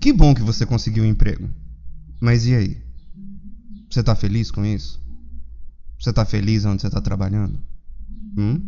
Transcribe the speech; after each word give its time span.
Que 0.00 0.14
bom 0.14 0.34
que 0.34 0.42
você 0.42 0.64
conseguiu 0.64 1.04
um 1.04 1.06
emprego. 1.06 1.46
Mas 2.18 2.46
e 2.46 2.54
aí? 2.54 2.78
Você 3.90 4.02
tá 4.02 4.16
feliz 4.16 4.50
com 4.50 4.64
isso? 4.64 4.98
Você 6.00 6.10
tá 6.10 6.24
feliz 6.24 6.64
onde 6.64 6.80
você 6.80 6.88
tá 6.88 7.02
trabalhando? 7.02 7.60
Hum? 8.34 8.62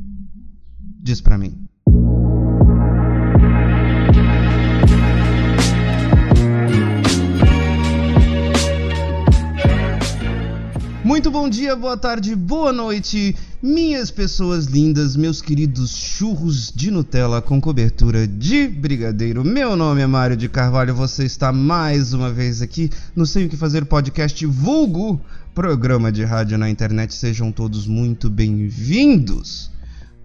Diz 1.01 1.23
pra 1.23 1.39
mim. 1.39 1.67
Muito 11.03 11.31
bom 11.31 11.49
dia, 11.49 11.75
boa 11.75 11.97
tarde, 11.97 12.37
boa 12.37 12.75
noite, 12.75 13.35
minhas 13.63 14.11
pessoas 14.11 14.65
lindas, 14.65 15.15
meus 15.15 15.41
queridos 15.41 15.97
churros 15.97 16.73
de 16.75 16.91
Nutella 16.91 17.41
com 17.41 17.61
cobertura 17.61 18.27
de 18.27 18.67
brigadeiro. 18.67 19.45
Meu 19.45 19.77
nome 19.77 20.01
é 20.01 20.07
Mário 20.07 20.37
de 20.37 20.49
Carvalho, 20.49 20.93
você 20.93 21.25
está 21.25 21.53
mais 21.53 22.13
uma 22.13 22.33
vez 22.33 22.61
aqui 22.61 22.91
no 23.15 23.25
Sei 23.25 23.47
o 23.47 23.49
que 23.49 23.57
Fazer 23.57 23.85
podcast 23.85 24.45
vulgo, 24.47 25.21
programa 25.55 26.11
de 26.11 26.25
rádio 26.25 26.59
na 26.59 26.69
internet. 26.69 27.15
Sejam 27.15 27.53
todos 27.53 27.87
muito 27.87 28.29
bem-vindos. 28.29 29.71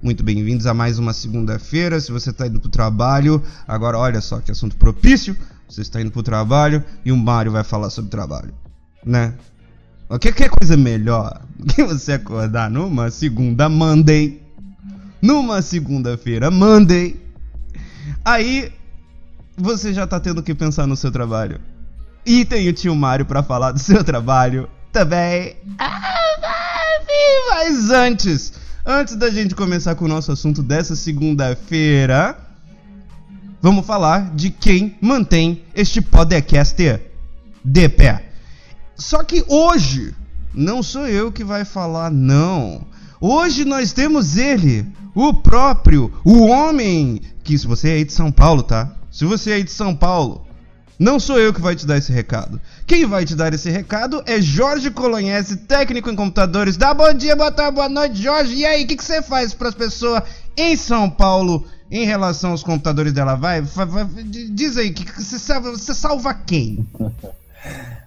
Muito 0.02 0.23
bem-vindos 0.23 0.66
a 0.66 0.73
mais 0.73 0.98
uma 0.98 1.14
segunda-feira. 1.14 2.00
Se 2.00 2.12
você 2.12 2.31
está 2.31 2.48
indo 2.48 2.59
para 2.59 2.70
o 2.70 2.72
trabalho, 2.72 3.44
agora 3.67 4.00
olha 4.00 4.20
só 4.20 4.40
que 4.40 4.50
assunto 4.50 4.76
propício. 4.78 5.38
Você 5.70 5.81
está 5.81 6.02
indo 6.02 6.09
para 6.09 6.22
o 6.22 6.23
trabalho 6.23 6.84
e 7.06 7.12
o 7.12 7.17
Mário 7.17 7.52
vai 7.52 7.64
falar 7.64 7.92
sobre 7.92 8.09
trabalho, 8.09 8.52
né? 9.06 9.36
O 10.09 10.17
que, 10.17 10.31
que 10.31 10.45
é 10.45 10.49
coisa 10.49 10.77
melhor 10.77 11.41
que 11.75 11.84
você 11.84 12.13
acordar 12.13 12.70
numa 12.70 13.11
segunda 13.11 13.67
Monday? 13.67 14.41
Numa 15.21 15.61
segunda-feira 15.61 16.49
Monday. 16.49 17.20
Aí 18.23 18.71
você 19.57 19.93
já 19.93 20.07
tá 20.07 20.17
tendo 20.20 20.41
que 20.41 20.55
pensar 20.55 20.88
no 20.88 20.95
seu 20.95 21.11
trabalho. 21.11 21.59
E 22.25 22.45
tem 22.45 22.70
o 22.70 22.73
tio 22.73 22.95
Mário 22.95 23.25
para 23.25 23.43
falar 23.43 23.71
do 23.71 23.80
seu 23.80 24.02
trabalho 24.02 24.69
também. 24.94 25.58
Mas 27.49 27.89
antes, 27.89 28.53
antes 28.86 29.16
da 29.16 29.30
gente 29.30 29.55
começar 29.55 29.95
com 29.95 30.05
o 30.05 30.08
nosso 30.08 30.31
assunto 30.31 30.64
dessa 30.64 30.95
segunda-feira, 30.95 32.38
vamos 33.61 33.86
falar 33.86 34.33
de 34.36 34.52
quem 34.52 34.95
mantém 35.02 35.64
este 35.75 36.02
podcast 36.02 37.02
de 37.66 37.89
pé. 37.89 38.27
Só 38.98 39.23
que 39.23 39.45
hoje 39.48 40.14
não 40.53 40.81
sou 40.81 41.08
eu 41.08 41.31
que 41.31 41.44
vai 41.44 41.64
falar, 41.64 42.12
não. 42.12 42.86
Hoje 43.22 43.64
nós 43.64 43.94
temos 43.94 44.38
ele, 44.38 44.86
o 45.14 45.34
próprio, 45.34 46.12
o 46.26 46.48
homem. 46.48 47.22
Que 47.44 47.58
se 47.58 47.67
você 47.67 47.89
é 47.89 47.94
aí 47.94 48.04
de 48.04 48.14
São 48.14 48.31
Paulo, 48.31 48.64
tá? 48.64 48.92
Se 49.12 49.23
você 49.23 49.52
é 49.52 49.54
aí 49.56 49.64
de 49.64 49.72
São 49.72 49.95
Paulo, 49.95 50.45
não 51.00 51.20
sou 51.20 51.39
eu 51.39 51.54
que 51.54 51.62
vai 51.62 51.76
te 51.76 51.86
dar 51.86 51.98
esse 51.98 52.12
recado. 52.12 52.59
Quem 52.88 53.06
vai 53.06 53.23
te 53.23 53.36
dar 53.36 53.54
esse 53.54 53.70
recado 53.70 54.23
é 54.26 54.42
Jorge 54.42 54.89
Colonhese, 54.89 55.58
técnico 55.58 56.09
em 56.09 56.16
computadores. 56.16 56.76
Dá 56.76 56.94
bom 56.94 57.14
dia, 57.14 57.36
boa 57.36 57.52
tarde, 57.52 57.76
boa 57.76 57.89
noite, 57.89 58.22
Jorge. 58.22 58.56
E 58.56 58.66
aí, 58.66 58.84
o 58.84 58.88
que, 58.88 58.95
que 58.95 59.04
você 59.04 59.22
faz 59.22 59.54
para 59.54 59.70
as 59.70 59.76
pessoas 59.76 60.23
em 60.56 60.76
São 60.76 61.08
Paulo 61.08 61.66
em 61.92 62.04
relação 62.04 62.52
aos 62.52 62.64
computadores 62.64 63.14
dela? 63.14 63.36
Vai, 63.36 63.61
vai, 63.61 63.86
vai 63.86 64.06
diz 64.23 64.76
aí, 64.76 64.92
que, 64.92 65.06
que 65.06 65.22
você, 65.22 65.38
salva, 65.38 65.72
você 65.72 65.94
salva 65.94 66.34
quem? 66.34 66.86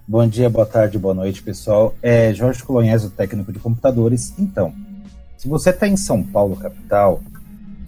Bom 0.07 0.27
dia, 0.27 0.49
boa 0.49 0.65
tarde, 0.65 0.97
boa 0.97 1.13
noite, 1.13 1.41
pessoal. 1.41 1.95
É 2.01 2.33
Jorge 2.33 2.63
Colonhese, 2.63 3.09
técnico 3.09 3.51
de 3.51 3.59
computadores. 3.59 4.33
Então, 4.37 4.73
se 5.37 5.47
você 5.47 5.69
está 5.69 5.87
em 5.87 5.97
São 5.97 6.23
Paulo, 6.23 6.55
capital, 6.55 7.21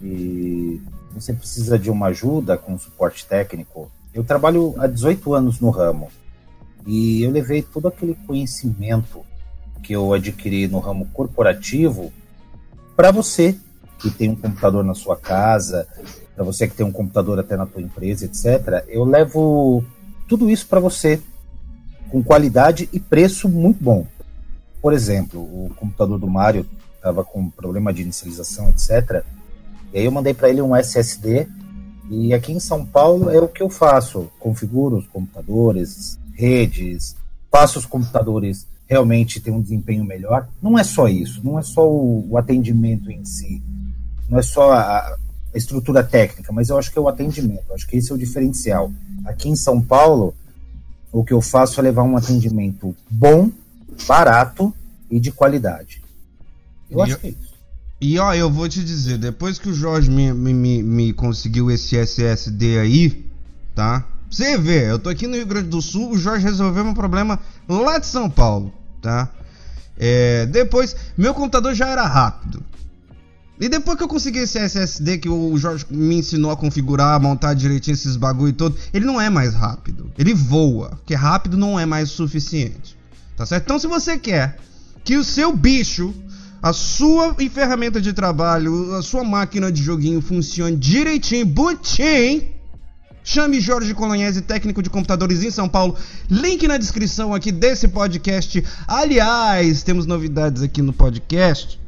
e 0.02 0.80
você 1.12 1.32
precisa 1.32 1.78
de 1.78 1.90
uma 1.90 2.06
ajuda 2.08 2.56
com 2.56 2.78
suporte 2.78 3.26
técnico, 3.26 3.90
eu 4.12 4.24
trabalho 4.24 4.74
há 4.78 4.86
18 4.86 5.34
anos 5.34 5.60
no 5.60 5.70
ramo 5.70 6.08
e 6.86 7.22
eu 7.22 7.30
levei 7.30 7.62
todo 7.62 7.88
aquele 7.88 8.14
conhecimento 8.26 9.24
que 9.82 9.92
eu 9.92 10.12
adquiri 10.12 10.68
no 10.68 10.78
ramo 10.78 11.08
corporativo 11.12 12.12
para 12.96 13.10
você 13.10 13.58
que 13.98 14.10
tem 14.10 14.30
um 14.30 14.36
computador 14.36 14.84
na 14.84 14.94
sua 14.94 15.16
casa, 15.16 15.86
para 16.34 16.44
você 16.44 16.68
que 16.68 16.74
tem 16.74 16.84
um 16.84 16.92
computador 16.92 17.38
até 17.38 17.56
na 17.56 17.64
tua 17.64 17.80
empresa, 17.80 18.26
etc. 18.26 18.84
Eu 18.88 19.04
levo 19.04 19.82
tudo 20.28 20.50
isso 20.50 20.66
para 20.66 20.80
você 20.80 21.20
com 22.10 22.22
qualidade 22.22 22.88
e 22.92 23.00
preço 23.00 23.48
muito 23.48 23.82
bom. 23.82 24.06
Por 24.80 24.92
exemplo, 24.92 25.40
o 25.40 25.70
computador 25.76 26.18
do 26.18 26.28
Mário 26.28 26.66
estava 26.94 27.24
com 27.24 27.50
problema 27.50 27.92
de 27.92 28.02
inicialização, 28.02 28.68
etc. 28.68 29.24
E 29.92 29.98
aí 29.98 30.04
eu 30.04 30.12
mandei 30.12 30.34
para 30.34 30.48
ele 30.48 30.62
um 30.62 30.74
SSD 30.74 31.46
e 32.10 32.34
aqui 32.34 32.52
em 32.52 32.60
São 32.60 32.84
Paulo 32.84 33.30
é 33.30 33.38
o 33.38 33.48
que 33.48 33.62
eu 33.62 33.70
faço. 33.70 34.30
Configuro 34.38 34.98
os 34.98 35.06
computadores, 35.06 36.18
redes, 36.34 37.16
faço 37.50 37.78
os 37.78 37.86
computadores 37.86 38.66
realmente 38.86 39.40
ter 39.40 39.50
um 39.50 39.60
desempenho 39.60 40.04
melhor. 40.04 40.48
Não 40.62 40.78
é 40.78 40.84
só 40.84 41.08
isso, 41.08 41.40
não 41.42 41.58
é 41.58 41.62
só 41.62 41.88
o, 41.88 42.30
o 42.30 42.38
atendimento 42.38 43.10
em 43.10 43.24
si, 43.24 43.62
não 44.28 44.38
é 44.38 44.42
só 44.42 44.72
a, 44.72 44.98
a, 44.98 45.16
estrutura 45.54 46.02
técnica, 46.02 46.52
mas 46.52 46.68
eu 46.68 46.78
acho 46.78 46.90
que 46.90 46.98
é 46.98 47.00
o 47.02 47.08
atendimento, 47.08 47.72
acho 47.72 47.86
que 47.86 47.96
esse 47.96 48.10
é 48.10 48.14
o 48.14 48.18
diferencial. 48.18 48.92
Aqui 49.24 49.48
em 49.48 49.56
São 49.56 49.80
Paulo, 49.80 50.34
o 51.14 51.24
que 51.24 51.32
eu 51.32 51.40
faço 51.40 51.78
é 51.78 51.82
levar 51.84 52.02
um 52.02 52.16
atendimento 52.16 52.94
bom, 53.08 53.48
barato 54.06 54.74
e 55.08 55.20
de 55.20 55.30
qualidade. 55.30 56.02
Eu 56.90 56.98
e 56.98 57.02
acho 57.02 57.12
eu, 57.12 57.18
que 57.18 57.26
é 57.28 57.30
isso. 57.30 57.54
E 58.00 58.18
ó, 58.18 58.34
eu 58.34 58.50
vou 58.50 58.68
te 58.68 58.82
dizer, 58.82 59.16
depois 59.16 59.56
que 59.56 59.68
o 59.68 59.72
Jorge 59.72 60.10
me, 60.10 60.32
me, 60.32 60.82
me 60.82 61.12
conseguiu 61.12 61.70
esse 61.70 61.96
SSD 61.96 62.80
aí, 62.80 63.30
tá? 63.76 64.04
Você 64.28 64.58
vê, 64.58 64.90
eu 64.90 64.98
tô 64.98 65.08
aqui 65.08 65.28
no 65.28 65.36
Rio 65.36 65.46
Grande 65.46 65.68
do 65.68 65.80
Sul, 65.80 66.10
o 66.10 66.18
Jorge 66.18 66.44
resolveu 66.44 66.84
meu 66.84 66.94
problema 66.94 67.38
lá 67.68 67.98
de 67.98 68.06
São 68.06 68.28
Paulo, 68.28 68.74
tá? 69.00 69.30
É, 69.96 70.46
depois, 70.46 70.96
meu 71.16 71.32
computador 71.32 71.74
já 71.74 71.86
era 71.86 72.04
rápido. 72.04 72.60
E 73.60 73.68
depois 73.68 73.96
que 73.96 74.02
eu 74.02 74.08
consegui 74.08 74.40
esse 74.40 74.58
SSD 74.58 75.18
que 75.18 75.28
o 75.28 75.56
Jorge 75.56 75.86
me 75.88 76.16
ensinou 76.16 76.50
a 76.50 76.56
configurar, 76.56 77.14
a 77.14 77.20
montar 77.20 77.54
direitinho 77.54 77.94
esses 77.94 78.16
bagulho 78.16 78.50
e 78.50 78.52
todo, 78.52 78.76
ele 78.92 79.04
não 79.04 79.20
é 79.20 79.30
mais 79.30 79.54
rápido. 79.54 80.10
Ele 80.18 80.34
voa, 80.34 80.90
porque 80.90 81.14
rápido 81.14 81.56
não 81.56 81.78
é 81.78 81.86
mais 81.86 82.10
suficiente. 82.10 82.96
Tá 83.36 83.46
certo? 83.46 83.64
Então 83.64 83.78
se 83.78 83.86
você 83.86 84.18
quer 84.18 84.56
que 85.04 85.16
o 85.16 85.22
seu 85.22 85.54
bicho, 85.54 86.12
a 86.60 86.72
sua 86.72 87.34
ferramenta 87.52 88.00
de 88.00 88.12
trabalho, 88.12 88.94
a 88.94 89.02
sua 89.02 89.22
máquina 89.22 89.70
de 89.70 89.82
joguinho 89.82 90.20
funcione 90.20 90.76
direitinho, 90.76 91.46
bonitinho, 91.46 92.54
Chame 93.26 93.58
Jorge 93.58 93.94
Colonhese, 93.94 94.42
técnico 94.42 94.82
de 94.82 94.90
computadores 94.90 95.42
em 95.42 95.50
São 95.50 95.66
Paulo. 95.66 95.96
Link 96.28 96.68
na 96.68 96.76
descrição 96.76 97.32
aqui 97.32 97.50
desse 97.50 97.88
podcast. 97.88 98.62
Aliás, 98.86 99.82
temos 99.82 100.04
novidades 100.04 100.60
aqui 100.60 100.82
no 100.82 100.92
podcast 100.92 101.80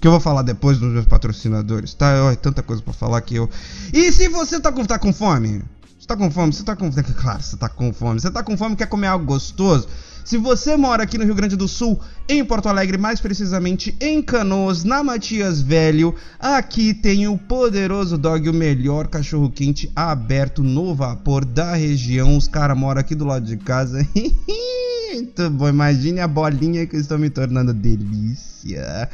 que 0.00 0.06
eu 0.06 0.12
vou 0.12 0.20
falar 0.20 0.42
depois 0.42 0.78
dos 0.78 0.92
meus 0.92 1.06
patrocinadores, 1.06 1.94
tá? 1.94 2.30
É 2.32 2.36
tanta 2.36 2.62
coisa 2.62 2.82
para 2.82 2.92
falar 2.92 3.20
que 3.20 3.34
eu. 3.34 3.50
E 3.92 4.12
se 4.12 4.28
você 4.28 4.60
tá 4.60 4.70
com, 4.70 4.84
tá 4.84 4.98
com 4.98 5.12
fome? 5.12 5.62
Você 5.98 6.06
tá 6.06 6.16
com 6.16 6.30
fome? 6.30 6.52
Você 6.52 6.62
tá 6.62 6.76
com. 6.76 6.90
Claro, 7.20 7.42
você 7.42 7.56
tá 7.56 7.68
com 7.68 7.92
fome. 7.92 8.20
Você 8.20 8.30
tá 8.30 8.42
com 8.42 8.56
fome 8.56 8.76
quer 8.76 8.86
comer 8.86 9.08
algo 9.08 9.24
gostoso? 9.24 9.88
Se 10.24 10.36
você 10.36 10.76
mora 10.76 11.04
aqui 11.04 11.16
no 11.16 11.24
Rio 11.24 11.34
Grande 11.34 11.56
do 11.56 11.66
Sul, 11.66 11.98
em 12.28 12.44
Porto 12.44 12.68
Alegre, 12.68 12.98
mais 12.98 13.18
precisamente 13.18 13.96
em 13.98 14.22
Canoas, 14.22 14.84
na 14.84 15.02
Matias 15.02 15.62
Velho, 15.62 16.14
aqui 16.38 16.92
tem 16.92 17.26
o 17.26 17.38
poderoso 17.38 18.18
dog, 18.18 18.46
o 18.46 18.52
melhor 18.52 19.08
cachorro 19.08 19.50
quente 19.50 19.90
aberto 19.96 20.62
no 20.62 20.94
vapor 20.94 21.46
da 21.46 21.74
região. 21.74 22.36
Os 22.36 22.46
caras 22.46 22.76
moram 22.76 23.00
aqui 23.00 23.14
do 23.14 23.24
lado 23.24 23.46
de 23.46 23.56
casa. 23.56 24.06
Muito 25.14 25.48
bom, 25.48 25.66
imagine 25.66 26.20
a 26.20 26.28
bolinha 26.28 26.86
que 26.86 26.98
estão 26.98 27.18
me 27.18 27.30
tornando 27.30 27.72
delícia 27.72 29.08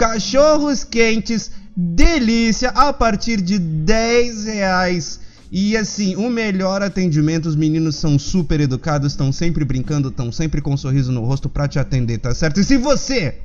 cachorros 0.00 0.82
quentes, 0.82 1.50
delícia, 1.76 2.70
a 2.70 2.90
partir 2.90 3.38
de 3.38 3.58
10 3.58 4.44
reais. 4.46 5.20
E 5.52 5.76
assim, 5.76 6.16
o 6.16 6.30
melhor 6.30 6.80
atendimento, 6.80 7.46
os 7.46 7.54
meninos 7.54 7.96
são 7.96 8.18
super 8.18 8.60
educados, 8.60 9.12
estão 9.12 9.30
sempre 9.30 9.62
brincando, 9.62 10.08
estão 10.08 10.32
sempre 10.32 10.62
com 10.62 10.72
um 10.72 10.76
sorriso 10.76 11.12
no 11.12 11.22
rosto 11.22 11.50
para 11.50 11.68
te 11.68 11.78
atender, 11.78 12.16
tá 12.16 12.34
certo? 12.34 12.60
E 12.60 12.64
se 12.64 12.78
você 12.78 13.40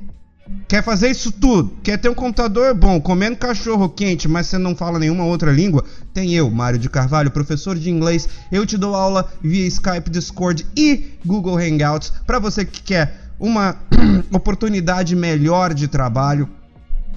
quer 0.66 0.82
fazer 0.82 1.10
isso 1.10 1.30
tudo, 1.30 1.76
quer 1.82 1.98
ter 1.98 2.08
um 2.08 2.14
computador 2.14 2.72
bom, 2.72 2.98
comendo 3.02 3.36
cachorro 3.36 3.90
quente, 3.90 4.26
mas 4.26 4.46
você 4.46 4.56
não 4.56 4.74
fala 4.74 4.98
nenhuma 4.98 5.24
outra 5.26 5.52
língua, 5.52 5.84
tem 6.14 6.32
eu, 6.32 6.50
Mário 6.50 6.78
de 6.78 6.88
Carvalho, 6.88 7.30
professor 7.30 7.76
de 7.76 7.90
inglês. 7.90 8.26
Eu 8.50 8.64
te 8.64 8.78
dou 8.78 8.94
aula 8.94 9.30
via 9.42 9.66
Skype, 9.66 10.08
Discord 10.08 10.66
e 10.74 11.18
Google 11.22 11.58
Hangouts 11.58 12.14
para 12.26 12.38
você 12.38 12.64
que 12.64 12.80
quer 12.80 13.25
uma 13.38 13.76
oportunidade 14.32 15.14
melhor 15.14 15.74
de 15.74 15.88
trabalho. 15.88 16.48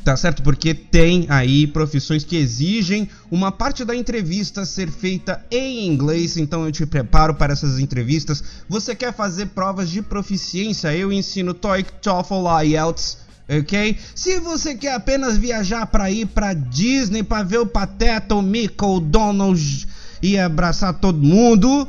Tá 0.03 0.15
certo? 0.15 0.41
Porque 0.41 0.73
tem 0.73 1.25
aí 1.29 1.67
profissões 1.67 2.23
que 2.23 2.37
exigem 2.37 3.09
uma 3.29 3.51
parte 3.51 3.83
da 3.83 3.93
entrevista 3.93 4.65
ser 4.65 4.89
feita 4.89 5.45
em 5.51 5.85
inglês, 5.85 6.37
então 6.37 6.65
eu 6.65 6.71
te 6.71 6.85
preparo 6.85 7.35
para 7.35 7.51
essas 7.51 7.79
entrevistas. 7.79 8.41
Você 8.67 8.95
quer 8.95 9.13
fazer 9.13 9.47
provas 9.47 9.89
de 9.89 10.01
proficiência? 10.01 10.95
Eu 10.95 11.11
ensino 11.11 11.53
TOEIC, 11.53 11.91
TOEFL, 12.01 12.47
IELTS, 12.63 13.17
ok? 13.49 13.97
Se 14.15 14.39
você 14.39 14.73
quer 14.73 14.95
apenas 14.95 15.37
viajar 15.37 15.85
para 15.85 16.09
ir 16.09 16.27
para 16.27 16.53
Disney 16.53 17.21
para 17.21 17.43
ver 17.43 17.59
o 17.59 17.67
Pateta, 17.67 18.35
o 18.35 18.41
Mickey, 18.41 18.85
o 18.85 19.01
Donald 19.01 19.87
ia 20.21 20.45
abraçar 20.45 20.93
todo 20.93 21.21
mundo. 21.21 21.87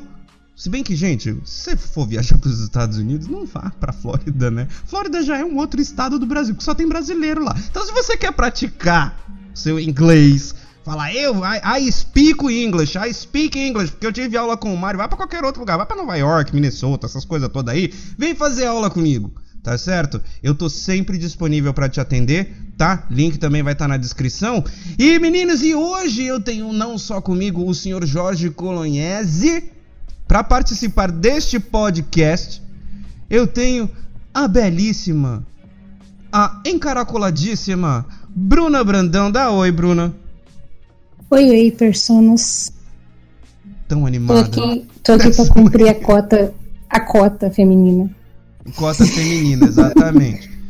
Se 0.61 0.69
bem 0.69 0.83
que, 0.83 0.95
gente, 0.95 1.35
se 1.43 1.71
você 1.71 1.75
for 1.75 2.07
viajar 2.07 2.37
para 2.37 2.51
os 2.51 2.61
Estados 2.61 2.99
Unidos, 2.99 3.27
não 3.29 3.47
vá 3.47 3.73
para 3.81 3.95
Flórida, 3.95 4.51
né? 4.51 4.69
Flórida 4.85 5.23
já 5.23 5.39
é 5.39 5.43
um 5.43 5.57
outro 5.57 5.81
estado 5.81 6.19
do 6.19 6.27
Brasil, 6.27 6.55
que 6.55 6.62
só 6.62 6.75
tem 6.75 6.87
brasileiro 6.87 7.43
lá. 7.43 7.57
Então, 7.71 7.83
se 7.87 7.91
você 7.91 8.15
quer 8.15 8.31
praticar 8.31 9.19
seu 9.55 9.81
inglês, 9.81 10.55
falar 10.85 11.15
eu, 11.15 11.37
I, 11.37 11.87
I 11.87 11.91
speak 11.91 12.45
English, 12.45 12.99
I 12.99 13.11
speak 13.15 13.59
English, 13.59 13.93
porque 13.93 14.07
eu 14.07 14.12
tive 14.12 14.37
aula 14.37 14.55
com 14.55 14.75
o 14.75 14.77
Mário, 14.77 14.99
vai 14.99 15.09
para 15.09 15.17
qualquer 15.17 15.43
outro 15.45 15.61
lugar, 15.61 15.79
vai 15.79 15.87
para 15.87 15.97
Nova 15.97 16.15
York, 16.15 16.55
Minnesota, 16.55 17.06
essas 17.06 17.25
coisas 17.25 17.49
todas 17.49 17.75
aí, 17.75 17.91
vem 18.19 18.35
fazer 18.35 18.67
aula 18.67 18.91
comigo 18.91 19.33
tá 19.63 19.77
certo? 19.77 20.23
Eu 20.43 20.55
tô 20.55 20.71
sempre 20.71 21.19
disponível 21.19 21.75
para 21.75 21.87
te 21.87 22.01
atender, 22.01 22.55
tá? 22.79 23.06
Link 23.11 23.37
também 23.37 23.63
vai 23.63 23.75
estar 23.75 23.85
tá 23.85 23.89
na 23.89 23.99
descrição. 23.99 24.65
E 24.99 25.19
meninos, 25.19 25.63
e 25.63 25.75
hoje 25.75 26.25
eu 26.25 26.41
tenho 26.41 26.73
não 26.73 26.97
só 26.97 27.21
comigo 27.21 27.69
o 27.69 27.75
senhor 27.75 28.06
Jorge 28.06 28.49
Colognese 28.49 29.80
para 30.31 30.44
participar 30.44 31.11
deste 31.11 31.59
podcast. 31.59 32.62
Eu 33.29 33.49
tenho 33.49 33.91
a 34.32 34.47
belíssima, 34.47 35.44
a 36.32 36.62
encaracoladíssima 36.65 38.06
Bruna 38.29 38.85
Brandão. 38.85 39.29
Dá 39.29 39.50
oi, 39.50 39.73
Bruna. 39.73 40.15
Oi, 41.32 41.50
oi, 41.50 41.71
personas. 41.73 42.73
Tão 43.88 44.06
animada. 44.06 44.49
Tô 44.49 44.62
aqui, 44.62 44.87
tô 45.03 45.12
aqui 45.15 45.35
pra 45.35 45.49
cumprir 45.49 45.88
a 45.88 45.94
cota, 45.97 46.55
a 46.88 47.00
cota 47.00 47.50
feminina. 47.50 48.09
Cota 48.77 49.05
feminina, 49.05 49.67
exatamente. 49.67 50.49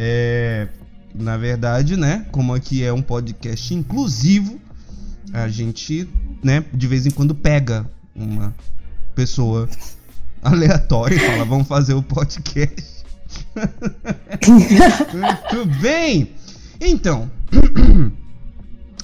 É, 0.00 0.68
na 1.12 1.36
verdade, 1.36 1.96
né? 1.96 2.24
Como 2.30 2.54
aqui 2.54 2.84
é 2.84 2.92
um 2.92 3.02
podcast 3.02 3.74
inclusivo, 3.74 4.60
a 5.32 5.48
gente, 5.48 6.08
né, 6.40 6.64
de 6.72 6.86
vez 6.86 7.04
em 7.04 7.10
quando 7.10 7.34
pega 7.34 7.84
uma 8.14 8.54
pessoa 9.18 9.68
aleatória 10.40 11.16
e 11.16 11.18
fala, 11.18 11.44
vamos 11.44 11.66
fazer 11.66 11.92
o 11.92 12.00
podcast. 12.00 13.04
Muito 14.46 15.80
bem! 15.80 16.30
Então, 16.80 17.28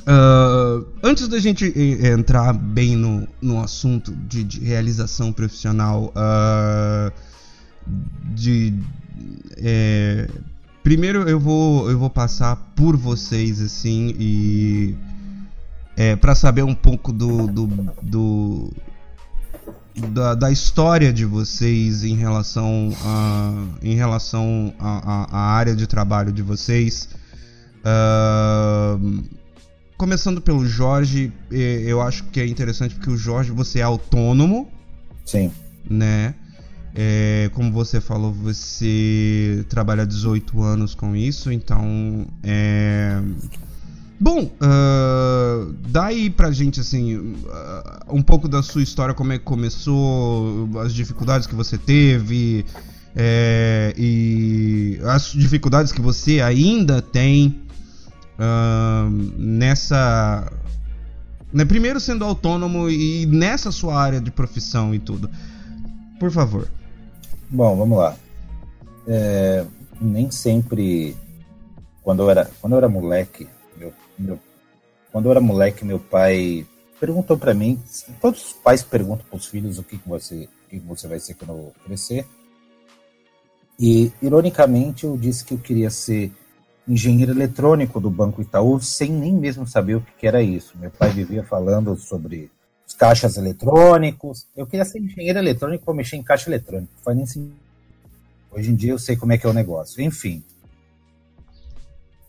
uh, 0.07 0.87
antes 1.03 1.27
da 1.27 1.41
gente 1.41 1.67
entrar 1.77 2.53
bem 2.53 2.95
no, 2.95 3.27
no 3.43 3.61
assunto 3.61 4.15
de, 4.15 4.45
de 4.45 4.61
realização 4.61 5.33
profissional, 5.33 6.13
uh, 6.15 7.13
de 8.33 8.73
é, 9.57 10.31
primeiro 10.85 11.29
eu 11.29 11.41
vou 11.41 11.91
eu 11.91 11.99
vou 11.99 12.09
passar 12.09 12.55
por 12.77 12.97
vocês 12.97 13.61
assim 13.61 14.15
e 14.17 14.97
é, 15.97 16.15
para 16.17 16.35
saber 16.35 16.63
um 16.63 16.75
pouco 16.75 17.13
do, 17.13 17.47
do, 17.49 17.67
do 18.01 18.73
da, 20.13 20.35
da, 20.35 20.51
história 20.51 21.13
de 21.13 21.25
vocês 21.25 22.03
em 22.03 22.17
relação 22.17 22.91
a 23.05 23.67
em 23.83 23.95
relação 23.95 24.75
à 24.79 25.39
área 25.39 25.75
de 25.75 25.87
trabalho 25.87 26.33
de 26.33 26.43
vocês 26.43 27.09
uh, 27.81 29.25
começando 29.97 30.41
pelo 30.41 30.67
Jorge 30.67 31.33
eu 31.51 32.03
acho 32.03 32.25
que 32.25 32.41
é 32.41 32.47
interessante 32.47 32.95
porque 32.97 33.11
o 33.11 33.17
Jorge 33.17 33.53
você 33.53 33.79
é 33.79 33.83
autônomo 33.83 34.69
sim 35.25 35.53
né 35.89 36.35
é, 36.97 37.51
como 37.55 37.73
você 37.73 38.01
falou, 38.01 38.33
você 38.33 39.67
trabalha 39.69 40.07
18 40.07 40.63
anos 40.63 40.95
com 40.95 41.17
isso, 41.17 41.51
então. 41.51 42.25
É... 42.41 43.21
Bom, 44.25 44.45
uh, 44.45 45.71
dá 45.87 46.07
aí 46.07 46.31
pra 46.31 46.51
gente, 46.51 46.81
assim, 46.81 47.15
uh, 47.15 47.35
um 48.09 48.23
pouco 48.23 48.49
da 48.49 48.63
sua 48.63 48.83
história, 48.83 49.13
como 49.13 49.35
é 49.35 49.39
que 49.39 49.45
começou, 49.45 50.67
as 50.83 50.95
dificuldades 50.95 51.47
que 51.47 51.55
você 51.55 51.77
teve, 51.77 52.65
é, 53.15 53.93
e 53.99 54.99
as 55.05 55.31
dificuldades 55.31 55.93
que 55.93 56.01
você 56.01 56.41
ainda 56.41 57.03
tem 57.03 57.61
uh, 58.39 59.11
nessa. 59.37 60.51
Né, 61.53 61.67
primeiro 61.67 62.01
sendo 62.01 62.25
autônomo 62.25 62.89
e 62.89 63.27
nessa 63.27 63.71
sua 63.71 64.01
área 64.01 64.23
de 64.23 64.31
profissão 64.31 64.95
e 64.95 64.99
tudo. 64.99 65.29
Por 66.19 66.31
favor. 66.31 66.67
Bom, 67.51 67.77
vamos 67.77 67.99
lá. 67.99 68.17
É, 69.07 69.67
nem 70.01 70.31
sempre, 70.31 71.15
quando 72.03 72.23
eu 72.23 72.31
era, 72.31 72.51
quando 72.59 72.73
eu 72.73 72.79
era 72.79 72.89
moleque, 72.89 73.47
meu, 73.77 73.93
meu, 74.19 74.39
quando 75.13 75.27
eu 75.27 75.31
era 75.31 75.41
moleque, 75.41 75.85
meu 75.85 75.99
pai 75.99 76.67
perguntou 76.99 77.37
para 77.37 77.55
mim. 77.55 77.81
Todos 78.21 78.47
os 78.47 78.53
pais 78.53 78.83
perguntam 78.83 79.27
para 79.29 79.37
os 79.37 79.47
filhos 79.47 79.79
o 79.79 79.83
que, 79.83 79.99
que 79.99 80.09
você, 80.09 80.49
o 80.67 80.71
que, 80.71 80.81
que 80.81 80.87
você 80.87 81.07
vai 81.07 81.21
ser 81.21 81.35
quando 81.35 81.73
crescer. 81.85 82.27
E 83.79 84.13
ironicamente, 84.23 85.05
eu 85.05 85.17
disse 85.17 85.45
que 85.45 85.55
eu 85.55 85.59
queria 85.59 85.91
ser 85.91 86.33
engenheiro 86.87 87.33
eletrônico 87.33 88.01
do 88.01 88.11
Banco 88.11 88.43
Itaú, 88.43 88.81
sem 88.81 89.11
nem 89.11 89.33
mesmo 89.33 89.67
saber 89.67 89.97
o 89.97 90.01
que, 90.01 90.13
que 90.21 90.27
era 90.27 90.43
isso. 90.43 90.77
Meu 90.79 90.91
pai 90.91 91.11
vivia 91.11 91.43
falando 91.43 91.97
sobre 91.97 92.51
os 92.87 92.95
caixas 92.95 93.37
eletrônicos. 93.37 94.47
Eu 94.57 94.67
queria 94.67 94.85
ser 94.85 95.01
engenheiro 95.01 95.39
eletrônico 95.39 95.85
para 95.85 95.95
mexer 95.95 96.17
em 96.17 96.23
caixa 96.23 96.49
eletrônica. 96.49 96.93
Foi 97.03 97.15
nem 97.15 97.25
assim. 97.25 97.53
Hoje 98.51 98.71
em 98.71 98.75
dia 98.75 98.93
eu 98.93 98.99
sei 98.99 99.17
como 99.17 99.33
é 99.33 99.39
que 99.39 99.47
é 99.47 99.51
o 99.51 99.55
negócio. 99.55 100.03
Enfim. 100.03 100.43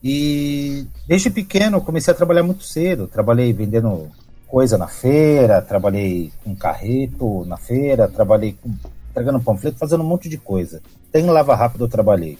E 0.08 0.86
desde 1.08 1.30
pequeno 1.30 1.80
comecei 1.80 2.14
a 2.14 2.16
trabalhar 2.16 2.44
muito 2.44 2.62
cedo. 2.62 3.08
Trabalhei 3.08 3.52
vendendo 3.52 4.08
coisa 4.46 4.78
na 4.78 4.86
feira, 4.86 5.60
trabalhei 5.60 6.32
com 6.44 6.54
carreto 6.54 7.44
na 7.44 7.56
feira, 7.56 8.06
trabalhei 8.06 8.56
com, 8.62 8.72
entregando 9.10 9.40
panfleto, 9.40 9.78
fazendo 9.78 10.04
um 10.04 10.06
monte 10.06 10.28
de 10.28 10.38
coisa. 10.38 10.80
Até 11.08 11.18
em 11.18 11.26
lava 11.26 11.56
rápido 11.56 11.86
eu 11.86 11.88
trabalhei. 11.88 12.38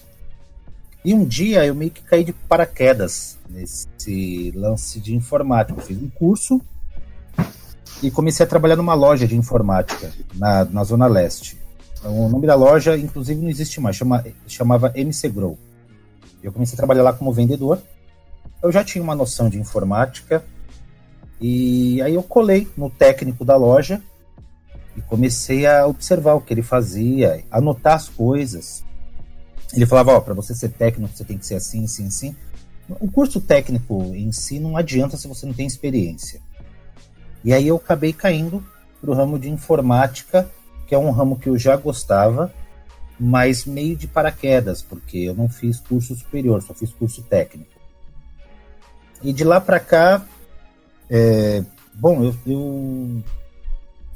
E 1.04 1.12
um 1.12 1.24
dia 1.24 1.66
eu 1.66 1.74
meio 1.74 1.90
que 1.90 2.02
caí 2.02 2.22
de 2.22 2.32
paraquedas 2.32 3.36
nesse 3.50 4.52
lance 4.54 5.00
de 5.00 5.16
informática. 5.16 5.80
Eu 5.80 5.84
fiz 5.84 6.00
um 6.00 6.08
curso 6.08 6.60
e 8.00 8.12
comecei 8.12 8.46
a 8.46 8.48
trabalhar 8.48 8.76
numa 8.76 8.94
loja 8.94 9.26
de 9.26 9.36
informática 9.36 10.12
na, 10.36 10.64
na 10.66 10.84
Zona 10.84 11.08
Leste. 11.08 11.58
Então, 11.98 12.26
o 12.26 12.28
nome 12.28 12.46
da 12.46 12.54
loja, 12.54 12.96
inclusive, 12.96 13.40
não 13.40 13.48
existe 13.48 13.80
mais, 13.80 13.96
chama, 13.96 14.24
chamava 14.46 14.92
MC 14.94 15.28
Grow. 15.30 15.58
Eu 16.46 16.52
comecei 16.52 16.74
a 16.74 16.76
trabalhar 16.76 17.02
lá 17.02 17.12
como 17.12 17.32
vendedor. 17.32 17.82
Eu 18.62 18.70
já 18.70 18.84
tinha 18.84 19.02
uma 19.02 19.16
noção 19.16 19.48
de 19.48 19.58
informática 19.58 20.44
e 21.40 22.00
aí 22.00 22.14
eu 22.14 22.22
colei 22.22 22.68
no 22.76 22.88
técnico 22.88 23.44
da 23.44 23.56
loja 23.56 24.00
e 24.96 25.00
comecei 25.00 25.66
a 25.66 25.88
observar 25.88 26.34
o 26.34 26.40
que 26.40 26.54
ele 26.54 26.62
fazia, 26.62 27.44
anotar 27.50 27.94
as 27.94 28.08
coisas. 28.08 28.84
Ele 29.74 29.86
falava, 29.86 30.12
ó, 30.12 30.18
oh, 30.18 30.22
para 30.22 30.34
você 30.34 30.54
ser 30.54 30.68
técnico 30.68 31.16
você 31.16 31.24
tem 31.24 31.36
que 31.36 31.44
ser 31.44 31.56
assim, 31.56 31.84
assim, 31.84 32.06
assim. 32.06 32.36
O 33.00 33.10
curso 33.10 33.40
técnico 33.40 34.14
em 34.14 34.30
si 34.30 34.60
não 34.60 34.76
adianta 34.76 35.16
se 35.16 35.26
você 35.26 35.46
não 35.46 35.52
tem 35.52 35.66
experiência. 35.66 36.40
E 37.42 37.52
aí 37.52 37.66
eu 37.66 37.74
acabei 37.74 38.12
caindo 38.12 38.64
para 39.00 39.10
o 39.10 39.14
ramo 39.14 39.36
de 39.36 39.50
informática, 39.50 40.48
que 40.86 40.94
é 40.94 40.98
um 40.98 41.10
ramo 41.10 41.36
que 41.36 41.48
eu 41.48 41.58
já 41.58 41.74
gostava, 41.74 42.54
mas 43.18 43.64
meio 43.64 43.96
de 43.96 44.06
paraquedas, 44.06 44.82
porque 44.82 45.18
eu 45.18 45.34
não 45.34 45.48
fiz 45.48 45.80
curso 45.80 46.14
superior, 46.14 46.62
só 46.62 46.74
fiz 46.74 46.92
curso 46.92 47.22
técnico. 47.22 47.70
E 49.22 49.32
de 49.32 49.44
lá 49.44 49.60
para 49.60 49.80
cá, 49.80 50.24
é, 51.08 51.64
bom, 51.94 52.22
eu, 52.22 52.34
eu, 52.46 53.22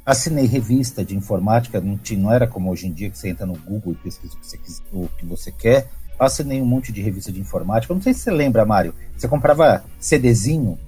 assinei 0.04 0.46
revista 0.46 1.04
de 1.04 1.16
informática, 1.16 1.80
não, 1.80 1.96
tinha, 1.96 2.20
não 2.20 2.32
era 2.32 2.46
como 2.46 2.70
hoje 2.70 2.86
em 2.86 2.92
dia 2.92 3.10
que 3.10 3.18
você 3.18 3.28
entra 3.28 3.46
no 3.46 3.56
Google 3.56 3.92
e 3.92 3.96
pesquisa 3.96 4.34
o 4.34 4.38
que 4.38 4.46
você, 4.46 4.58
o 4.92 5.08
que 5.18 5.26
você 5.26 5.52
quer. 5.52 5.88
Assinei 6.18 6.60
um 6.60 6.66
monte 6.66 6.92
de 6.92 7.00
revista 7.00 7.32
de 7.32 7.40
informática. 7.40 7.92
Eu 7.92 7.96
não 7.96 8.02
sei 8.02 8.12
se 8.12 8.20
você 8.20 8.30
lembra, 8.30 8.66
Mário, 8.66 8.94
você 9.16 9.26
comprava 9.26 9.82
CDzinho 9.98 10.78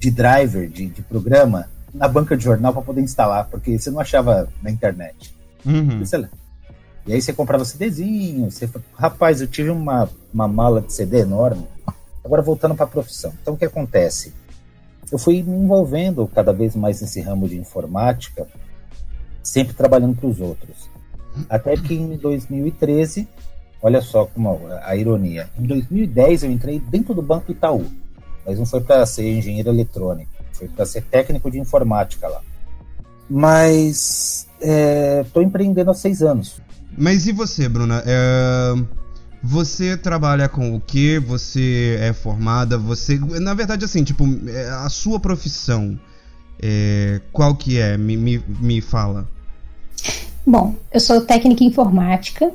de 0.00 0.10
driver, 0.10 0.68
de, 0.68 0.86
de 0.86 1.02
programa, 1.02 1.68
na 1.94 2.08
banca 2.08 2.36
de 2.36 2.42
jornal 2.42 2.72
para 2.72 2.82
poder 2.82 3.00
instalar, 3.00 3.46
porque 3.48 3.78
você 3.78 3.90
não 3.90 4.00
achava 4.00 4.48
na 4.62 4.70
internet. 4.70 5.32
Uhum. 5.64 6.00
E 7.06 7.12
aí 7.12 7.20
você 7.20 7.32
comprava 7.32 7.64
CDzinho, 7.64 8.50
você... 8.50 8.68
rapaz, 8.94 9.40
eu 9.40 9.46
tive 9.46 9.70
uma, 9.70 10.08
uma 10.32 10.46
mala 10.46 10.80
de 10.80 10.92
CD 10.92 11.20
enorme. 11.20 11.66
Agora 12.24 12.42
voltando 12.42 12.74
para 12.74 12.84
a 12.84 12.88
profissão. 12.88 13.32
Então 13.40 13.54
o 13.54 13.56
que 13.56 13.64
acontece? 13.64 14.32
Eu 15.10 15.18
fui 15.18 15.42
me 15.42 15.56
envolvendo 15.56 16.26
cada 16.28 16.52
vez 16.52 16.76
mais 16.76 17.00
nesse 17.00 17.20
ramo 17.20 17.48
de 17.48 17.56
informática, 17.56 18.46
sempre 19.42 19.74
trabalhando 19.74 20.14
para 20.14 20.28
os 20.28 20.40
outros. 20.40 20.88
Até 21.48 21.76
que 21.76 21.94
em 21.94 22.16
2013, 22.16 23.26
olha 23.82 24.00
só 24.00 24.26
como 24.26 24.60
a 24.82 24.94
ironia, 24.94 25.48
em 25.58 25.64
2010 25.64 26.44
eu 26.44 26.50
entrei 26.50 26.78
dentro 26.78 27.14
do 27.14 27.22
Banco 27.22 27.50
Itaú, 27.50 27.86
mas 28.46 28.58
não 28.58 28.66
foi 28.66 28.80
para 28.80 29.04
ser 29.06 29.28
engenheiro 29.32 29.70
eletrônico 29.70 30.40
foi 30.60 30.68
para 30.68 30.84
ser 30.84 31.02
técnico 31.04 31.50
de 31.50 31.58
informática 31.58 32.28
lá. 32.28 32.42
Mas 33.28 34.46
estou 34.60 35.42
é, 35.42 35.46
empreendendo 35.46 35.90
há 35.90 35.94
seis 35.94 36.22
anos. 36.22 36.60
Mas 37.00 37.26
e 37.26 37.32
você, 37.32 37.66
Bruna? 37.66 38.02
É, 38.06 38.74
você 39.42 39.96
trabalha 39.96 40.50
com 40.50 40.74
o 40.74 40.80
que? 40.80 41.18
Você 41.18 41.96
é 41.98 42.12
formada? 42.12 42.76
Você, 42.76 43.18
na 43.18 43.54
verdade, 43.54 43.86
assim, 43.86 44.04
tipo, 44.04 44.24
é, 44.46 44.68
a 44.68 44.88
sua 44.90 45.18
profissão 45.18 45.98
É, 46.62 47.22
qual 47.32 47.54
que 47.54 47.78
é? 47.78 47.96
Me, 47.96 48.18
me, 48.18 48.44
me 48.60 48.82
fala. 48.82 49.26
Bom, 50.46 50.74
eu 50.92 51.00
sou 51.00 51.22
técnica 51.22 51.64
informática. 51.64 52.52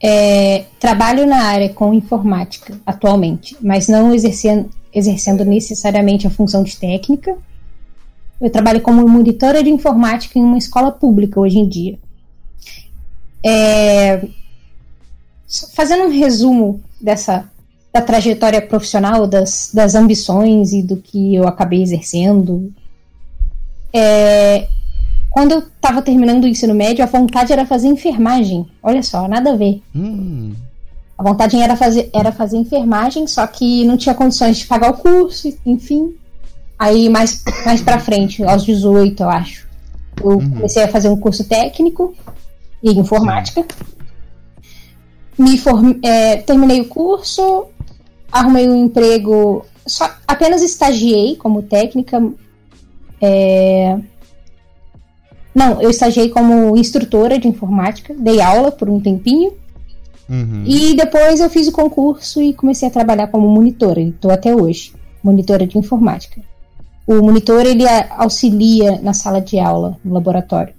É, 0.00 0.66
trabalho 0.78 1.26
na 1.26 1.42
área 1.42 1.68
com 1.70 1.92
informática 1.92 2.78
atualmente, 2.86 3.56
mas 3.60 3.88
não 3.88 4.14
exercendo, 4.14 4.70
exercendo 4.94 5.44
necessariamente 5.44 6.28
a 6.28 6.30
função 6.30 6.62
de 6.62 6.76
técnica. 6.76 7.36
Eu 8.40 8.50
trabalho 8.50 8.80
como 8.80 9.06
monitora 9.08 9.64
de 9.64 9.68
informática 9.68 10.38
em 10.38 10.44
uma 10.44 10.56
escola 10.56 10.92
pública 10.92 11.40
hoje 11.40 11.58
em 11.58 11.68
dia. 11.68 11.98
É, 13.44 14.26
fazendo 15.74 16.04
um 16.04 16.10
resumo 16.10 16.80
dessa 17.00 17.48
da 17.92 18.00
trajetória 18.00 18.62
profissional, 18.62 19.26
das, 19.26 19.70
das 19.74 19.94
ambições 19.94 20.72
e 20.72 20.82
do 20.82 20.96
que 20.96 21.34
eu 21.34 21.46
acabei 21.48 21.82
exercendo. 21.82 22.72
É, 23.92 24.68
quando 25.28 25.52
eu 25.52 25.58
estava 25.58 26.00
terminando 26.00 26.44
o 26.44 26.48
ensino 26.48 26.74
médio, 26.74 27.02
a 27.02 27.06
vontade 27.06 27.52
era 27.52 27.66
fazer 27.66 27.88
enfermagem. 27.88 28.66
Olha 28.82 29.02
só, 29.02 29.26
nada 29.26 29.52
a 29.52 29.56
ver. 29.56 29.82
Hum. 29.94 30.52
A 31.18 31.22
vontade 31.22 31.56
era 31.56 31.76
fazer, 31.76 32.08
era 32.14 32.32
fazer 32.32 32.56
enfermagem, 32.56 33.26
só 33.26 33.46
que 33.46 33.84
não 33.84 33.96
tinha 33.96 34.14
condições 34.14 34.58
de 34.58 34.66
pagar 34.66 34.90
o 34.90 34.94
curso, 34.94 35.52
enfim. 35.66 36.14
Aí 36.78 37.08
mais, 37.08 37.42
mais 37.66 37.82
pra 37.82 37.98
frente, 37.98 38.42
aos 38.42 38.64
18, 38.64 39.22
eu 39.22 39.28
acho. 39.28 39.68
Eu 40.22 40.30
uhum. 40.30 40.50
comecei 40.50 40.82
a 40.82 40.88
fazer 40.88 41.08
um 41.08 41.16
curso 41.16 41.44
técnico 41.44 42.14
em 42.82 42.98
informática. 42.98 43.64
Me 45.38 45.56
form, 45.56 45.98
é, 46.02 46.36
terminei 46.36 46.80
o 46.80 46.88
curso, 46.88 47.66
arrumei 48.30 48.68
um 48.68 48.76
emprego, 48.76 49.64
só 49.86 50.10
apenas 50.26 50.62
estagiei 50.62 51.36
como 51.36 51.62
técnica. 51.62 52.22
É... 53.20 53.98
Não, 55.54 55.80
eu 55.82 55.90
estagiei 55.90 56.28
como 56.28 56.76
instrutora 56.76 57.38
de 57.38 57.48
informática, 57.48 58.14
dei 58.14 58.40
aula 58.40 58.70
por 58.70 58.88
um 58.88 59.00
tempinho. 59.00 59.52
Uhum. 60.28 60.62
E 60.64 60.94
depois 60.94 61.40
eu 61.40 61.50
fiz 61.50 61.66
o 61.66 61.72
concurso 61.72 62.40
e 62.40 62.54
comecei 62.54 62.86
a 62.86 62.90
trabalhar 62.90 63.26
como 63.26 63.48
monitora, 63.48 64.00
estou 64.00 64.30
até 64.30 64.54
hoje, 64.54 64.92
monitora 65.24 65.66
de 65.66 65.76
informática. 65.76 66.40
O 67.04 67.14
monitor 67.14 67.66
ele 67.66 67.84
auxilia 68.10 69.00
na 69.00 69.12
sala 69.12 69.40
de 69.40 69.58
aula, 69.58 69.98
no 70.04 70.14
laboratório. 70.14 70.72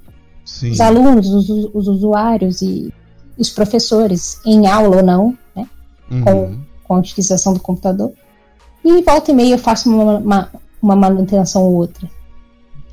Sim. 0.46 0.72
Os 0.72 0.82
alunos, 0.82 1.30
os, 1.30 1.50
os, 1.50 1.88
usuários 1.88 2.62
e 2.62 2.94
os 3.38 3.50
professores, 3.50 4.40
em 4.46 4.68
aula 4.68 4.98
ou 4.98 5.04
não, 5.04 5.38
né? 5.56 5.68
Uhum. 6.10 6.24
Com 6.24 6.62
com 6.92 6.96
a 6.96 7.00
utilização 7.00 7.54
do 7.54 7.60
computador. 7.62 8.12
E 8.84 9.02
volta 9.02 9.32
e 9.32 9.34
meia 9.34 9.54
eu 9.54 9.58
faço 9.58 9.90
uma, 9.90 10.18
uma, 10.18 10.50
uma 10.82 10.96
manutenção 10.96 11.64
ou 11.64 11.76
outra. 11.76 12.10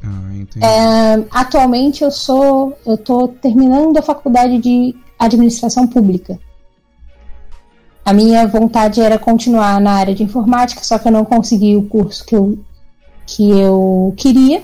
Ah, 0.04 0.64
é, 0.64 1.24
atualmente 1.32 2.04
eu 2.04 2.10
sou. 2.12 2.78
Eu 2.86 2.94
estou 2.94 3.26
terminando 3.26 3.96
a 3.96 4.02
faculdade 4.02 4.58
de 4.58 4.94
administração 5.18 5.84
pública. 5.84 6.38
A 8.04 8.12
minha 8.12 8.46
vontade 8.46 9.00
era 9.00 9.18
continuar 9.18 9.80
na 9.80 9.94
área 9.94 10.14
de 10.14 10.22
informática, 10.22 10.84
só 10.84 10.96
que 10.96 11.08
eu 11.08 11.12
não 11.12 11.24
consegui 11.24 11.74
o 11.74 11.82
curso 11.82 12.24
que 12.24 12.36
eu, 12.36 12.58
que 13.26 13.50
eu 13.50 14.14
queria. 14.16 14.62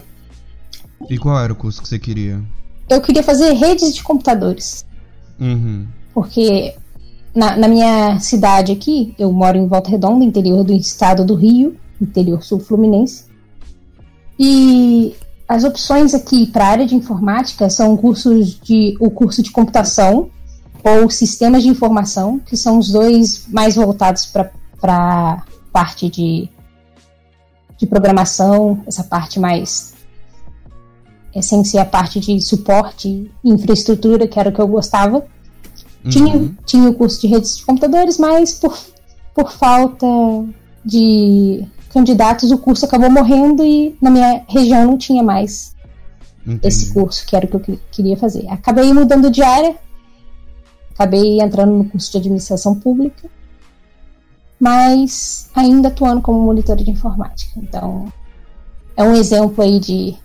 E 1.11 1.19
qual 1.19 1.41
era 1.41 1.53
o 1.53 1.57
curso 1.57 1.83
que 1.83 1.89
você 1.89 1.99
queria? 1.99 2.41
Eu 2.89 3.01
queria 3.01 3.23
fazer 3.23 3.53
redes 3.53 3.95
de 3.95 4.03
computadores. 4.03 4.85
Uhum. 5.41 5.87
Porque 6.13 6.75
na, 7.35 7.57
na, 7.57 7.69
minha 7.69 8.21
cidade 8.21 8.73
aqui, 8.73 9.15
eu 9.19 9.33
moro 9.33 9.59
em 9.59 9.67
Volta 9.67 9.91
Redonda, 9.91 10.25
interior 10.25 10.63
do 10.63 10.73
estado 10.73 11.25
do 11.25 11.35
Rio, 11.35 11.77
interior 12.01 12.43
sul-fluminense. 12.43 13.25
E 14.39 15.15
as 15.49 15.65
opções 15.65 16.15
aqui 16.15 16.47
para 16.47 16.65
a 16.67 16.69
área 16.69 16.87
de 16.87 16.95
informática 16.95 17.69
são 17.69 17.97
cursos 17.97 18.59
de 18.61 18.97
o 19.01 19.11
curso 19.11 19.43
de 19.43 19.51
computação 19.51 20.31
ou 20.83 21.09
sistemas 21.09 21.63
de 21.63 21.69
informação, 21.69 22.39
que 22.39 22.57
são 22.57 22.79
os 22.79 22.91
dois 22.91 23.47
mais 23.49 23.75
voltados 23.77 24.27
para 24.27 24.51
a 24.83 25.43
parte 25.73 26.11
de, 26.11 26.49
de 27.79 27.87
programação, 27.87 28.83
essa 28.87 29.03
parte 29.03 29.41
mais 29.41 29.94
sem 31.43 31.65
ser 31.65 31.79
a 31.79 31.85
parte 31.85 32.21
de 32.21 32.41
suporte 32.41 33.31
e 33.43 33.51
infraestrutura, 33.51 34.27
que 34.27 34.39
era 34.39 34.51
o 34.51 34.53
que 34.53 34.61
eu 34.61 34.69
gostava. 34.69 35.25
Tinha, 36.09 36.37
uhum. 36.37 36.55
tinha 36.67 36.89
o 36.89 36.95
curso 36.95 37.21
de 37.21 37.29
redes 37.29 37.57
de 37.57 37.65
computadores, 37.65 38.19
mas 38.19 38.55
por, 38.55 38.79
por 39.35 39.51
falta 39.51 40.07
de 40.85 41.67
candidatos, 41.89 42.51
o 42.51 42.59
curso 42.59 42.85
acabou 42.85 43.11
morrendo 43.11 43.65
e 43.65 43.97
na 44.03 44.11
minha 44.11 44.43
região 44.47 44.85
não 44.85 44.99
tinha 44.99 45.23
mais 45.23 45.75
Entendi. 46.47 46.61
esse 46.63 46.93
curso, 46.93 47.25
que 47.27 47.35
era 47.35 47.47
o 47.47 47.49
que 47.49 47.71
eu 47.71 47.81
queria 47.91 48.17
fazer. 48.17 48.47
Acabei 48.49 48.93
mudando 48.93 49.31
de 49.31 49.43
área, 49.43 49.77
acabei 50.93 51.41
entrando 51.41 51.73
no 51.73 51.85
curso 51.87 52.13
de 52.13 52.19
administração 52.19 52.75
pública, 52.75 53.31
mas 54.61 55.49
ainda 55.55 55.89
atuando 55.89 56.21
como 56.21 56.41
monitora 56.41 56.83
de 56.83 56.91
informática. 56.91 57.53
Então, 57.57 58.13
é 58.97 59.03
um 59.03 59.15
exemplo 59.15 59.65
aí 59.65 59.79
de 59.79 60.17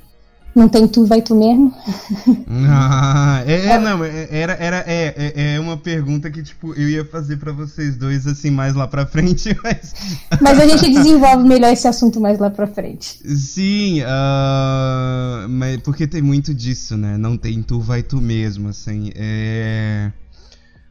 não 0.56 0.68
tem 0.68 0.88
tu, 0.88 1.06
vai 1.06 1.22
tu 1.22 1.36
mesmo? 1.36 1.74
Ah, 2.72 3.44
é, 3.46 3.68
é, 3.68 3.80
não, 3.80 4.04
é, 4.04 4.28
era, 4.30 4.54
era 4.54 4.84
é, 4.86 5.34
é, 5.36 5.56
é, 5.56 5.60
uma 5.60 5.78
pergunta 5.78 6.30
que, 6.30 6.44
tipo, 6.44 6.74
eu 6.74 6.90
ia 6.90 7.06
fazer 7.06 7.38
para 7.38 7.52
vocês 7.52 7.96
dois, 7.96 8.28
assim, 8.28 8.50
mais 8.50 8.76
lá 8.76 8.88
pra 8.88 9.06
frente, 9.08 9.56
mas... 9.64 9.94
Mas 10.42 10.60
a 10.60 10.68
gente 10.68 10.92
desenvolve 10.92 11.48
melhor 11.48 11.72
esse 11.72 11.88
assunto 11.88 12.20
mais 12.20 12.40
lá 12.40 12.50
pra 12.50 12.68
frente. 12.68 13.20
Sim, 13.36 14.02
uh, 14.02 15.50
mas 15.50 15.78
porque 15.82 16.08
tem 16.08 16.22
muito 16.22 16.54
disso, 16.54 16.96
né? 16.98 17.18
Não 17.18 17.38
tem 17.38 17.62
tu, 17.62 17.80
vai 17.80 18.04
tu 18.04 18.22
mesmo, 18.22 18.70
assim, 18.70 19.12
é... 19.16 20.12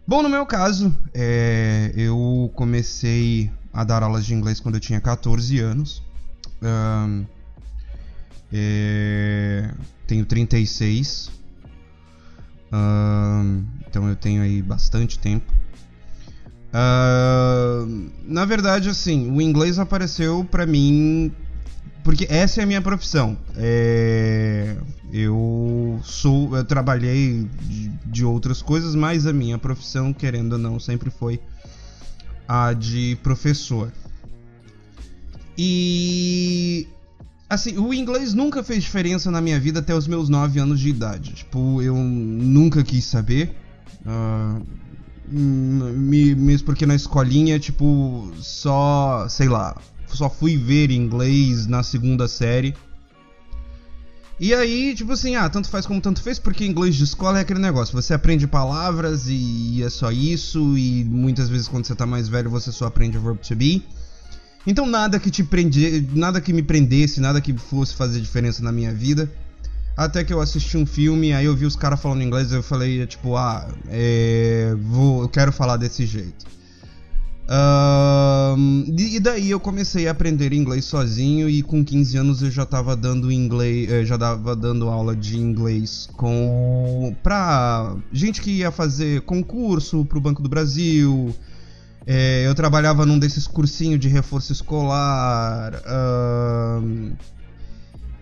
Bom, 0.07 0.23
no 0.23 0.29
meu 0.29 0.47
caso, 0.47 0.95
é, 1.12 1.93
eu 1.95 2.50
comecei 2.55 3.50
a 3.73 3.85
dar 3.85 4.03
aulas 4.03 4.25
de 4.25 4.35
inglês 4.35 4.59
quando 4.59 4.77
eu 4.77 4.81
tinha 4.81 5.00
14 5.00 5.59
anos. 5.61 6.03
Uh, 6.62 7.27
é, 8.52 9.71
tenho 10.07 10.25
36. 10.25 11.31
Uh, 12.73 13.64
então 13.88 14.09
eu 14.09 14.17
tenho 14.17 14.43
aí 14.43 14.61
bastante 14.62 15.19
tempo. 15.19 15.52
Uh, 16.69 18.11
na 18.25 18.45
verdade, 18.45 18.88
assim, 18.88 19.31
o 19.31 19.40
inglês 19.40 19.78
apareceu 19.78 20.45
para 20.45 20.67
mim 20.67 21.33
porque 22.09 22.26
essa 22.31 22.62
é 22.62 22.64
a 22.64 22.67
minha 22.67 22.81
profissão. 22.81 23.37
É, 23.55 24.76
eu 25.12 26.00
sou, 26.02 26.57
eu 26.57 26.64
trabalhei 26.64 27.47
de, 27.61 27.88
de, 28.07 28.25
outras 28.25 28.62
coisas, 28.62 28.95
mas 28.95 29.26
a 29.26 29.33
minha 29.33 29.59
profissão, 29.59 30.11
querendo 30.14 30.55
ou 30.55 30.59
não, 30.59 30.81
sempre 30.81 31.11
foi 31.11 31.38
a 32.49 32.73
de 32.73 33.19
professor. 33.23 33.93
E 35.57 36.88
Assim, 37.49 37.78
o 37.78 37.95
inglês 37.95 38.35
nunca 38.35 38.62
fez 38.62 38.85
diferença 38.85 39.31
na 39.31 39.40
minha 39.40 39.59
vida 39.59 39.81
até 39.81 39.95
os 39.95 40.07
meus 40.07 40.28
9 40.28 40.59
anos 40.61 40.78
de 40.78 40.90
idade. 40.90 41.33
Tipo, 41.33 41.81
eu 41.81 41.95
nunca 41.95 42.85
quis 42.85 43.05
saber. 43.07 43.57
Uh, 44.05 44.62
mesmo 45.31 46.64
porque 46.64 46.85
na 46.85 46.95
escolinha, 46.95 47.59
tipo, 47.59 48.31
só, 48.38 49.26
sei 49.28 49.49
lá, 49.49 49.76
só 50.07 50.28
fui 50.28 50.57
ver 50.57 50.90
inglês 50.90 51.67
na 51.67 51.83
segunda 51.83 52.28
série. 52.28 52.75
E 54.40 54.55
aí, 54.55 54.95
tipo 54.95 55.12
assim, 55.12 55.35
ah, 55.35 55.49
tanto 55.49 55.69
faz 55.69 55.85
como 55.85 56.00
tanto 56.00 56.23
fez, 56.23 56.38
porque 56.38 56.64
inglês 56.64 56.95
de 56.95 57.02
escola 57.02 57.38
é 57.38 57.40
aquele 57.40 57.59
negócio. 57.59 58.00
Você 58.00 58.14
aprende 58.14 58.47
palavras 58.47 59.25
e 59.26 59.83
é 59.83 59.90
só 59.90 60.12
isso, 60.12 60.78
e 60.78 61.02
muitas 61.05 61.49
vezes 61.49 61.67
quando 61.67 61.87
você 61.87 61.95
tá 61.95 62.07
mais 62.07 62.28
velho 62.28 62.49
você 62.49 62.71
só 62.71 62.87
aprende 62.87 63.19
o 63.19 63.21
verbo 63.21 63.40
to 63.40 63.57
be. 63.57 63.83
Então 64.67 64.87
nada 64.87 65.19
que 65.19 65.31
te 65.31 65.43
prende, 65.43 66.07
nada 66.15 66.41
que 66.41 66.53
me 66.53 66.62
prendesse, 66.62 67.21
nada 67.21 67.41
que 67.41 67.57
fosse 67.57 67.95
fazer 67.95 68.21
diferença 68.21 68.62
na 68.62 68.73
minha 68.73 68.93
vida. 68.93 69.31
Até 69.97 70.23
que 70.23 70.33
eu 70.33 70.41
assisti 70.41 70.77
um 70.77 70.87
filme, 70.87 71.33
aí 71.33 71.47
eu 71.47 71.57
vi 71.57 71.67
os 71.67 71.75
caras 71.75 72.00
falando 72.00 72.23
inglês, 72.23 72.53
eu 72.53 72.62
falei 72.62 73.05
tipo, 73.07 73.37
ah, 73.37 73.69
é, 73.88 74.73
vou, 74.81 75.23
eu 75.23 75.29
quero 75.29 75.50
falar 75.50 75.77
desse 75.77 76.07
jeito. 76.07 76.47
Uh, 77.49 78.85
e 78.99 79.19
daí 79.19 79.50
eu 79.50 79.59
comecei 79.59 80.07
a 80.07 80.11
aprender 80.11 80.53
inglês 80.53 80.85
sozinho 80.85 81.49
e 81.49 81.62
com 81.62 81.83
15 81.83 82.19
anos 82.19 82.43
eu 82.43 82.50
já 82.50 82.65
estava 82.65 82.95
dando 82.95 83.33
inglês, 83.33 83.91
eh, 83.91 84.05
já 84.05 84.19
dava 84.19 84.55
dando 84.55 84.87
aula 84.91 85.17
de 85.17 85.38
inglês 85.38 86.11
com 86.12 87.17
pra 87.23 87.97
gente 88.12 88.43
que 88.43 88.50
ia 88.50 88.71
fazer 88.71 89.23
concurso 89.23 90.05
pro 90.05 90.21
Banco 90.21 90.43
do 90.43 90.49
Brasil, 90.49 91.35
é, 92.11 92.47
eu 92.47 92.55
trabalhava 92.55 93.05
num 93.05 93.19
desses 93.19 93.47
cursinhos 93.47 94.00
de 94.00 94.09
reforço 94.09 94.50
escolar. 94.50 95.75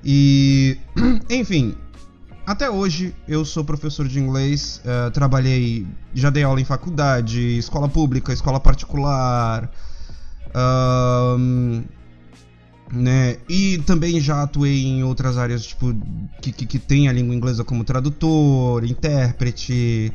E. 0.05 0.77
Enfim. 1.31 1.77
Até 2.45 2.69
hoje 2.69 3.15
eu 3.29 3.45
sou 3.45 3.65
professor 3.65 4.09
de 4.09 4.19
inglês. 4.19 4.81
Uh, 4.85 5.09
trabalhei. 5.13 5.87
Já 6.13 6.31
dei 6.31 6.43
aula 6.43 6.61
em 6.61 6.65
faculdade, 6.65 7.59
escola 7.59 7.89
pública, 7.89 8.33
escola 8.33 8.59
particular. 8.59 9.71
Uh, 10.49 11.85
né? 12.93 13.37
E 13.49 13.79
também 13.87 14.21
já 14.21 14.43
atuei 14.43 14.85
em 14.85 15.05
outras 15.05 15.39
áreas, 15.39 15.65
tipo, 15.65 15.95
que, 16.43 16.51
que, 16.51 16.67
que 16.67 16.79
tem 16.81 17.09
a 17.09 17.13
língua 17.13 17.37
inglesa 17.37 17.63
como 17.63 17.85
tradutor, 17.85 18.85
intérprete, 18.85 20.13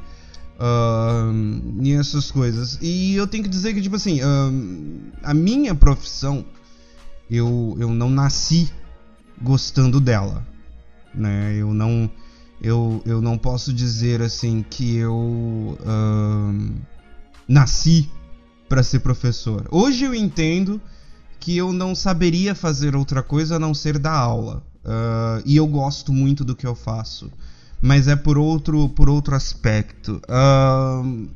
uh, 0.61 1.81
e 1.81 1.93
essas 1.93 2.29
coisas. 2.31 2.77
E 2.81 3.15
eu 3.15 3.25
tenho 3.25 3.43
que 3.43 3.49
dizer 3.49 3.73
que, 3.73 3.81
tipo 3.81 3.95
assim, 3.95 4.21
uh, 4.21 5.11
a 5.23 5.33
minha 5.33 5.73
profissão, 5.73 6.45
eu, 7.29 7.75
eu 7.79 7.89
não 7.89 8.09
nasci 8.09 8.71
gostando 9.41 9.99
dela, 9.99 10.45
né? 11.13 11.55
Eu 11.55 11.73
não, 11.73 12.09
eu, 12.61 13.01
eu 13.05 13.21
não 13.21 13.37
posso 13.37 13.73
dizer, 13.73 14.21
assim, 14.21 14.63
que 14.69 14.97
eu 14.97 15.15
uh, 15.15 16.71
nasci 17.47 18.09
para 18.69 18.83
ser 18.83 18.99
professor. 18.99 19.67
Hoje 19.71 20.05
eu 20.05 20.13
entendo 20.13 20.79
que 21.39 21.57
eu 21.57 21.73
não 21.73 21.95
saberia 21.95 22.53
fazer 22.53 22.95
outra 22.95 23.23
coisa 23.23 23.55
a 23.55 23.59
não 23.59 23.73
ser 23.73 23.97
dar 23.97 24.13
aula. 24.13 24.63
Uh, 24.85 25.41
e 25.45 25.57
eu 25.57 25.67
gosto 25.67 26.13
muito 26.13 26.45
do 26.45 26.55
que 26.55 26.65
eu 26.65 26.75
faço. 26.75 27.31
Mas 27.81 28.07
é 28.07 28.15
por 28.15 28.37
outro, 28.37 28.87
por 28.89 29.09
outro 29.09 29.35
aspecto. 29.35 30.21
Uh, 30.29 31.27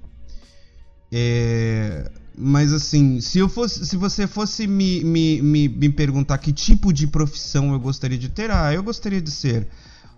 é, 1.11 2.09
mas 2.37 2.71
assim, 2.71 3.19
se 3.19 3.39
eu 3.39 3.49
fosse, 3.49 3.85
se 3.85 3.97
você 3.97 4.27
fosse 4.27 4.67
me, 4.67 5.03
me, 5.03 5.41
me, 5.41 5.67
me 5.67 5.89
perguntar 5.89 6.37
que 6.37 6.53
tipo 6.53 6.93
de 6.93 7.07
profissão 7.07 7.73
eu 7.73 7.79
gostaria 7.79 8.17
de 8.17 8.29
ter, 8.29 8.51
ah, 8.51 8.73
eu 8.73 8.83
gostaria 8.83 9.21
de 9.21 9.31
ser 9.31 9.67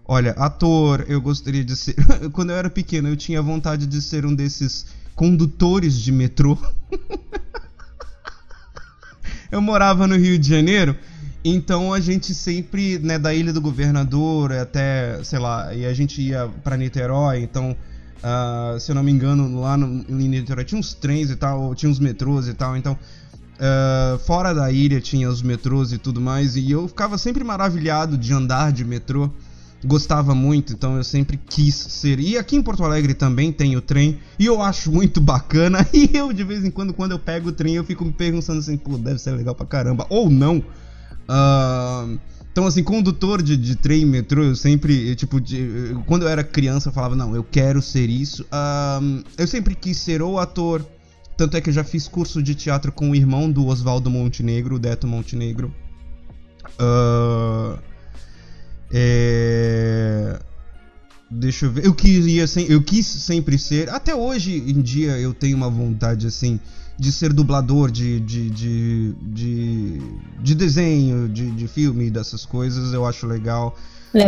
Olha, 0.10 0.32
ator, 0.32 1.06
eu 1.10 1.20
gostaria 1.20 1.66
de 1.66 1.76
ser. 1.76 1.96
Quando 2.32 2.52
eu 2.52 2.56
era 2.56 2.70
pequeno, 2.70 3.10
eu 3.10 3.18
tinha 3.18 3.42
vontade 3.42 3.86
de 3.86 4.02
ser 4.02 4.26
um 4.26 4.34
desses 4.34 4.86
condutores 5.14 6.00
de 6.00 6.14
metrô. 6.14 6.58
eu 9.52 9.62
morava 9.62 10.08
no 10.08 10.16
Rio 10.16 10.40
de 10.40 10.48
Janeiro, 10.48 10.98
então 11.50 11.94
a 11.94 12.00
gente 12.00 12.34
sempre, 12.34 13.00
né, 13.00 13.18
da 13.20 13.34
Ilha 13.34 13.54
do 13.54 13.62
Governador 13.62 14.52
até, 14.52 15.24
sei 15.24 15.40
lá, 15.40 15.74
e 15.74 15.86
a 15.86 15.94
gente 15.94 16.22
ia 16.22 16.50
para 16.64 16.78
Niterói, 16.78 17.42
então, 17.42 17.76
uh, 18.18 18.80
se 18.80 18.92
eu 18.92 18.96
não 18.96 19.04
me 19.04 19.12
engano, 19.12 19.60
lá 19.60 19.78
no, 19.78 20.06
em 20.10 20.28
Niterói 20.28 20.66
tinha 20.66 20.80
uns 20.80 20.94
trens 20.94 21.30
e 21.30 21.36
tal, 21.36 21.76
tinha 21.76 21.90
uns 21.90 22.00
metrôs 22.00 22.48
e 22.48 22.54
tal, 22.54 22.76
então, 22.76 22.94
uh, 22.94 24.18
fora 24.20 24.54
da 24.54 24.72
ilha 24.72 25.00
tinha 25.00 25.30
os 25.30 25.42
metrôs 25.42 25.92
e 25.92 25.98
tudo 25.98 26.20
mais, 26.20 26.56
e 26.56 26.72
eu 26.72 26.88
ficava 26.88 27.18
sempre 27.18 27.44
maravilhado 27.44 28.18
de 28.18 28.34
andar 28.34 28.72
de 28.72 28.84
metrô 28.84 29.32
gostava 29.86 30.34
muito, 30.34 30.74
então 30.74 30.98
eu 30.98 31.04
sempre 31.04 31.38
quis 31.38 31.76
ser. 31.76 32.20
E 32.20 32.38
aqui 32.38 32.56
em 32.56 32.62
Porto 32.62 32.84
Alegre 32.84 33.14
também 33.14 33.52
tem 33.52 33.76
o 33.76 33.82
trem, 33.82 34.20
e 34.40 34.46
eu 34.46 34.62
acho 34.62 34.92
muito 34.92 35.20
bacana. 35.22 35.88
E 35.94 36.16
eu, 36.16 36.32
de 36.32 36.44
vez 36.44 36.64
em 36.64 36.70
quando, 36.70 36.94
quando 36.94 37.12
eu 37.12 37.20
pego 37.20 37.50
o 37.50 37.52
trem, 37.52 37.76
eu 37.76 37.84
fico 37.84 38.06
me 38.06 38.12
perguntando 38.12 38.60
assim, 38.60 38.78
pô, 38.78 38.98
deve 38.98 39.20
ser 39.20 39.32
legal 39.32 39.56
pra 39.56 39.66
caramba. 39.66 40.06
Ou 40.10 40.30
não. 40.30 40.64
Uh, 41.30 42.20
então, 42.52 42.66
assim, 42.66 42.84
condutor 42.84 43.42
de, 43.42 43.56
de 43.56 43.76
trem, 43.76 44.06
metrô, 44.06 44.44
eu 44.44 44.56
sempre, 44.56 45.10
eu, 45.10 45.16
tipo, 45.16 45.40
de, 45.40 45.96
quando 46.08 46.24
eu 46.24 46.28
era 46.28 46.44
criança, 46.44 46.90
eu 46.90 46.94
falava, 46.94 47.16
não, 47.16 47.36
eu 47.36 47.44
quero 47.44 47.82
ser 47.82 48.10
isso. 48.10 48.44
Uh, 48.46 49.24
eu 49.38 49.46
sempre 49.46 49.76
quis 49.76 49.98
ser 49.98 50.22
ou 50.24 50.40
ator, 50.40 50.84
tanto 51.38 51.56
é 51.56 51.62
que 51.62 51.70
eu 51.70 51.74
já 51.74 51.84
fiz 51.84 52.08
curso 52.08 52.42
de 52.42 52.56
teatro 52.56 52.92
com 52.92 53.12
o 53.12 53.16
irmão 53.16 53.52
do 53.52 53.68
Oswaldo 53.68 54.10
Montenegro, 54.10 54.76
o 54.76 54.80
Deto 54.80 55.06
Montenegro. 55.06 55.72
Uh, 56.80 57.27
Deixa 61.48 61.66
eu 61.66 61.72
ver. 61.72 61.86
Eu 61.86 61.94
queria, 61.94 62.44
eu 62.68 62.82
quis 62.82 63.06
sempre 63.08 63.58
ser. 63.58 63.90
Até 63.90 64.14
hoje 64.14 64.62
em 64.68 64.82
dia 64.82 65.18
eu 65.18 65.34
tenho 65.34 65.56
uma 65.56 65.70
vontade 65.70 66.28
assim 66.28 66.60
de 67.00 67.10
ser 67.10 67.32
dublador 67.32 67.90
de 67.90 68.20
de, 68.20 68.50
de, 68.50 69.14
de, 69.22 70.02
de 70.42 70.56
desenho, 70.56 71.30
de, 71.30 71.50
de 71.52 71.68
filme, 71.70 72.10
dessas 72.10 72.46
coisas. 72.46 72.94
Eu 72.94 73.06
acho 73.06 73.26
legal. 73.26 73.78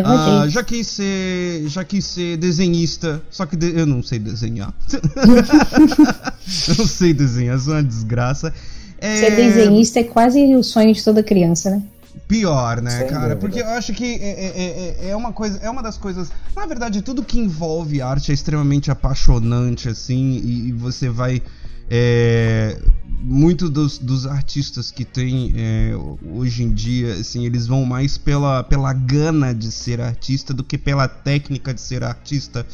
Ah, 0.05 0.45
já 0.47 0.63
quis 0.63 0.87
ser, 0.87 1.67
já 1.67 1.83
quis 1.83 2.05
ser 2.05 2.37
desenhista, 2.37 3.21
só 3.29 3.45
que 3.45 3.57
de, 3.57 3.77
eu 3.77 3.85
não 3.85 4.01
sei 4.01 4.17
desenhar. 4.17 4.73
não 6.77 6.87
sei 6.87 7.13
desenhar, 7.13 7.59
sou 7.59 7.73
uma 7.73 7.83
desgraça. 7.83 8.53
É... 8.97 9.17
Ser 9.17 9.35
desenhista 9.35 9.99
é 9.99 10.03
quase 10.05 10.55
o 10.55 10.63
sonho 10.63 10.93
de 10.93 11.03
toda 11.03 11.21
criança, 11.21 11.69
né? 11.71 11.83
Pior, 12.29 12.79
né, 12.79 12.91
Sem 12.91 13.07
cara? 13.07 13.21
Dúvida. 13.21 13.37
Porque 13.37 13.59
eu 13.59 13.67
acho 13.69 13.91
que 13.91 14.05
é, 14.05 14.29
é, 14.29 15.05
é, 15.07 15.09
é, 15.09 15.15
uma 15.15 15.33
coisa, 15.33 15.57
é 15.63 15.69
uma 15.69 15.81
das 15.81 15.97
coisas. 15.97 16.31
Na 16.55 16.67
verdade, 16.67 17.01
tudo 17.01 17.23
que 17.23 17.39
envolve 17.39 18.03
arte 18.03 18.29
é 18.29 18.33
extremamente 18.35 18.91
apaixonante, 18.91 19.89
assim, 19.89 20.39
e, 20.43 20.67
e 20.67 20.71
você 20.71 21.09
vai. 21.09 21.41
É, 21.89 22.79
Muitos 23.21 23.69
dos, 23.71 23.97
dos, 23.97 24.27
artistas 24.27 24.91
que 24.91 25.03
tem 25.03 25.53
é, 25.57 25.91
hoje 26.23 26.63
em 26.63 26.71
dia, 26.71 27.15
assim, 27.15 27.45
eles 27.45 27.67
vão 27.67 27.83
mais 27.83 28.17
pela, 28.17 28.63
pela 28.63 28.93
gana 28.93 29.53
de 29.53 29.71
ser 29.71 29.99
artista 29.99 30.53
do 30.53 30.63
que 30.63 30.77
pela 30.77 31.05
técnica 31.07 31.73
de 31.73 31.81
ser 31.81 32.01
artista, 32.03 32.65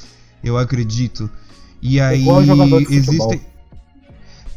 eu 0.44 0.56
acredito. 0.58 1.28
E 1.82 2.00
aí 2.00 2.26
existem. 2.92 3.42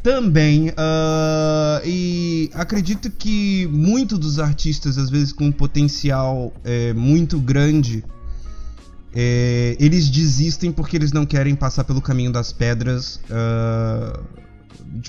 Também, 0.09 0.71
uh, 0.71 1.85
e 1.85 2.51
acredito 2.55 3.11
que 3.11 3.69
muitos 3.71 4.19
dos 4.19 4.39
artistas, 4.39 4.97
às 4.97 5.11
vezes 5.11 5.35
com 5.35 5.45
um 5.45 5.53
potencial 5.53 6.51
é, 6.65 6.95
muito 6.95 7.39
grande, 7.39 8.03
é, 9.15 9.77
eles 9.79 10.09
desistem 10.09 10.73
porque 10.73 10.97
eles 10.97 11.13
não 11.13 11.27
querem 11.27 11.55
passar 11.55 11.85
pelo 11.85 12.01
caminho 12.01 12.33
das 12.33 12.55
pedras. 12.55 13.21
Uh, 13.27 14.19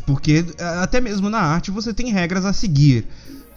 porque 0.06 0.44
até 0.82 1.00
mesmo 1.00 1.30
na 1.30 1.40
arte 1.40 1.72
você 1.72 1.94
tem 1.94 2.12
regras 2.12 2.44
a 2.44 2.52
seguir, 2.52 3.08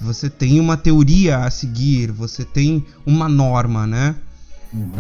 você 0.01 0.31
tem 0.31 0.61
uma 0.61 0.77
teoria 0.77 1.39
a 1.39 1.51
seguir, 1.51 2.13
você 2.13 2.45
tem 2.45 2.87
uma 3.05 3.29
norma, 3.29 3.85
né? 3.85 4.15
Uhum. 4.73 4.93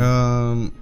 Uh, 0.66 0.72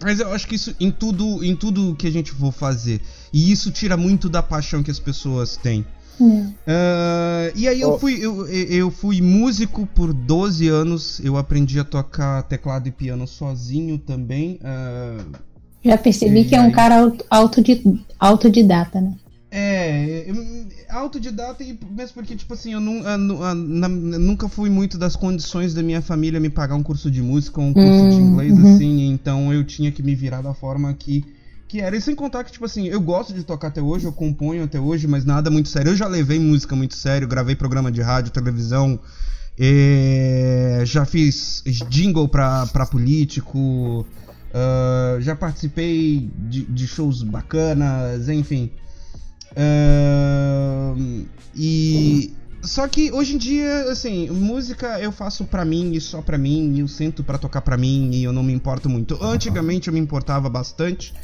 mas 0.00 0.20
eu 0.20 0.30
acho 0.32 0.46
que 0.46 0.54
isso 0.54 0.74
em 0.78 0.90
tudo, 0.90 1.42
em 1.42 1.56
tudo 1.56 1.94
que 1.94 2.06
a 2.06 2.10
gente 2.10 2.32
for 2.32 2.52
fazer. 2.52 3.00
E 3.36 3.52
isso 3.52 3.70
tira 3.70 3.98
muito 3.98 4.30
da 4.30 4.42
paixão 4.42 4.82
que 4.82 4.90
as 4.90 4.98
pessoas 4.98 5.58
têm. 5.58 5.84
Uh, 6.18 7.52
e 7.54 7.68
aí 7.68 7.82
eu 7.82 7.98
fui, 7.98 8.18
eu, 8.18 8.46
eu 8.48 8.90
fui 8.90 9.20
músico 9.20 9.86
por 9.94 10.14
12 10.14 10.66
anos. 10.68 11.20
Eu 11.22 11.36
aprendi 11.36 11.78
a 11.78 11.84
tocar 11.84 12.44
teclado 12.44 12.88
e 12.88 12.90
piano 12.90 13.26
sozinho 13.26 13.98
também. 13.98 14.58
Uh, 14.62 15.36
Já 15.84 15.98
percebi 15.98 16.46
que 16.46 16.56
é 16.56 16.60
um 16.62 16.72
cara 16.72 17.12
autodidata, 18.18 19.02
né? 19.02 19.14
É, 19.50 20.26
autodidata 20.88 21.62
e 21.62 21.78
mesmo 21.90 22.14
porque, 22.14 22.36
tipo 22.36 22.54
assim, 22.54 22.72
eu, 22.72 22.80
não, 22.80 23.06
eu, 23.06 23.42
eu, 23.44 23.54
nunca 23.54 24.48
fui 24.48 24.70
muito 24.70 24.96
das 24.96 25.14
condições 25.14 25.74
da 25.74 25.82
minha 25.82 26.00
família 26.00 26.40
me 26.40 26.48
pagar 26.48 26.74
um 26.74 26.82
curso 26.82 27.10
de 27.10 27.20
música 27.20 27.60
ou 27.60 27.66
um 27.66 27.72
curso 27.74 27.88
hum, 27.88 28.10
de 28.10 28.16
inglês, 28.16 28.52
uhum. 28.52 28.74
assim, 28.74 29.08
então 29.10 29.52
eu 29.52 29.62
tinha 29.62 29.92
que 29.92 30.02
me 30.02 30.14
virar 30.14 30.40
da 30.40 30.52
forma 30.52 30.92
que, 30.94 31.22
que 31.68 31.80
era. 31.80 31.96
E 31.96 32.00
sem 32.00 32.14
contar 32.14 32.44
que, 32.44 32.52
tipo 32.52 32.64
assim, 32.64 32.86
eu 32.86 33.00
gosto 33.00 33.32
de 33.32 33.42
tocar 33.42 33.68
até 33.68 33.82
hoje, 33.82 34.04
eu 34.04 34.12
componho 34.12 34.64
até 34.64 34.78
hoje, 34.78 35.06
mas 35.06 35.24
nada 35.24 35.50
muito 35.50 35.68
sério. 35.68 35.92
Eu 35.92 35.96
já 35.96 36.06
levei 36.06 36.38
música 36.38 36.76
muito 36.76 36.94
sério, 36.94 37.28
gravei 37.28 37.56
programa 37.56 37.90
de 37.90 38.00
rádio, 38.00 38.32
televisão, 38.32 38.98
é, 39.58 40.82
já 40.84 41.04
fiz 41.04 41.62
jingle 41.88 42.28
pra, 42.28 42.66
pra 42.66 42.86
político, 42.86 44.06
uh, 44.50 45.20
já 45.20 45.34
participei 45.34 46.30
de, 46.48 46.64
de 46.64 46.86
shows 46.86 47.22
bacanas, 47.22 48.28
enfim. 48.28 48.70
Uh, 49.52 51.26
e 51.54 52.34
só 52.62 52.86
que 52.86 53.10
hoje 53.12 53.34
em 53.34 53.38
dia, 53.38 53.90
assim, 53.90 54.28
música 54.28 55.00
eu 55.00 55.10
faço 55.10 55.44
pra 55.44 55.64
mim 55.64 55.92
e 55.92 56.00
só 56.00 56.20
pra 56.20 56.36
mim, 56.36 56.74
e 56.74 56.80
eu 56.80 56.88
sinto 56.88 57.24
para 57.24 57.38
tocar 57.38 57.62
pra 57.62 57.76
mim 57.76 58.10
e 58.12 58.24
eu 58.24 58.32
não 58.32 58.42
me 58.42 58.52
importo 58.52 58.88
muito. 58.88 59.22
Antigamente 59.22 59.88
eu 59.88 59.94
me 59.94 60.00
importava 60.00 60.50
bastante 60.50 61.14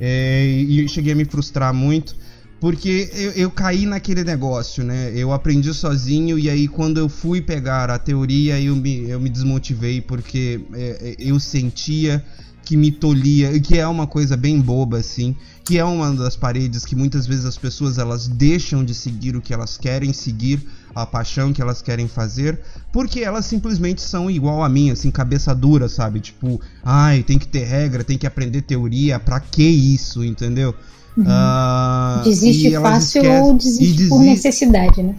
é, 0.00 0.46
e 0.46 0.88
cheguei 0.88 1.12
a 1.12 1.16
me 1.16 1.24
frustrar 1.24 1.72
muito. 1.72 2.16
Porque 2.60 3.10
eu, 3.12 3.30
eu, 3.32 3.50
caí 3.50 3.86
naquele 3.86 4.22
negócio, 4.22 4.84
né? 4.84 5.10
Eu 5.16 5.32
aprendi 5.32 5.74
sozinho 5.74 6.38
e 6.38 6.48
aí 6.48 6.68
quando 6.68 6.98
eu 6.98 7.08
fui 7.08 7.40
pegar 7.40 7.90
a 7.90 7.98
teoria 7.98 8.60
eu 8.60 8.76
me, 8.76 9.10
eu 9.10 9.18
me 9.18 9.28
desmotivei 9.28 10.00
porque 10.00 10.60
é, 10.72 10.98
é 11.00 11.16
eu 11.18 11.40
sentia 11.40 12.24
que 12.72 12.76
me 12.78 12.90
tolhia, 12.90 13.60
que 13.60 13.78
é 13.78 13.86
uma 13.86 14.06
coisa 14.06 14.34
bem 14.34 14.58
boba 14.58 14.96
assim, 14.96 15.36
que 15.62 15.76
é 15.76 15.84
uma 15.84 16.10
das 16.14 16.36
paredes 16.36 16.86
que 16.86 16.96
muitas 16.96 17.26
vezes 17.26 17.44
as 17.44 17.58
pessoas 17.58 17.98
elas 17.98 18.26
deixam 18.26 18.82
de 18.82 18.94
seguir 18.94 19.36
o 19.36 19.42
que 19.42 19.52
elas 19.52 19.76
querem 19.76 20.10
seguir, 20.10 20.66
a 20.94 21.04
paixão 21.04 21.52
que 21.52 21.60
elas 21.60 21.82
querem 21.82 22.08
fazer, 22.08 22.58
porque 22.90 23.20
elas 23.20 23.44
simplesmente 23.44 24.00
são 24.00 24.30
igual 24.30 24.62
a 24.62 24.70
mim, 24.70 24.90
assim, 24.90 25.10
cabeça 25.10 25.54
dura, 25.54 25.86
sabe? 25.86 26.20
Tipo, 26.20 26.58
ai, 26.82 27.22
tem 27.22 27.38
que 27.38 27.46
ter 27.46 27.64
regra, 27.64 28.02
tem 28.02 28.16
que 28.16 28.26
aprender 28.26 28.62
teoria, 28.62 29.20
pra 29.20 29.38
que 29.38 29.62
isso, 29.62 30.24
entendeu? 30.24 30.74
Uhum. 31.14 31.24
Uh, 31.24 32.24
desiste 32.24 32.70
fácil 32.80 33.30
ou 33.32 33.54
desiste 33.54 34.08
por 34.08 34.20
necessidade, 34.20 35.02
né? 35.02 35.14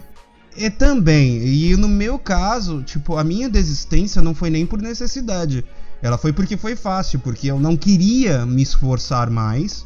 É 0.57 0.71
também, 0.71 1.37
e 1.45 1.77
no 1.77 1.87
meu 1.87 2.17
caso, 2.17 2.81
tipo, 2.81 3.15
a 3.15 3.23
minha 3.23 3.47
desistência 3.47 4.23
não 4.23 4.33
foi 4.33 4.49
nem 4.49 4.65
por 4.65 4.81
necessidade 4.81 5.63
ela 6.03 6.17
foi 6.17 6.33
porque 6.33 6.57
foi 6.57 6.75
fácil, 6.75 7.19
porque 7.19 7.47
eu 7.47 7.57
não 7.57 7.77
queria 7.77 8.45
me 8.45 8.61
esforçar 8.61 9.29
mais 9.29 9.85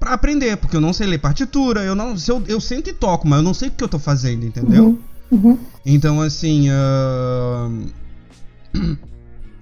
para 0.00 0.14
aprender, 0.14 0.56
porque 0.56 0.76
eu 0.76 0.80
não 0.80 0.92
sei 0.92 1.06
ler 1.06 1.18
partitura, 1.18 1.84
eu 1.84 1.94
não, 1.94 2.16
eu, 2.26 2.42
eu 2.48 2.60
sento 2.60 2.90
e 2.90 2.92
toco, 2.92 3.28
mas 3.28 3.38
eu 3.38 3.44
não 3.44 3.54
sei 3.54 3.68
o 3.68 3.70
que 3.70 3.84
eu 3.84 3.88
tô 3.88 4.00
fazendo, 4.00 4.44
entendeu? 4.44 4.98
Uhum. 5.30 5.50
Uhum. 5.50 5.58
Então, 5.86 6.20
assim. 6.20 6.68
Uh... 6.70 7.88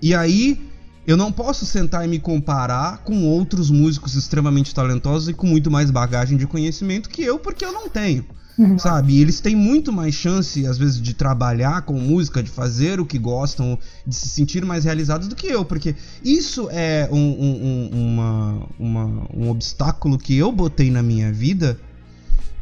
E 0.01 0.15
aí, 0.15 0.57
eu 1.05 1.17
não 1.17 1.33
posso 1.33 1.67
sentar 1.67 2.05
e 2.05 2.09
me 2.09 2.21
comparar 2.21 2.99
com 2.99 3.25
outros 3.25 3.69
músicos 3.69 4.15
extremamente 4.15 4.73
talentosos 4.73 5.29
e 5.29 5.33
com 5.33 5.45
muito 5.45 5.69
mais 5.73 5.91
bagagem 5.91 6.39
de 6.39 6.47
conhecimento 6.47 7.09
que 7.09 7.21
eu, 7.21 7.37
porque 7.37 7.65
eu 7.65 7.73
não 7.73 7.89
tenho. 7.89 8.25
Uhum. 8.59 8.77
Sabe? 8.77 9.15
E 9.15 9.21
eles 9.21 9.39
têm 9.39 9.55
muito 9.55 9.93
mais 9.93 10.15
chance, 10.15 10.67
às 10.67 10.77
vezes, 10.77 11.01
de 11.01 11.15
trabalhar 11.15 11.83
com 11.83 11.95
música, 11.95 12.43
de 12.43 12.51
fazer 12.51 12.99
o 12.99 13.07
que 13.07 13.17
gostam, 13.17 13.79
de 14.05 14.15
se 14.15 14.29
sentir 14.29 14.65
mais 14.65 14.85
realizados 14.85 15.29
do 15.29 15.37
que 15.37 15.47
eu, 15.47 15.65
porque 15.65 15.95
isso 16.25 16.69
é 16.73 17.09
um, 17.13 17.17
um, 17.17 17.91
uma, 17.93 18.69
uma, 18.79 19.27
um 19.33 19.49
obstáculo 19.49 20.19
que 20.19 20.37
eu 20.37 20.51
botei 20.51 20.91
na 20.91 21.03
minha 21.03 21.33
vida 21.33 21.79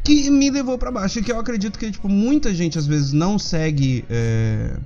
que 0.04 0.30
me 0.30 0.50
levou 0.50 0.76
para 0.76 0.92
baixo. 0.92 1.18
E 1.18 1.22
que 1.22 1.32
eu 1.32 1.40
acredito 1.40 1.78
que, 1.78 1.90
tipo, 1.90 2.08
muita 2.08 2.54
gente 2.54 2.78
às 2.78 2.86
vezes 2.86 3.12
não 3.12 3.38
segue. 3.38 4.04
É 4.10 4.76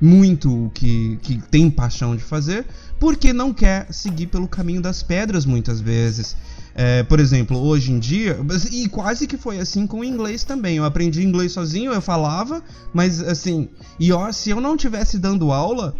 muito 0.00 0.66
o 0.66 0.70
que, 0.70 1.18
que 1.22 1.42
tem 1.50 1.68
paixão 1.70 2.14
de 2.14 2.22
fazer, 2.22 2.64
porque 3.00 3.32
não 3.32 3.52
quer 3.52 3.92
seguir 3.92 4.28
pelo 4.28 4.46
caminho 4.46 4.80
das 4.80 5.02
pedras 5.02 5.44
muitas 5.44 5.80
vezes. 5.80 6.36
É, 6.80 7.02
por 7.02 7.18
exemplo, 7.18 7.58
hoje 7.58 7.90
em 7.90 7.98
dia, 7.98 8.38
e 8.70 8.88
quase 8.88 9.26
que 9.26 9.36
foi 9.36 9.58
assim 9.58 9.84
com 9.84 9.98
o 9.98 10.04
inglês 10.04 10.44
também. 10.44 10.76
Eu 10.76 10.84
aprendi 10.84 11.24
inglês 11.24 11.50
sozinho, 11.50 11.92
eu 11.92 12.00
falava, 12.00 12.62
mas 12.94 13.20
assim, 13.20 13.68
e 13.98 14.12
ó, 14.12 14.30
se 14.30 14.50
eu 14.50 14.60
não 14.60 14.76
tivesse 14.76 15.18
dando 15.18 15.50
aula, 15.50 15.92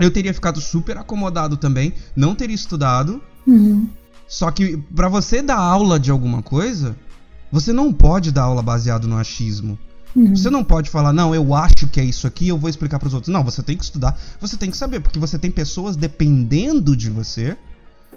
eu 0.00 0.10
teria 0.10 0.32
ficado 0.32 0.62
super 0.62 0.96
acomodado 0.96 1.58
também, 1.58 1.92
não 2.16 2.34
teria 2.34 2.54
estudado. 2.54 3.22
Uhum. 3.46 3.86
Só 4.26 4.50
que 4.50 4.78
para 4.96 5.10
você 5.10 5.42
dar 5.42 5.58
aula 5.58 6.00
de 6.00 6.10
alguma 6.10 6.40
coisa, 6.40 6.96
você 7.52 7.70
não 7.70 7.92
pode 7.92 8.32
dar 8.32 8.44
aula 8.44 8.62
baseado 8.62 9.06
no 9.06 9.18
achismo. 9.18 9.78
Uhum. 10.16 10.34
Você 10.34 10.48
não 10.48 10.64
pode 10.64 10.88
falar, 10.88 11.12
não, 11.12 11.34
eu 11.34 11.52
acho 11.52 11.86
que 11.92 12.00
é 12.00 12.04
isso 12.04 12.26
aqui, 12.26 12.48
eu 12.48 12.56
vou 12.56 12.70
explicar 12.70 12.98
para 12.98 13.08
os 13.08 13.12
outros. 13.12 13.30
Não, 13.30 13.44
você 13.44 13.62
tem 13.62 13.76
que 13.76 13.84
estudar, 13.84 14.18
você 14.40 14.56
tem 14.56 14.70
que 14.70 14.76
saber, 14.78 15.00
porque 15.00 15.18
você 15.18 15.38
tem 15.38 15.50
pessoas 15.50 15.96
dependendo 15.96 16.96
de 16.96 17.10
você. 17.10 17.58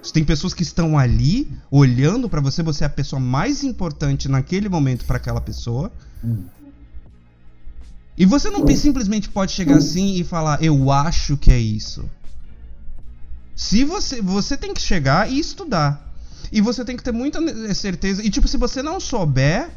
Você 0.01 0.13
tem 0.13 0.23
pessoas 0.23 0.53
que 0.53 0.63
estão 0.63 0.97
ali 0.97 1.51
olhando 1.69 2.27
para 2.27 2.41
você, 2.41 2.63
você 2.63 2.83
é 2.83 2.87
a 2.87 2.89
pessoa 2.89 3.19
mais 3.19 3.63
importante 3.63 4.27
naquele 4.27 4.67
momento 4.67 5.05
para 5.05 5.17
aquela 5.17 5.39
pessoa. 5.39 5.91
E 8.17 8.25
você 8.25 8.49
não 8.49 8.65
simplesmente 8.75 9.29
pode 9.29 9.51
chegar 9.51 9.77
assim 9.77 10.15
e 10.15 10.23
falar, 10.23 10.61
eu 10.63 10.91
acho 10.91 11.37
que 11.37 11.51
é 11.51 11.59
isso. 11.59 12.09
Se 13.55 13.83
você, 13.83 14.21
você 14.21 14.57
tem 14.57 14.73
que 14.73 14.81
chegar 14.81 15.31
e 15.31 15.39
estudar. 15.39 16.11
E 16.51 16.61
você 16.61 16.83
tem 16.83 16.97
que 16.97 17.03
ter 17.03 17.11
muita 17.11 17.39
certeza. 17.75 18.23
E 18.23 18.29
tipo, 18.29 18.47
se 18.47 18.57
você 18.57 18.81
não 18.81 18.99
souber, 18.99 19.69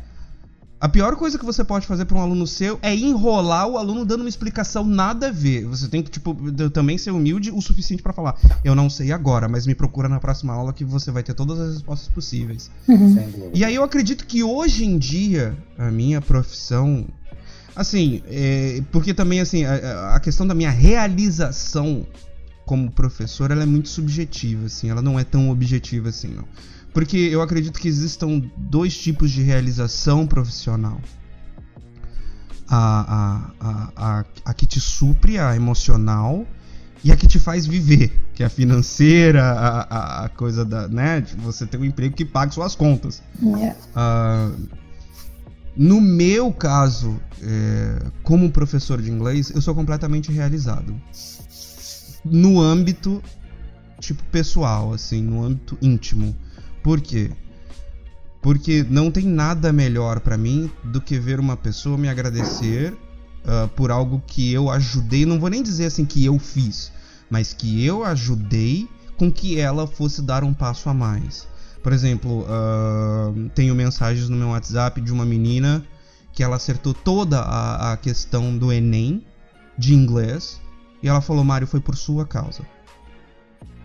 a 0.85 0.89
pior 0.91 1.17
coisa 1.17 1.39
que 1.39 1.47
você 1.47 1.65
pode 1.65 1.87
fazer 1.87 2.05
para 2.05 2.19
um 2.19 2.21
aluno 2.21 2.47
seu 2.47 2.79
é 2.83 2.95
enrolar 2.95 3.67
o 3.67 3.79
aluno 3.79 4.05
dando 4.05 4.21
uma 4.21 4.29
explicação 4.29 4.85
nada 4.85 5.29
a 5.29 5.31
ver. 5.31 5.65
Você 5.65 5.89
tem 5.89 6.03
que, 6.03 6.11
tipo, 6.11 6.37
também 6.75 6.99
ser 6.99 7.11
humilde 7.11 7.51
o 7.51 7.63
suficiente 7.63 8.03
para 8.03 8.13
falar: 8.13 8.39
Eu 8.63 8.75
não 8.75 8.91
sei 8.91 9.11
agora, 9.11 9.49
mas 9.49 9.67
me 9.67 9.75
procura 9.75 10.11
na 10.11 10.21
próxima 10.21 10.53
aula 10.53 10.75
que 10.75 10.85
você 10.85 11.11
vai 11.11 11.23
ter 11.23 11.33
todas 11.33 11.59
as 11.59 11.73
respostas 11.77 12.09
possíveis. 12.09 12.71
Uhum. 12.87 13.51
E 13.55 13.65
aí 13.65 13.75
eu 13.75 13.83
acredito 13.83 14.27
que 14.27 14.43
hoje 14.43 14.85
em 14.85 14.99
dia, 14.99 15.57
a 15.79 15.91
minha 15.91 16.21
profissão. 16.21 17.07
Assim, 17.75 18.23
é, 18.27 18.83
porque 18.93 19.15
também, 19.15 19.41
assim, 19.41 19.65
a, 19.65 20.17
a 20.17 20.21
questão 20.21 20.47
da 20.47 20.55
minha 20.55 20.71
realização 20.71 22.07
como 22.67 22.91
professor, 22.91 23.51
ela 23.51 23.63
é 23.63 23.67
muito 23.67 23.89
subjetiva, 23.89 24.67
assim, 24.67 24.91
ela 24.91 25.01
não 25.01 25.19
é 25.19 25.25
tão 25.25 25.49
objetiva 25.49 26.11
assim, 26.11 26.29
não. 26.29 26.45
Porque 26.95 27.17
eu 27.17 27.43
acredito 27.43 27.79
que 27.79 27.89
existam 27.89 28.41
dois 28.57 28.97
tipos 28.97 29.33
de 29.33 29.43
realização 29.43 30.27
profissional. 30.27 31.01
A, 32.67 33.51
a, 33.61 33.93
a, 33.97 34.25
a, 34.45 34.55
que 34.55 34.65
te 34.65 34.81
supre, 34.81 35.39
a 35.39 35.55
emocional, 35.55 36.47
e 37.03 37.13
a 37.13 37.17
que 37.17 37.27
te 37.27 37.39
faz 37.39 37.67
viver, 37.67 38.19
que 38.33 38.43
é 38.43 38.47
a 38.47 38.49
financeira, 38.49 39.45
a, 39.45 40.25
a, 40.25 40.29
coisa 40.31 40.65
da. 40.65 40.89
né? 40.89 41.21
De 41.21 41.35
você 41.37 41.67
ter 41.67 41.77
um 41.77 41.85
emprego 41.85 42.17
que 42.17 42.25
pague 42.25 42.55
suas 42.55 42.75
contas. 42.75 43.23
Uh, 43.43 44.69
no 45.77 46.01
meu 46.01 46.53
caso, 46.53 47.21
é, 47.43 48.07
como 48.23 48.51
professor 48.51 49.03
de 49.03 49.11
inglês, 49.11 49.51
eu 49.51 49.61
sou 49.61 49.75
completamente 49.75 50.31
realizado. 50.31 50.95
No 52.25 52.63
âmbito, 52.63 53.23
tipo, 53.99 54.23
pessoal, 54.25 54.93
assim, 54.93 55.21
no 55.21 55.45
âmbito 55.45 55.77
íntimo. 55.83 56.35
Por 56.85 57.01
quê? 57.01 57.31
Porque 58.43 58.85
não 58.89 59.11
tem 59.11 59.25
nada 59.25 59.73
melhor 59.73 60.21
para 60.21 60.37
mim 60.37 60.71
do 60.85 61.01
que 61.01 61.19
ver 61.19 61.41
uma 61.41 61.57
pessoa 61.57 61.97
me 61.97 62.11
agradecer 62.11 62.93
uh, 62.93 63.67
por 63.69 63.91
algo 63.91 64.23
que 64.27 64.53
eu 64.53 64.71
ajudei. 64.71 65.25
Não 65.25 65.41
vou 65.41 65.49
nem 65.49 65.63
dizer 65.63 65.87
assim 65.87 66.05
que 66.05 66.23
eu 66.23 66.39
fiz, 66.39 66.93
mas 67.31 67.55
que 67.55 67.83
eu 67.83 68.05
ajudei 68.05 68.87
com 69.17 69.33
que 69.33 69.59
ela 69.59 69.87
fosse 69.87 70.21
dar 70.21 70.45
um 70.45 70.53
passo 70.53 70.91
a 70.91 70.95
mais. 70.95 71.49
Por 71.83 71.91
exemplo, 71.95 72.43
uh, 72.43 73.49
tenho 73.55 73.75
mensagens 73.75 74.29
no 74.29 74.37
meu 74.37 74.49
WhatsApp 74.49 75.01
de 75.01 75.11
uma 75.11 75.25
menina 75.25 75.83
que 76.35 76.43
ela 76.43 76.57
acertou 76.57 76.93
toda 76.93 77.41
a, 77.41 77.93
a 77.93 77.97
questão 77.97 78.59
do 78.59 78.71
Enem 78.71 79.25
de 79.79 79.95
inglês 79.95 80.61
e 81.03 81.09
ela 81.09 81.23
falou: 81.23 81.45
Mário, 81.45 81.67
foi 81.67 81.81
por 81.81 81.97
sua 81.97 82.27
causa. 82.27 82.63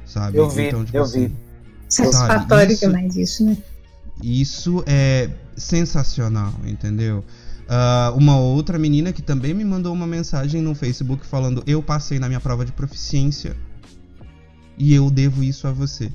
Sabe? 0.05 0.37
Eu 0.37 0.49
vi, 0.49 0.63
então, 0.63 0.83
tipo, 0.83 0.97
eu 0.97 1.03
assim, 1.03 1.27
vi. 1.27 1.48
Satisfatório 1.89 2.71
isso, 2.71 2.85
demais 2.85 3.15
isso, 3.15 3.45
né? 3.45 3.57
Isso 4.23 4.83
é 4.85 5.29
sensacional, 5.57 6.53
entendeu? 6.65 7.23
Uh, 7.69 8.17
uma 8.17 8.37
outra 8.37 8.79
menina 8.79 9.13
que 9.13 9.21
também 9.21 9.53
me 9.53 9.63
mandou 9.63 9.93
uma 9.93 10.07
mensagem 10.07 10.61
no 10.61 10.73
Facebook 10.73 11.25
falando: 11.25 11.63
Eu 11.67 11.83
passei 11.83 12.19
na 12.19 12.27
minha 12.27 12.39
prova 12.39 12.65
de 12.65 12.71
proficiência 12.71 13.55
e 14.77 14.93
eu 14.93 15.09
devo 15.11 15.43
isso 15.43 15.67
a 15.67 15.71
você. 15.71 16.11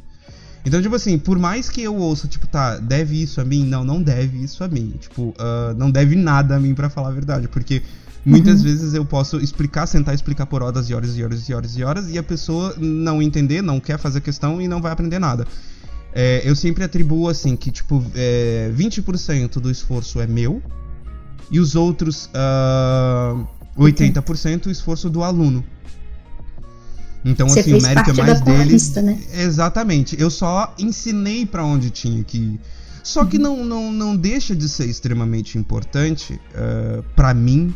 Então, 0.64 0.80
tipo 0.80 0.94
assim, 0.94 1.18
por 1.18 1.38
mais 1.38 1.68
que 1.68 1.82
eu 1.82 1.94
ouça, 1.94 2.26
tipo, 2.26 2.46
tá, 2.46 2.78
deve 2.78 3.22
isso 3.22 3.40
a 3.40 3.44
mim? 3.44 3.66
Não, 3.66 3.84
não 3.84 4.02
deve 4.02 4.42
isso 4.42 4.64
a 4.64 4.68
mim. 4.68 4.94
Tipo, 4.98 5.28
uh, 5.28 5.74
não 5.76 5.90
deve 5.90 6.16
nada 6.16 6.56
a 6.56 6.60
mim 6.60 6.74
para 6.74 6.88
falar 6.88 7.08
a 7.08 7.12
verdade. 7.12 7.48
Porque 7.48 7.82
muitas 8.24 8.58
uhum. 8.58 8.64
vezes 8.64 8.94
eu 8.94 9.04
posso 9.04 9.38
explicar, 9.38 9.86
sentar 9.86 10.14
e 10.14 10.16
explicar 10.16 10.46
por 10.46 10.62
horas 10.62 10.88
e 10.88 10.94
horas 10.94 11.16
e 11.16 11.22
horas 11.22 11.48
e 11.48 11.54
horas 11.54 11.76
e 11.76 11.84
horas, 11.84 12.10
e 12.10 12.18
a 12.18 12.22
pessoa 12.22 12.74
não 12.78 13.22
entender, 13.22 13.62
não 13.62 13.78
quer 13.78 13.98
fazer 13.98 14.20
questão 14.20 14.60
e 14.60 14.68
não 14.68 14.80
vai 14.80 14.92
aprender 14.92 15.18
nada. 15.18 15.46
É, 16.12 16.42
eu 16.44 16.54
sempre 16.54 16.84
atribuo 16.84 17.28
assim 17.28 17.56
que, 17.56 17.70
tipo, 17.72 18.02
é, 18.14 18.72
20% 18.74 19.54
do 19.54 19.70
esforço 19.70 20.20
é 20.20 20.26
meu 20.26 20.62
e 21.50 21.58
os 21.58 21.74
outros 21.74 22.26
uh, 22.26 23.46
80% 23.76 24.66
o 24.66 24.70
esforço 24.70 25.10
do 25.10 25.22
aluno. 25.22 25.64
Então, 27.24 27.48
Você 27.48 27.60
assim, 27.60 27.74
o 27.74 27.82
mérito 27.82 28.10
é 28.10 28.12
mais 28.12 28.40
dele. 28.40 28.76
Né? 29.02 29.18
Exatamente. 29.32 30.20
Eu 30.20 30.30
só 30.30 30.74
ensinei 30.78 31.46
para 31.46 31.64
onde 31.64 31.90
tinha 31.90 32.22
que 32.22 32.38
ir. 32.38 32.60
Só 33.02 33.24
que 33.24 33.36
uhum. 33.36 33.42
não, 33.42 33.64
não, 33.64 33.92
não 33.92 34.16
deixa 34.16 34.54
de 34.54 34.68
ser 34.68 34.86
extremamente 34.86 35.58
importante 35.58 36.40
uh, 36.54 37.02
para 37.14 37.34
mim 37.34 37.74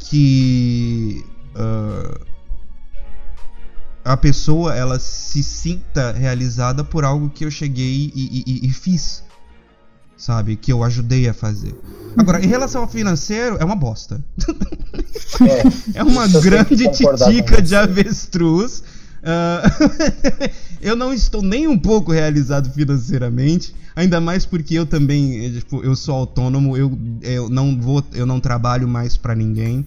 que 0.00 1.24
uh, 1.54 2.26
a 4.04 4.16
pessoa 4.16 4.74
ela 4.74 4.98
se 4.98 5.42
sinta 5.42 6.12
realizada 6.12 6.82
por 6.82 7.04
algo 7.04 7.28
que 7.28 7.44
eu 7.44 7.50
cheguei 7.50 8.10
e, 8.14 8.44
e, 8.46 8.66
e 8.66 8.72
fiz, 8.72 9.22
sabe? 10.16 10.56
Que 10.56 10.72
eu 10.72 10.82
ajudei 10.82 11.28
a 11.28 11.34
fazer. 11.34 11.74
Agora, 12.16 12.42
em 12.42 12.48
relação 12.48 12.82
ao 12.82 12.88
financeiro, 12.88 13.58
é 13.60 13.64
uma 13.64 13.76
bosta. 13.76 14.24
É, 15.94 15.98
é 16.00 16.02
uma 16.02 16.26
grande 16.26 16.90
titica 16.90 17.60
de 17.60 17.76
avestruz. 17.76 18.82
Uh, 19.18 20.48
eu 20.80 20.94
não 20.96 21.12
estou 21.12 21.42
nem 21.42 21.66
um 21.66 21.78
pouco 21.78 22.12
realizado 22.12 22.70
financeiramente, 22.72 23.74
ainda 23.94 24.20
mais 24.20 24.46
porque 24.46 24.74
eu 24.74 24.86
também, 24.86 25.52
tipo, 25.52 25.82
eu 25.82 25.96
sou 25.96 26.14
autônomo, 26.14 26.76
eu, 26.76 26.96
eu 27.22 27.48
não 27.48 27.80
vou, 27.80 28.04
eu 28.12 28.26
não 28.26 28.40
trabalho 28.40 28.86
mais 28.86 29.16
para 29.16 29.34
ninguém. 29.34 29.86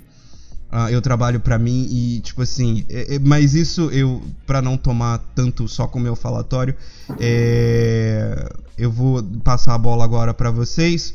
Uh, 0.71 0.87
eu 0.89 1.01
trabalho 1.01 1.41
para 1.41 1.59
mim 1.59 1.85
e, 1.91 2.21
tipo 2.21 2.41
assim, 2.41 2.85
é, 2.89 3.15
é, 3.15 3.19
mas 3.19 3.53
isso 3.53 3.89
eu, 3.91 4.21
para 4.47 4.61
não 4.61 4.77
tomar 4.77 5.17
tanto 5.35 5.67
só 5.67 5.85
com 5.85 5.99
o 5.99 6.01
meu 6.01 6.15
falatório, 6.15 6.73
é, 7.19 8.49
eu 8.77 8.89
vou 8.89 9.21
passar 9.43 9.75
a 9.75 9.77
bola 9.77 10.05
agora 10.05 10.33
para 10.33 10.49
vocês. 10.49 11.13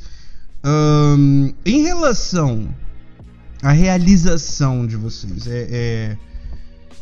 Um, 0.63 1.55
em 1.65 1.81
relação 1.83 2.69
à 3.63 3.73
realização 3.73 4.87
de 4.87 4.97
vocês, 4.97 5.47
é, 5.47 6.19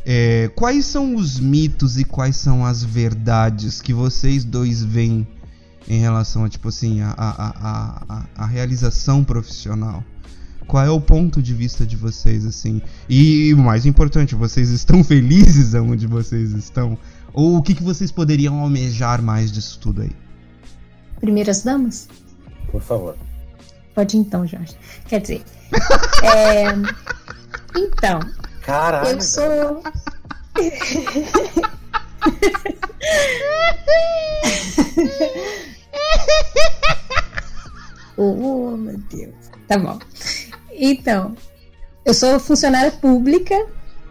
é, 0.05 0.51
quais 0.55 0.85
são 0.85 1.15
os 1.15 1.41
mitos 1.41 1.99
e 1.99 2.05
quais 2.05 2.37
são 2.37 2.65
as 2.65 2.85
verdades 2.85 3.81
que 3.81 3.95
vocês 3.95 4.45
dois 4.45 4.83
veem 4.83 5.27
em 5.89 6.01
relação 6.01 6.45
a, 6.45 6.49
tipo 6.49 6.69
assim, 6.69 7.01
a, 7.01 7.15
a, 7.17 7.29
a, 7.29 8.05
a, 8.09 8.27
a 8.45 8.47
realização 8.47 9.25
profissional? 9.25 10.05
Qual 10.67 10.85
é 10.85 10.91
o 10.91 11.01
ponto 11.01 11.43
de 11.43 11.53
vista 11.55 11.87
de 11.87 11.97
vocês, 11.97 12.47
assim? 12.47 12.81
E 13.09 13.53
o 13.55 13.59
mais 13.59 13.85
importante, 13.87 14.35
vocês 14.35 14.71
estão 14.71 15.03
felizes 15.05 15.75
onde 15.75 16.07
vocês 16.07 16.53
estão? 16.53 16.99
Ou 17.33 17.57
o 17.57 17.63
que, 17.63 17.75
que 17.75 17.83
vocês 17.83 18.11
poderiam 18.11 18.61
almejar 18.61 19.23
mais 19.23 19.51
disso 19.51 19.79
tudo 19.79 20.03
aí? 20.03 20.13
Primeiras 21.21 21.63
damas? 21.63 22.09
Por 22.71 22.83
favor. 22.83 23.17
Pode 23.95 24.17
então, 24.17 24.47
Jorge. 24.47 24.75
Quer 25.07 25.21
dizer. 25.21 25.43
é... 26.23 26.65
Então. 27.77 28.21
Caralho. 28.65 29.11
Eu 29.11 29.21
sou. 29.21 29.83
oh, 38.17 38.77
meu 38.77 38.97
Deus. 38.99 39.35
Tá 39.69 39.79
bom. 39.79 39.99
Então, 40.73 41.37
eu 42.05 42.13
sou 42.15 42.41
funcionária 42.41 42.93
pública, 42.93 43.67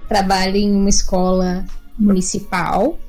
trabalho 0.07 0.57
em 0.57 0.75
uma 0.75 0.89
escola 0.89 1.65
municipal. 1.97 2.99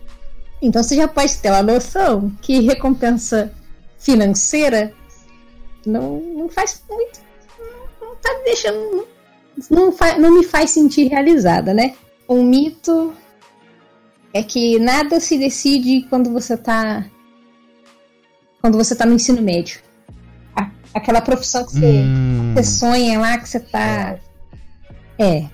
Então 0.63 0.83
você 0.83 0.97
já 0.97 1.07
pode 1.07 1.37
ter 1.39 1.51
uma 1.51 1.63
noção 1.63 2.33
que 2.41 2.61
recompensa 2.61 3.53
financeira 3.99 4.95
não, 5.87 6.21
não 6.21 6.49
faz 6.49 6.83
muito. 6.89 7.21
Não, 7.59 8.09
não 8.09 8.17
tá 8.17 8.31
deixando. 8.45 9.07
Não, 9.71 9.95
não, 10.19 10.35
me 10.35 10.45
faz 10.45 10.71
sentir 10.71 11.09
realizada, 11.09 11.73
né? 11.73 11.95
Um 12.29 12.43
mito 12.43 13.13
é 14.33 14.43
que 14.43 14.79
nada 14.79 15.21
se 15.21 15.39
decide 15.39 16.07
quando 16.09 16.33
você 16.33 16.57
tá. 16.57 17.05
Quando 18.61 18.77
você 18.77 18.95
tá 18.97 19.07
no 19.07 19.15
ensino 19.15 19.41
médio. 19.41 19.81
Aquela 20.93 21.21
profissão 21.21 21.65
que 21.65 21.73
você, 21.73 22.03
hum. 22.05 22.53
você 22.55 22.65
sonha 22.65 23.19
lá, 23.19 23.39
que 23.39 23.49
você 23.49 23.61
tá. 23.61 24.17
É. 25.19 25.47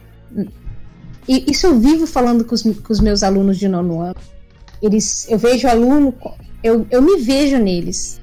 E 1.26 1.50
isso 1.50 1.66
eu 1.66 1.78
vivo 1.78 2.06
falando 2.06 2.44
com 2.44 2.54
os, 2.54 2.62
com 2.62 2.92
os 2.92 3.00
meus 3.00 3.22
alunos 3.22 3.58
de 3.58 3.68
nono 3.68 4.00
ano. 4.00 4.16
Eles, 4.82 5.26
eu 5.30 5.38
vejo 5.38 5.68
aluno, 5.68 6.14
eu, 6.62 6.86
eu 6.90 7.02
me 7.02 7.18
vejo 7.18 7.58
neles 7.58 8.19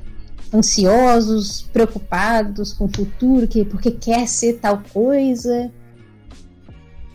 ansiosos, 0.53 1.63
preocupados 1.73 2.73
com 2.73 2.85
o 2.85 2.91
futuro, 2.93 3.47
que, 3.47 3.65
porque 3.65 3.91
quer 3.91 4.27
ser 4.27 4.59
tal 4.59 4.81
coisa. 4.93 5.71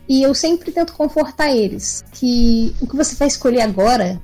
E 0.09 0.23
eu 0.23 0.35
sempre 0.35 0.73
tento 0.73 0.92
confortar 0.92 1.51
eles 1.51 2.05
que 2.12 2.75
o 2.81 2.87
que 2.87 2.97
você 2.97 3.14
vai 3.14 3.29
escolher 3.29 3.62
agora, 3.62 4.21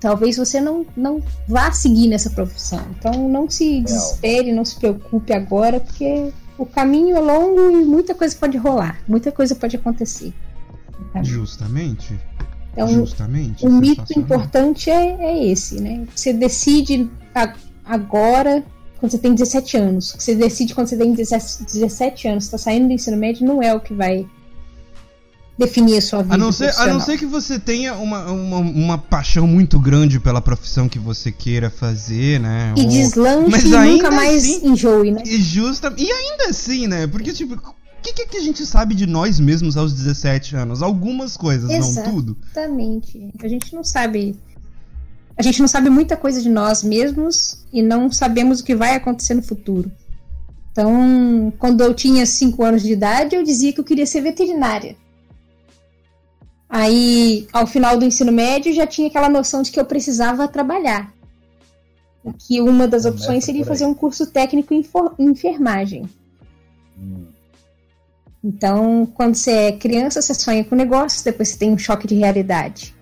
talvez 0.00 0.36
você 0.36 0.60
não, 0.60 0.86
não 0.96 1.22
vá 1.46 1.70
seguir 1.72 2.08
nessa 2.08 2.30
profissão. 2.30 2.84
Então 2.98 3.28
não 3.28 3.48
se 3.50 3.82
desespere, 3.82 4.52
não 4.52 4.64
se 4.64 4.76
preocupe 4.76 5.32
agora, 5.32 5.80
porque 5.80 6.32
o 6.56 6.64
caminho 6.64 7.16
é 7.16 7.20
longo 7.20 7.70
e 7.70 7.84
muita 7.84 8.14
coisa 8.14 8.36
pode 8.36 8.56
rolar, 8.56 9.00
muita 9.08 9.32
coisa 9.32 9.54
pode 9.54 9.76
acontecer. 9.76 10.32
Justamente. 11.22 12.18
Então, 12.72 12.88
Justamente. 12.88 13.66
Um 13.66 13.78
mito 13.78 14.18
importante 14.18 14.90
é, 14.90 15.16
é 15.20 15.46
esse, 15.46 15.80
né? 15.80 16.06
Você 16.14 16.32
decide 16.32 17.10
agora, 17.90 18.64
quando 18.98 19.10
você 19.10 19.18
tem 19.18 19.34
17 19.34 19.76
anos. 19.76 20.14
O 20.14 20.18
que 20.18 20.22
você 20.22 20.34
decide 20.34 20.74
quando 20.74 20.86
você 20.86 20.96
tem 20.96 21.12
17 21.12 22.28
anos, 22.28 22.44
está 22.44 22.56
saindo 22.56 22.86
do 22.86 22.92
ensino 22.92 23.16
médio, 23.16 23.46
não 23.46 23.62
é 23.62 23.74
o 23.74 23.80
que 23.80 23.92
vai 23.92 24.26
definir 25.58 25.98
a 25.98 26.00
sua 26.00 26.22
vida. 26.22 26.34
A 26.34 26.38
não 26.38 26.52
ser, 26.52 26.74
a 26.78 26.86
não 26.86 27.00
ser 27.00 27.18
que 27.18 27.26
você 27.26 27.58
tenha 27.58 27.94
uma, 27.94 28.30
uma, 28.30 28.58
uma, 28.58 28.98
paixão 28.98 29.46
muito 29.46 29.78
grande 29.78 30.18
pela 30.18 30.40
profissão 30.40 30.88
que 30.88 30.98
você 30.98 31.30
queira 31.30 31.68
fazer, 31.68 32.40
né? 32.40 32.72
E 32.76 32.82
Ou... 32.82 32.88
deslanche 32.88 33.50
Mas 33.50 33.64
e 33.64 33.68
nunca 33.68 34.10
mais 34.10 34.44
assim, 34.44 34.68
enjoe, 34.68 35.10
né? 35.10 35.22
E, 35.26 35.36
justa... 35.42 35.92
e 35.98 36.10
ainda 36.10 36.44
assim, 36.48 36.86
né? 36.86 37.06
Porque, 37.06 37.32
tipo, 37.32 37.54
o 37.54 38.02
que, 38.02 38.26
que, 38.26 38.38
a 38.38 38.40
gente 38.40 38.64
sabe 38.64 38.94
de 38.94 39.06
nós 39.06 39.38
mesmos 39.38 39.76
aos 39.76 39.92
17 39.92 40.56
anos? 40.56 40.82
Algumas 40.82 41.36
coisas, 41.36 41.68
Exatamente. 41.70 41.96
não 41.96 42.14
tudo. 42.14 42.36
Exatamente. 42.50 43.30
A 43.42 43.48
gente 43.48 43.74
não 43.74 43.84
sabe 43.84 44.34
a 45.40 45.42
gente 45.42 45.58
não 45.58 45.66
sabe 45.66 45.88
muita 45.88 46.18
coisa 46.18 46.42
de 46.42 46.50
nós 46.50 46.82
mesmos 46.82 47.64
e 47.72 47.80
não 47.82 48.12
sabemos 48.12 48.60
o 48.60 48.64
que 48.64 48.74
vai 48.74 48.94
acontecer 48.94 49.32
no 49.32 49.42
futuro. 49.42 49.90
Então, 50.70 51.50
quando 51.58 51.80
eu 51.80 51.94
tinha 51.94 52.26
5 52.26 52.62
anos 52.62 52.82
de 52.82 52.92
idade, 52.92 53.34
eu 53.34 53.42
dizia 53.42 53.72
que 53.72 53.80
eu 53.80 53.84
queria 53.84 54.04
ser 54.04 54.20
veterinária. 54.20 54.94
Aí, 56.68 57.48
ao 57.54 57.66
final 57.66 57.96
do 57.96 58.04
ensino 58.04 58.30
médio, 58.30 58.74
já 58.74 58.86
tinha 58.86 59.08
aquela 59.08 59.30
noção 59.30 59.62
de 59.62 59.72
que 59.72 59.80
eu 59.80 59.84
precisava 59.86 60.46
trabalhar. 60.46 61.10
Que 62.46 62.60
uma 62.60 62.86
das 62.86 63.06
opções 63.06 63.42
seria 63.42 63.64
fazer 63.64 63.86
um 63.86 63.94
curso 63.94 64.26
técnico 64.26 64.74
em 64.74 64.84
enfermagem. 65.18 66.06
Hum. 66.98 67.24
Então, 68.44 69.06
quando 69.14 69.36
você 69.36 69.52
é 69.52 69.72
criança, 69.72 70.20
você 70.20 70.34
sonha 70.34 70.64
com 70.64 70.74
negócios, 70.74 71.22
depois 71.22 71.48
você 71.48 71.56
tem 71.56 71.72
um 71.72 71.78
choque 71.78 72.06
de 72.06 72.14
realidade 72.14 72.99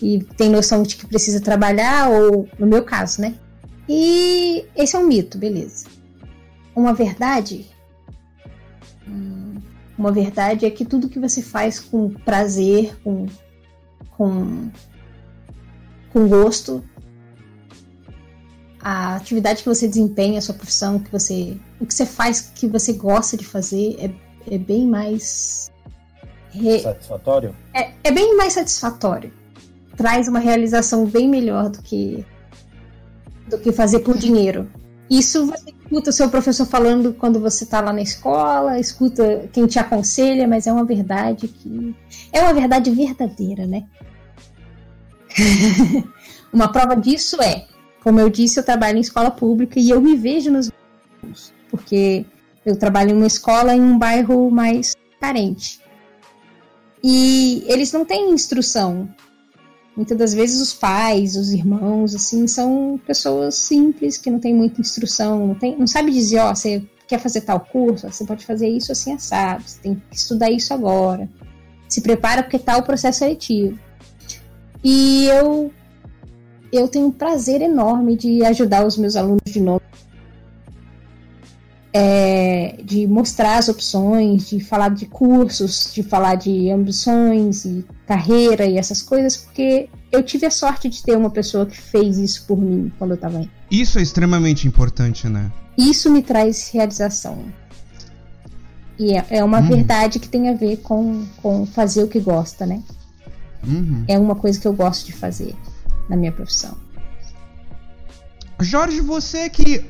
e 0.00 0.22
tem 0.36 0.48
noção 0.48 0.82
de 0.82 0.96
que 0.96 1.06
precisa 1.06 1.40
trabalhar, 1.40 2.08
ou 2.08 2.48
no 2.58 2.66
meu 2.66 2.84
caso, 2.84 3.20
né? 3.20 3.34
E 3.88 4.64
esse 4.76 4.94
é 4.94 4.98
um 4.98 5.06
mito, 5.06 5.38
beleza. 5.38 5.86
Uma 6.74 6.94
verdade. 6.94 7.66
Hum, 9.06 9.56
uma 9.96 10.12
verdade 10.12 10.66
é 10.66 10.70
que 10.70 10.84
tudo 10.84 11.08
que 11.08 11.18
você 11.18 11.42
faz 11.42 11.80
com 11.80 12.10
prazer, 12.10 12.96
com, 13.02 13.26
com, 14.16 14.70
com 16.12 16.28
gosto, 16.28 16.84
a 18.80 19.16
atividade 19.16 19.62
que 19.62 19.68
você 19.68 19.88
desempenha, 19.88 20.38
a 20.38 20.42
sua 20.42 20.54
profissão, 20.54 21.00
que 21.00 21.10
você, 21.10 21.56
o 21.80 21.86
que 21.86 21.94
você 21.94 22.06
faz 22.06 22.52
que 22.54 22.68
você 22.68 22.92
gosta 22.92 23.36
de 23.36 23.44
fazer 23.44 23.96
é, 23.98 24.54
é 24.54 24.58
bem 24.58 24.86
mais. 24.86 25.72
Re... 26.50 26.78
Satisfatório? 26.80 27.56
É, 27.74 27.90
é 28.04 28.10
bem 28.12 28.36
mais 28.36 28.52
satisfatório 28.52 29.37
traz 29.98 30.28
uma 30.28 30.38
realização 30.38 31.04
bem 31.04 31.28
melhor 31.28 31.68
do 31.68 31.82
que 31.82 32.24
do 33.48 33.58
que 33.58 33.72
fazer 33.72 34.00
por 34.00 34.16
dinheiro. 34.16 34.70
Isso 35.10 35.46
você 35.46 35.70
escuta 35.70 36.10
o 36.10 36.12
seu 36.12 36.28
professor 36.28 36.66
falando 36.66 37.14
quando 37.14 37.40
você 37.40 37.64
está 37.64 37.80
lá 37.80 37.92
na 37.92 38.02
escola, 38.02 38.78
escuta 38.78 39.48
quem 39.52 39.66
te 39.66 39.78
aconselha, 39.78 40.46
mas 40.46 40.66
é 40.66 40.72
uma 40.72 40.84
verdade 40.84 41.48
que 41.48 41.96
é 42.30 42.42
uma 42.42 42.52
verdade 42.52 42.90
verdadeira, 42.90 43.66
né? 43.66 43.84
uma 46.52 46.70
prova 46.70 46.94
disso 46.94 47.42
é, 47.42 47.66
como 48.02 48.20
eu 48.20 48.28
disse, 48.28 48.60
eu 48.60 48.64
trabalho 48.64 48.98
em 48.98 49.00
escola 49.00 49.30
pública 49.30 49.80
e 49.80 49.90
eu 49.90 50.00
me 50.00 50.14
vejo 50.14 50.50
nos 50.50 50.70
porque 51.70 52.24
eu 52.64 52.78
trabalho 52.78 53.10
em 53.10 53.16
uma 53.16 53.26
escola 53.26 53.74
em 53.74 53.80
um 53.80 53.98
bairro 53.98 54.50
mais 54.50 54.94
carente. 55.20 55.80
E 57.02 57.64
eles 57.66 57.92
não 57.92 58.04
têm 58.04 58.30
instrução 58.30 59.08
Muitas 59.98 60.16
das 60.16 60.32
vezes 60.32 60.60
os 60.60 60.72
pais, 60.72 61.34
os 61.34 61.52
irmãos, 61.52 62.14
assim, 62.14 62.46
são 62.46 63.00
pessoas 63.04 63.56
simples 63.56 64.16
que 64.16 64.30
não 64.30 64.38
têm 64.38 64.54
muita 64.54 64.80
instrução, 64.80 65.48
não, 65.48 65.54
tem, 65.56 65.76
não 65.76 65.88
sabe 65.88 66.12
dizer, 66.12 66.38
ó, 66.38 66.54
você 66.54 66.80
quer 67.04 67.18
fazer 67.18 67.40
tal 67.40 67.58
curso, 67.58 68.08
você 68.08 68.24
pode 68.24 68.46
fazer 68.46 68.68
isso 68.68 68.92
assim 68.92 69.12
assado, 69.12 69.64
você 69.66 69.80
tem 69.80 69.96
que 69.96 70.16
estudar 70.16 70.52
isso 70.52 70.72
agora. 70.72 71.28
Se 71.88 72.00
prepara 72.00 72.44
porque 72.44 72.60
tá 72.60 72.76
o 72.76 72.84
processo 72.84 73.18
seletivo. 73.18 73.76
E 74.84 75.26
eu 75.26 75.72
eu 76.70 76.86
tenho 76.86 77.06
um 77.06 77.10
prazer 77.10 77.60
enorme 77.60 78.16
de 78.16 78.44
ajudar 78.44 78.86
os 78.86 78.96
meus 78.96 79.16
alunos 79.16 79.42
de 79.46 79.60
novo 79.60 79.82
é, 81.92 82.76
de 82.84 83.06
mostrar 83.06 83.58
as 83.58 83.68
opções, 83.68 84.48
de 84.50 84.60
falar 84.60 84.90
de 84.90 85.06
cursos, 85.06 85.92
de 85.92 86.02
falar 86.02 86.34
de 86.34 86.70
ambições 86.70 87.64
e 87.64 87.84
carreira 88.06 88.66
e 88.66 88.76
essas 88.76 89.02
coisas, 89.02 89.36
porque 89.36 89.88
eu 90.12 90.22
tive 90.22 90.46
a 90.46 90.50
sorte 90.50 90.88
de 90.88 91.02
ter 91.02 91.16
uma 91.16 91.30
pessoa 91.30 91.66
que 91.66 91.76
fez 91.76 92.18
isso 92.18 92.44
por 92.46 92.58
mim 92.58 92.92
quando 92.98 93.12
eu 93.12 93.16
estava 93.16 93.38
aí. 93.38 93.50
Isso 93.70 93.98
é 93.98 94.02
extremamente 94.02 94.66
importante, 94.66 95.28
né? 95.28 95.50
Isso 95.76 96.10
me 96.10 96.22
traz 96.22 96.70
realização. 96.70 97.38
E 98.98 99.16
é, 99.16 99.24
é 99.30 99.44
uma 99.44 99.60
uhum. 99.60 99.68
verdade 99.68 100.18
que 100.18 100.28
tem 100.28 100.48
a 100.48 100.54
ver 100.54 100.78
com, 100.78 101.24
com 101.40 101.64
fazer 101.64 102.02
o 102.02 102.08
que 102.08 102.18
gosta, 102.18 102.66
né? 102.66 102.82
Uhum. 103.66 104.04
É 104.08 104.18
uma 104.18 104.34
coisa 104.34 104.58
que 104.58 104.66
eu 104.66 104.72
gosto 104.72 105.06
de 105.06 105.12
fazer 105.12 105.54
na 106.08 106.16
minha 106.16 106.32
profissão. 106.32 106.76
Jorge, 108.60 109.00
você 109.00 109.48
que 109.48 109.84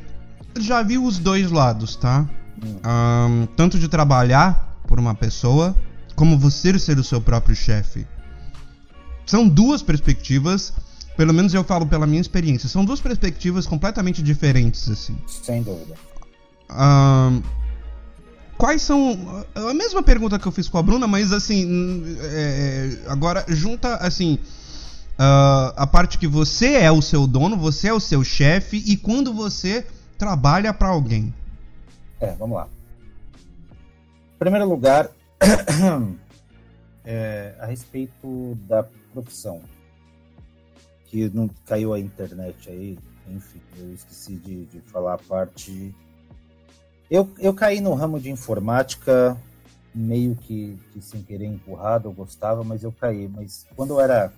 já 0.57 0.83
viu 0.83 1.05
os 1.05 1.19
dois 1.19 1.51
lados, 1.51 1.97
tá? 1.97 2.29
Um, 2.63 3.47
tanto 3.57 3.79
de 3.79 3.89
trabalhar 3.89 4.81
por 4.87 4.99
uma 4.99 5.15
pessoa, 5.15 5.77
como 6.17 6.39
você 6.39 6.79
ser 6.79 6.99
o 6.99 7.05
seu 7.05 7.21
próprio 7.21 7.55
chefe. 7.55 8.07
São 9.27 9.47
duas 9.47 9.83
perspectivas, 9.83 10.73
pelo 11.17 11.35
menos 11.35 11.53
eu 11.53 11.63
falo 11.63 11.87
pela 11.87 12.07
minha 12.07 12.21
experiência, 12.21 12.69
são 12.69 12.85
duas 12.85 13.01
perspectivas 13.01 13.67
completamente 13.67 14.23
diferentes, 14.23 14.89
assim. 14.89 15.17
Sem 15.27 15.63
dúvida. 15.63 15.95
Um, 16.71 17.43
quais 18.57 18.83
são. 18.83 19.45
A 19.55 19.75
mesma 19.75 20.03
pergunta 20.03 20.39
que 20.39 20.47
eu 20.47 20.53
fiz 20.53 20.69
com 20.69 20.79
a 20.79 20.83
Bruna, 20.83 21.07
mas 21.07 21.33
assim. 21.33 22.05
É, 22.21 22.99
agora, 23.07 23.45
junta, 23.49 23.97
assim. 23.97 24.39
Uh, 25.21 25.75
a 25.77 25.87
parte 25.87 26.17
que 26.17 26.29
você 26.29 26.75
é 26.75 26.93
o 26.93 27.03
seu 27.03 27.27
dono, 27.27 27.57
você 27.57 27.89
é 27.89 27.93
o 27.93 27.99
seu 27.99 28.23
chefe, 28.23 28.83
e 28.87 28.97
quando 28.97 29.33
você 29.33 29.85
trabalha 30.19 30.75
para 30.75 30.89
alguém? 30.89 31.33
É, 32.21 32.33
vamos 32.33 32.57
lá. 32.57 32.69
Em 34.35 34.39
primeiro 34.39 34.69
lugar, 34.69 35.09
é, 37.05 37.55
a 37.61 37.67
respeito 37.67 38.59
da 38.69 38.85
profissão, 39.13 39.63
que 41.07 41.31
não 41.31 41.49
caiu 41.65 41.95
a 41.95 42.01
internet 42.01 42.69
aí, 42.69 42.99
enfim, 43.29 43.61
eu 43.79 43.95
esqueci 43.95 44.35
de, 44.37 44.65
de 44.67 44.81
falar 44.81 45.15
a 45.15 45.19
parte 45.19 45.95
Eu, 47.11 47.31
eu 47.39 47.55
caí 47.55 47.81
no 47.81 47.95
ramo 47.95 48.19
de 48.19 48.31
informática 48.31 49.37
meio 49.95 50.35
que, 50.35 50.79
que 50.93 51.01
sem 51.01 51.23
querer 51.23 51.47
empurrado, 51.47 52.09
eu 52.09 52.13
gostava, 52.13 52.63
mas 52.63 52.83
eu 52.83 52.93
caí. 52.93 53.29
Mas 53.29 53.67
quando 53.75 53.95
eu 53.95 54.01
era 54.01 54.33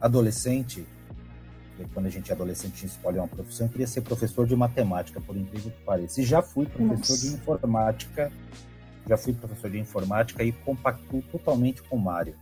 adolescente, 0.00 0.86
quando 1.92 2.06
a 2.06 2.10
gente 2.10 2.30
é 2.30 2.34
adolescente, 2.34 2.86
escolhe 2.86 3.18
uma 3.18 3.28
profissão, 3.28 3.66
eu 3.66 3.70
queria 3.70 3.86
ser 3.86 4.00
professor 4.02 4.46
de 4.46 4.56
matemática, 4.56 5.20
por 5.20 5.36
incrível 5.36 5.70
que 5.70 5.82
pareça. 5.84 6.20
E 6.20 6.24
já 6.24 6.42
fui 6.42 6.66
professor 6.66 7.12
Nossa. 7.12 7.28
de 7.28 7.34
informática, 7.34 8.32
já 9.08 9.16
fui 9.16 9.32
professor 9.32 9.70
de 9.70 9.78
informática 9.78 10.42
e 10.42 10.52
compactuo 10.52 11.22
totalmente 11.30 11.82
com 11.82 11.96
o 11.96 12.00
Mário. 12.00 12.34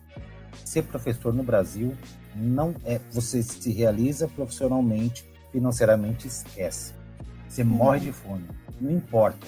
Ser 0.64 0.82
professor 0.82 1.32
no 1.32 1.42
Brasil 1.42 1.94
não 2.34 2.74
é. 2.84 3.00
Você 3.12 3.42
se 3.42 3.72
realiza 3.72 4.28
profissionalmente, 4.28 5.28
financeiramente, 5.50 6.28
esquece. 6.28 6.94
Você 7.48 7.64
morre 7.64 8.00
de 8.00 8.12
fome. 8.12 8.44
Não 8.80 8.90
importa 8.90 9.46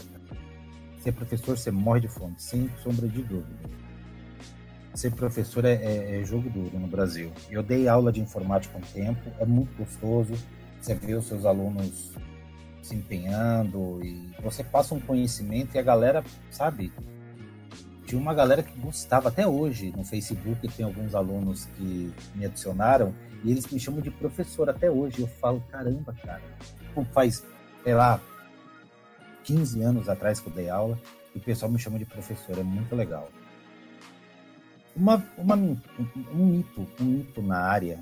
Ser 1.07 1.12
professor, 1.12 1.57
você 1.57 1.70
morre 1.70 2.01
de 2.01 2.09
fome, 2.09 2.35
sem 2.37 2.68
sombra 2.83 3.07
de 3.07 3.22
dúvida. 3.22 3.46
Ser 4.97 5.11
professor 5.11 5.63
é, 5.67 5.75
é, 5.75 6.21
é 6.21 6.25
jogo 6.25 6.49
duro 6.49 6.79
no 6.79 6.87
Brasil. 6.87 7.31
Eu 7.51 7.63
dei 7.63 7.87
aula 7.87 8.11
de 8.11 8.19
informática 8.19 8.79
um 8.79 8.81
tempo, 8.81 9.31
é 9.39 9.45
muito 9.45 9.77
gostoso. 9.77 10.33
Você 10.81 10.95
vê 10.95 11.13
os 11.13 11.27
seus 11.27 11.45
alunos 11.45 12.13
se 12.83 12.95
empenhando 12.95 14.01
e 14.03 14.33
você 14.43 14.65
passa 14.65 14.95
um 14.95 15.01
conhecimento 15.01 15.75
e 15.75 15.79
a 15.79 15.83
galera, 15.83 16.25
sabe? 16.51 16.91
Tinha 18.07 18.19
uma 18.19 18.33
galera 18.33 18.63
que 18.63 18.73
gostava 18.81 19.29
até 19.29 19.47
hoje 19.47 19.93
no 19.95 20.03
Facebook, 20.03 20.67
tem 20.67 20.87
alguns 20.87 21.15
alunos 21.15 21.67
que 21.77 22.11
me 22.35 22.47
adicionaram 22.47 23.15
e 23.45 23.51
eles 23.51 23.67
me 23.67 23.79
chamam 23.79 24.01
de 24.01 24.11
professor 24.11 24.71
até 24.71 24.91
hoje. 24.91 25.21
Eu 25.21 25.27
falo, 25.27 25.63
caramba, 25.71 26.15
cara, 26.25 26.41
faz, 27.13 27.45
sei 27.85 27.95
lá, 27.95 28.19
15 29.45 29.83
anos 29.83 30.09
atrás 30.09 30.41
que 30.41 30.49
eu 30.49 30.55
dei 30.55 30.71
aula 30.71 30.99
e 31.35 31.39
o 31.39 31.43
pessoal 31.43 31.71
me 31.71 31.79
chama 31.79 31.99
de 31.99 32.07
professor, 32.07 32.59
é 32.59 32.63
muito 32.63 32.97
legal. 32.97 33.29
Uma, 34.97 35.23
uma, 35.37 35.55
um, 35.55 35.77
mito, 36.33 36.87
um 37.01 37.05
mito 37.05 37.43
na 37.43 37.59
área, 37.59 38.01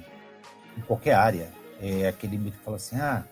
em 0.79 0.81
qualquer 0.83 1.15
área, 1.15 1.51
é 1.81 2.07
aquele 2.07 2.39
mito 2.39 2.59
que 2.59 2.65
fala 2.65 2.77
assim, 2.77 2.97
ah, 2.97 3.25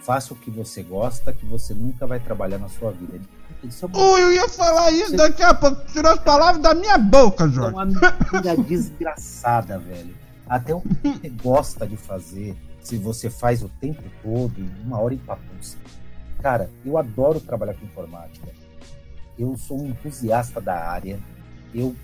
faça 0.00 0.34
o 0.34 0.36
que 0.36 0.50
você 0.50 0.82
gosta, 0.82 1.32
que 1.32 1.46
você 1.46 1.74
nunca 1.74 2.06
vai 2.06 2.20
trabalhar 2.20 2.58
na 2.58 2.68
sua 2.68 2.92
vida. 2.92 3.18
Isso 3.62 3.86
é 3.86 3.88
oh, 3.92 4.18
eu 4.18 4.32
ia 4.32 4.48
falar 4.48 4.90
isso 4.92 5.10
você... 5.10 5.16
daqui 5.16 5.42
a 5.42 5.54
pouco, 5.54 5.84
tirou 5.92 6.12
as 6.12 6.20
palavras 6.20 6.62
da 6.62 6.74
minha 6.74 6.98
boca, 6.98 7.48
Jorge. 7.48 7.70
É 7.70 7.72
uma 7.72 7.86
mentira 7.86 8.56
desgraçada, 8.56 9.78
velho. 9.78 10.14
Até 10.48 10.74
o 10.74 10.80
que 10.80 10.88
você 11.02 11.28
gosta 11.28 11.86
de 11.86 11.96
fazer, 11.96 12.56
se 12.80 12.96
você 12.96 13.28
faz 13.28 13.62
o 13.62 13.68
tempo 13.68 14.02
todo, 14.22 14.54
uma 14.84 15.00
hora 15.00 15.14
em 15.14 15.18
papuça. 15.18 15.76
Cara, 16.40 16.70
eu 16.84 16.96
adoro 16.96 17.40
trabalhar 17.40 17.74
com 17.74 17.84
informática. 17.84 18.48
Eu 19.38 19.56
sou 19.56 19.82
um 19.82 19.88
entusiasta 19.88 20.60
da 20.60 20.88
área. 20.88 21.18
Eu, 21.74 21.94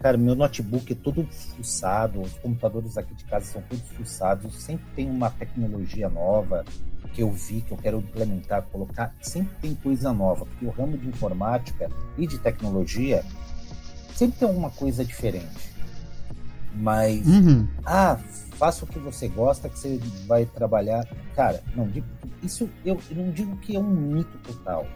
cara, 0.00 0.16
meu 0.16 0.34
notebook 0.34 0.92
é 0.92 0.96
todo 0.96 1.26
fuçado, 1.26 2.20
os 2.20 2.32
computadores 2.34 2.96
aqui 2.96 3.14
de 3.14 3.24
casa 3.24 3.46
são 3.46 3.62
todos 3.62 3.88
fuçados. 3.90 4.54
Sempre 4.54 4.86
tem 4.94 5.10
uma 5.10 5.30
tecnologia 5.30 6.08
nova 6.08 6.64
que 7.12 7.22
eu 7.22 7.30
vi, 7.32 7.62
que 7.62 7.72
eu 7.72 7.76
quero 7.76 7.98
implementar, 7.98 8.62
colocar. 8.62 9.14
Sempre 9.20 9.54
tem 9.60 9.74
coisa 9.74 10.12
nova, 10.12 10.46
porque 10.46 10.64
o 10.64 10.70
ramo 10.70 10.96
de 10.96 11.08
informática 11.08 11.90
e 12.16 12.26
de 12.26 12.38
tecnologia 12.38 13.24
sempre 14.14 14.38
tem 14.38 14.48
alguma 14.48 14.70
coisa 14.70 15.04
diferente. 15.04 15.72
Mas, 16.74 17.26
uhum. 17.26 17.66
ah, 17.84 18.18
faça 18.52 18.84
o 18.84 18.88
que 18.88 18.98
você 18.98 19.26
gosta, 19.26 19.68
que 19.68 19.78
você 19.78 20.00
vai 20.26 20.44
trabalhar. 20.46 21.06
Cara, 21.34 21.62
não, 21.74 21.90
isso 22.42 22.68
eu, 22.84 23.00
eu 23.10 23.16
não 23.16 23.30
digo 23.32 23.56
que 23.56 23.74
é 23.74 23.78
um 23.78 23.90
mito 23.90 24.38
total. 24.38 24.86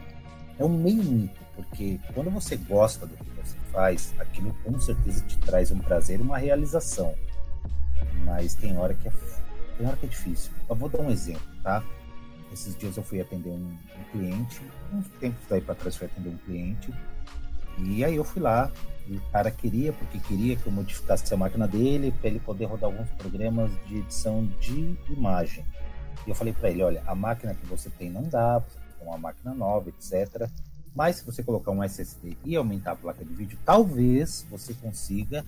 É 0.57 0.63
um 0.63 0.69
meio 0.69 1.03
mito, 1.03 1.39
porque 1.55 1.99
quando 2.13 2.29
você 2.29 2.55
gosta 2.55 3.05
do 3.05 3.15
que 3.17 3.32
faz, 3.73 4.13
aquilo 4.19 4.53
com 4.63 4.79
certeza 4.79 5.25
te 5.25 5.37
traz 5.39 5.71
um 5.71 5.79
prazer 5.79 6.21
uma 6.21 6.37
realização. 6.37 7.13
Mas 8.23 8.53
tem 8.53 8.77
hora 8.77 8.93
que 8.93 9.07
é, 9.07 9.11
tem 9.77 9.87
hora 9.87 9.97
que 9.97 10.05
é 10.05 10.09
difícil. 10.09 10.51
Eu 10.69 10.75
vou 10.75 10.87
dar 10.87 11.01
um 11.01 11.09
exemplo, 11.09 11.41
tá? 11.61 11.83
Esses 12.53 12.77
dias 12.77 12.95
eu 12.95 13.03
fui 13.03 13.19
atender 13.19 13.49
um, 13.49 13.75
um 13.75 14.03
cliente, 14.11 14.61
uns 14.93 15.07
tempos 15.19 15.43
daí 15.49 15.59
para 15.59 15.73
trás 15.73 15.95
fui 15.95 16.05
atender 16.05 16.29
um 16.29 16.37
cliente, 16.37 16.93
e 17.79 18.05
aí 18.05 18.15
eu 18.15 18.23
fui 18.23 18.41
lá, 18.41 18.71
e 19.07 19.17
o 19.17 19.21
cara 19.31 19.49
queria, 19.49 19.91
porque 19.91 20.19
queria 20.19 20.55
que 20.55 20.67
eu 20.67 20.71
modificasse 20.71 21.33
a 21.33 21.37
máquina 21.37 21.67
dele 21.67 22.11
para 22.11 22.29
ele 22.29 22.39
poder 22.39 22.65
rodar 22.65 22.85
alguns 22.85 23.09
programas 23.11 23.71
de 23.87 23.97
edição 23.97 24.45
de 24.61 24.95
imagem. 25.09 25.65
E 26.25 26.29
eu 26.29 26.35
falei 26.35 26.53
para 26.53 26.69
ele: 26.69 26.83
olha, 26.83 27.03
a 27.05 27.15
máquina 27.15 27.53
que 27.55 27.65
você 27.65 27.89
tem 27.89 28.09
não 28.09 28.23
dá, 28.23 28.61
tem 28.97 29.07
uma 29.07 29.17
máquina 29.17 29.53
nova, 29.53 29.89
etc. 29.89 30.47
Mas 30.95 31.17
se 31.17 31.25
você 31.25 31.41
colocar 31.41 31.71
um 31.71 31.83
SSD 31.83 32.37
e 32.45 32.55
aumentar 32.55 32.91
a 32.91 32.95
placa 32.95 33.25
de 33.25 33.33
vídeo, 33.33 33.57
talvez 33.65 34.45
você 34.49 34.73
consiga 34.75 35.43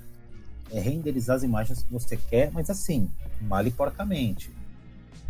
é, 0.72 0.80
renderizar 0.80 1.36
as 1.36 1.44
imagens 1.44 1.84
que 1.84 1.94
você 1.94 2.18
quer, 2.18 2.52
mas 2.52 2.70
assim, 2.70 3.10
mal 3.42 3.66
e 3.66 3.72
porcamente. 3.72 4.52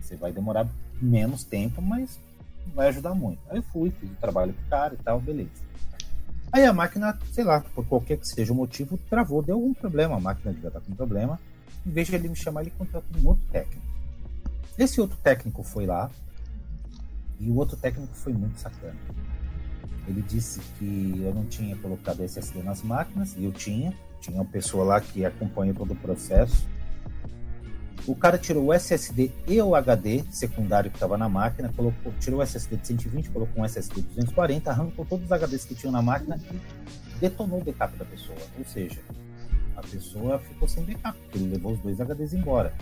Você 0.01 0.15
vai 0.15 0.31
demorar 0.31 0.67
menos 1.01 1.43
tempo, 1.43 1.81
mas 1.81 2.19
vai 2.73 2.87
ajudar 2.87 3.13
muito. 3.13 3.39
Aí 3.49 3.57
eu 3.57 3.63
fui, 3.63 3.91
fiz 3.91 4.09
o 4.09 4.15
trabalho 4.15 4.53
pro 4.53 4.69
cara 4.69 4.93
e 4.93 4.97
tal, 4.97 5.19
beleza. 5.19 5.65
Aí 6.51 6.63
a 6.63 6.71
máquina, 6.71 7.19
sei 7.33 7.43
lá, 7.43 7.59
por 7.59 7.85
qualquer 7.85 8.17
que 8.17 8.27
seja 8.27 8.53
o 8.53 8.55
motivo, 8.55 8.97
travou, 9.09 9.41
deu 9.41 9.55
algum 9.55 9.73
problema, 9.73 10.15
a 10.15 10.19
máquina 10.19 10.53
devia 10.53 10.69
estar 10.69 10.79
com 10.79 10.95
problema. 10.95 11.39
Em 11.85 11.89
vez 11.89 12.07
de 12.07 12.15
ele 12.15 12.29
me 12.29 12.35
chamar, 12.35 12.61
ele 12.61 12.71
contratou 12.71 13.21
um 13.21 13.27
outro 13.27 13.43
técnico. 13.51 13.85
Esse 14.77 15.01
outro 15.01 15.17
técnico 15.17 15.63
foi 15.63 15.85
lá, 15.85 16.09
e 17.39 17.49
o 17.49 17.55
outro 17.55 17.75
técnico 17.75 18.13
foi 18.13 18.33
muito 18.33 18.57
sacana. 18.59 18.95
Ele 20.07 20.21
disse 20.21 20.59
que 20.77 21.21
eu 21.23 21.33
não 21.33 21.45
tinha 21.45 21.75
colocado 21.77 22.21
SSD 22.23 22.61
nas 22.61 22.81
máquinas, 22.81 23.35
e 23.37 23.45
eu 23.45 23.51
tinha. 23.51 23.93
Tinha 24.19 24.35
uma 24.35 24.45
pessoa 24.45 24.83
lá 24.83 25.01
que 25.01 25.25
acompanha 25.25 25.73
todo 25.73 25.93
o 25.93 25.95
processo. 25.95 26.67
O 28.07 28.15
cara 28.15 28.37
tirou 28.37 28.65
o 28.65 28.73
SSD 28.73 29.31
e 29.47 29.59
o 29.59 29.73
HD 29.73 30.23
secundário 30.29 30.91
que 30.91 30.97
estava 30.97 31.17
na 31.17 31.27
máquina, 31.27 31.73
colocou, 31.75 32.13
tirou 32.19 32.39
o 32.39 32.43
SSD 32.43 32.77
de 32.77 32.87
120, 32.87 33.29
colocou 33.31 33.63
um 33.63 33.65
SSD 33.65 34.01
de 34.01 34.07
240, 34.09 34.69
arrancou 34.69 35.05
todos 35.05 35.25
os 35.25 35.31
HDs 35.31 35.65
que 35.65 35.73
tinham 35.73 35.91
na 35.91 36.03
máquina 36.03 36.39
e 36.51 37.19
detonou 37.19 37.61
o 37.61 37.63
backup 37.63 37.97
da 37.97 38.05
pessoa. 38.05 38.37
Ou 38.59 38.65
seja, 38.65 38.99
a 39.75 39.81
pessoa 39.81 40.37
ficou 40.37 40.67
sem 40.67 40.83
backup, 40.83 41.17
porque 41.17 41.37
ele 41.39 41.53
levou 41.53 41.73
os 41.73 41.79
dois 41.79 41.99
HDs 41.99 42.33
embora. 42.33 42.73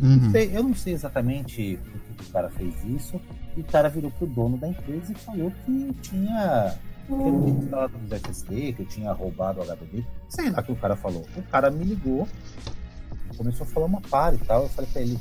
Uhum. 0.00 0.32
Eu 0.32 0.62
não 0.62 0.74
sei 0.74 0.94
exatamente 0.94 1.78
por 1.82 2.16
que 2.16 2.30
o 2.30 2.32
cara 2.32 2.48
fez 2.50 2.84
isso, 2.84 3.20
e 3.56 3.60
o 3.60 3.64
cara 3.64 3.88
virou 3.88 4.10
pro 4.10 4.26
dono 4.26 4.56
da 4.56 4.68
empresa 4.68 5.12
e 5.12 5.14
falou 5.14 5.52
que 5.64 5.92
tinha 6.02 6.74
que 7.06 7.12
eu 7.12 7.40
tinha 7.40 7.58
instalado 7.58 7.98
nos 7.98 8.12
SSD, 8.12 8.72
que 8.74 8.82
eu 8.82 8.86
tinha 8.86 9.12
roubado 9.12 9.60
o 9.60 9.62
HDD. 9.62 10.04
Sei 10.28 10.50
lá 10.50 10.60
o 10.60 10.62
que 10.62 10.72
o 10.72 10.76
cara 10.76 10.94
falou. 10.94 11.26
O 11.36 11.42
cara 11.44 11.70
me 11.70 11.82
ligou 11.82 12.28
começou 13.38 13.64
a 13.64 13.70
falar 13.70 13.86
uma 13.86 14.00
par 14.00 14.34
e 14.34 14.38
tal. 14.38 14.64
Eu 14.64 14.68
falei 14.68 14.90
pra 14.92 15.00
ele, 15.00 15.18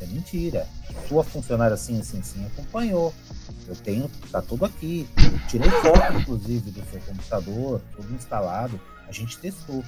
é 0.00 0.06
mentira. 0.06 0.68
Sua 1.08 1.24
funcionária 1.24 1.74
assim, 1.74 1.98
assim, 1.98 2.20
assim 2.20 2.44
acompanhou. 2.46 3.12
Eu 3.66 3.74
tenho, 3.74 4.08
tá 4.30 4.40
tudo 4.42 4.66
aqui. 4.66 5.08
Eu 5.16 5.46
tirei 5.48 5.70
foto, 5.70 6.12
inclusive, 6.20 6.70
do 6.70 6.84
seu 6.90 7.00
computador, 7.00 7.80
tudo 7.96 8.14
instalado. 8.14 8.78
A 9.08 9.12
gente 9.12 9.38
testou. 9.38 9.82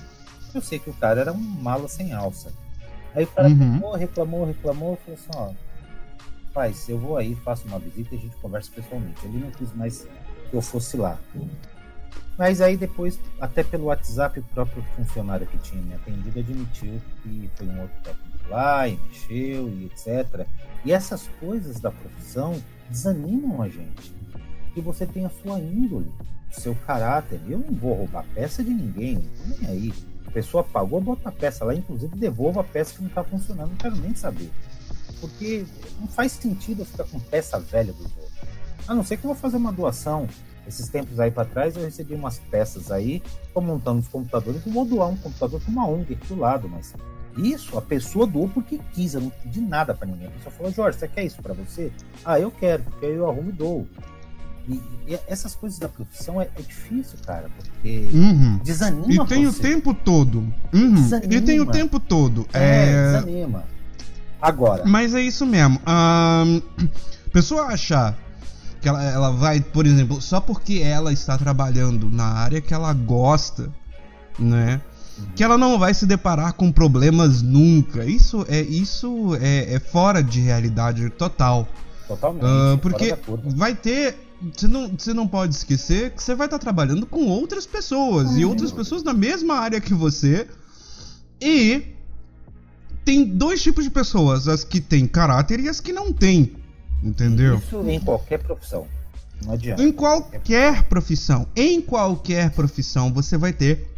Eu 0.55 0.63
sei 0.63 0.79
que 0.79 0.89
o 0.89 0.95
cara 0.95 1.21
era 1.21 1.33
um 1.33 1.39
mala 1.39 1.87
sem 1.87 2.13
alça. 2.13 2.53
Aí 3.17 3.25
o 3.25 3.27
cara 3.29 3.49
uhum. 3.49 3.55
reclamou, 3.55 3.95
reclamou, 3.97 4.47
reclamou. 4.47 4.99
Falei 5.05 5.19
assim, 5.19 5.31
ó, 5.35 5.53
rapaz, 6.49 6.87
eu 6.89 6.99
vou 6.99 7.17
aí, 7.17 7.35
faço 7.37 7.67
uma 7.67 7.79
visita 7.79 8.15
e 8.15 8.19
a 8.19 8.21
gente 8.21 8.37
conversa 8.37 8.71
pessoalmente. 8.75 9.25
Ele 9.25 9.39
não 9.39 9.51
quis 9.51 9.75
mais 9.75 10.07
que 10.51 10.55
eu 10.55 10.61
fosse 10.61 10.99
lá. 10.99 11.19
Mas 12.37 12.61
aí 12.61 12.77
depois, 12.77 13.19
até 13.41 13.63
pelo 13.63 13.85
WhatsApp, 13.85 14.39
o 14.39 14.43
próprio 14.43 14.83
funcionário 14.95 15.47
que 15.47 15.57
tinha 15.59 15.81
me 15.81 15.95
atendido 15.95 16.39
admitiu 16.39 17.01
que 17.23 17.51
foi 17.57 17.67
um 17.67 17.81
outro 17.81 17.97
técnico 18.05 18.51
lá 18.51 18.87
e 18.87 18.99
mexeu 19.09 19.69
e 19.71 19.87
etc. 19.87 20.47
E 20.85 20.93
essas 20.93 21.27
coisas 21.41 21.81
da 21.81 21.91
profissão 21.91 22.63
desanimam 22.91 23.63
a 23.63 23.69
gente. 23.71 24.15
Que 24.75 24.83
você 24.83 25.07
tem 25.07 25.25
a 25.25 25.31
sua 25.31 25.59
índole, 25.59 26.13
seu 26.51 26.75
caráter. 26.87 27.41
Eu 27.49 27.61
não 27.61 27.73
vou 27.73 27.95
roubar 27.95 28.27
peça 28.35 28.63
de 28.63 28.71
ninguém, 28.71 29.25
nem 29.47 29.71
aí. 29.71 29.95
Pessoa 30.37 30.63
pagou, 30.63 31.01
bota 31.01 31.31
a 31.31 31.33
peça 31.33 31.65
lá, 31.65 31.75
inclusive 31.75 32.15
devolva 32.15 32.61
a 32.61 32.65
peça 32.65 32.93
que 32.93 33.01
não 33.01 33.09
está 33.09 33.25
funcionando, 33.25 33.71
não 33.71 33.77
quero 33.77 33.97
nem 33.97 34.15
saber. 34.15 34.51
Porque 35.19 35.65
não 35.99 36.07
faz 36.09 36.33
sentido 36.33 36.83
eu 36.83 36.85
ficar 36.85 37.05
com 37.05 37.19
peça 37.19 37.59
velha 37.59 37.91
dos 37.91 38.05
outros. 38.05 38.37
A 38.87 38.95
não 38.95 39.03
ser 39.03 39.17
que 39.17 39.25
eu 39.25 39.29
vou 39.29 39.35
fazer 39.35 39.57
uma 39.57 39.73
doação 39.73 40.29
esses 40.69 40.91
tempos 40.91 41.19
aí 41.19 41.31
para 41.31 41.47
trás 41.47 41.75
eu 41.75 41.85
recebi 41.85 42.13
umas 42.13 42.39
peças 42.39 42.91
aí, 42.91 43.23
estou 43.45 43.63
montando 43.63 44.01
os 44.01 44.09
computadores 44.09 44.61
vou 44.67 44.85
doar 44.85 45.09
um 45.09 45.17
computador 45.17 45.59
para 45.59 45.71
uma 45.71 45.89
ONG 45.89 46.13
aqui 46.13 46.27
do 46.27 46.37
lado, 46.37 46.69
mas 46.69 46.93
isso 47.39 47.79
a 47.79 47.81
pessoa 47.81 48.27
doou 48.27 48.47
porque 48.47 48.79
quis, 48.93 49.15
eu 49.15 49.23
não 49.23 49.31
pedi 49.31 49.63
nada 49.63 49.95
para 49.95 50.07
ninguém. 50.07 50.27
A 50.27 50.31
pessoa 50.33 50.55
falou: 50.55 50.71
Jorge, 50.71 50.99
você 50.99 51.09
quer 51.09 51.25
isso 51.25 51.41
para 51.41 51.55
você? 51.55 51.91
Ah, 52.23 52.39
eu 52.39 52.51
quero, 52.51 52.83
porque 52.83 53.07
aí 53.07 53.15
eu 53.15 53.27
arrumo 53.27 53.49
e 53.49 53.53
dou. 53.53 53.89
E, 54.69 54.81
e 55.07 55.19
essas 55.29 55.55
coisas 55.55 55.79
da 55.79 55.89
profissão 55.89 56.41
é, 56.41 56.49
é 56.57 56.63
difícil, 56.63 57.19
cara, 57.25 57.49
porque 57.57 58.09
uhum. 58.13 58.59
desanima. 58.65 59.25
E 59.25 59.27
tem 59.29 59.47
você. 59.47 59.59
o 59.59 59.63
tempo 59.63 59.95
todo. 59.95 60.39
Uhum. 60.73 61.09
E 61.31 61.41
tem 61.41 61.61
o 61.61 61.67
tempo 61.67 62.01
todo. 62.01 62.47
É, 62.53 62.91
é... 62.91 63.13
desanima. 63.13 63.65
Agora. 64.41 64.85
Mas 64.85 65.15
é 65.15 65.21
isso 65.21 65.47
mesmo. 65.47 65.81
A 65.87 66.45
pessoa 67.33 67.67
achar 67.67 68.17
que 68.81 68.89
ela, 68.89 69.03
ela 69.03 69.31
vai, 69.31 69.61
por 69.61 69.87
exemplo, 69.87 70.21
só 70.21 70.41
porque 70.41 70.81
ela 70.83 71.13
está 71.13 71.39
trabalhando 71.39 72.11
na 72.11 72.25
área 72.25 72.61
que 72.61 72.75
ela 72.75 72.93
gosta, 72.93 73.73
né? 74.39 74.81
Que 75.35 75.43
ela 75.43 75.57
não 75.57 75.79
vai 75.79 75.95
se 75.95 76.07
deparar 76.07 76.53
com 76.53 76.71
problemas 76.71 77.41
nunca. 77.41 78.05
Isso 78.05 78.45
é 78.49 78.61
isso 78.61 79.35
é, 79.41 79.75
é 79.75 79.81
fora 79.81 80.23
de 80.23 80.41
realidade 80.41 81.09
total. 81.11 81.67
Totalmente. 82.07 82.45
Uh, 82.45 82.79
porque 82.79 83.17
vai 83.55 83.75
ter 83.75 84.26
você 84.55 84.69
não, 84.69 84.89
você 84.89 85.15
não 85.15 85.27
pode 85.27 85.55
esquecer 85.55 86.11
que 86.11 86.23
você 86.23 86.35
vai 86.35 86.47
estar 86.47 86.59
trabalhando 86.59 87.07
com 87.07 87.27
outras 87.27 87.67
pessoas 87.67 88.31
uhum. 88.31 88.39
e 88.39 88.45
outras 88.45 88.71
pessoas 88.73 89.03
na 89.03 89.13
mesma 89.13 89.57
área 89.57 89.81
que 89.81 89.95
você. 89.95 90.47
E 91.41 91.95
tem 93.05 93.25
dois 93.25 93.63
tipos 93.63 93.85
de 93.85 93.91
pessoas, 93.91 94.49
as 94.49 94.65
que 94.65 94.81
têm 94.81 95.07
caráter 95.07 95.61
e 95.61 95.69
as 95.69 95.81
que 95.81 95.93
não 95.93 96.13
têm. 96.13 96.57
Entendeu? 97.03 97.57
Isso 97.57 97.89
em 97.89 98.01
qualquer 98.01 98.39
profissão. 98.39 98.87
Não 99.45 99.53
adianta. 99.55 99.83
Em 99.83 99.93
qualquer 99.93 100.83
profissão. 100.85 101.47
Em 101.55 101.81
qualquer 101.81 102.51
profissão 102.51 103.13
você 103.13 103.37
vai 103.37 103.53
ter 103.53 103.89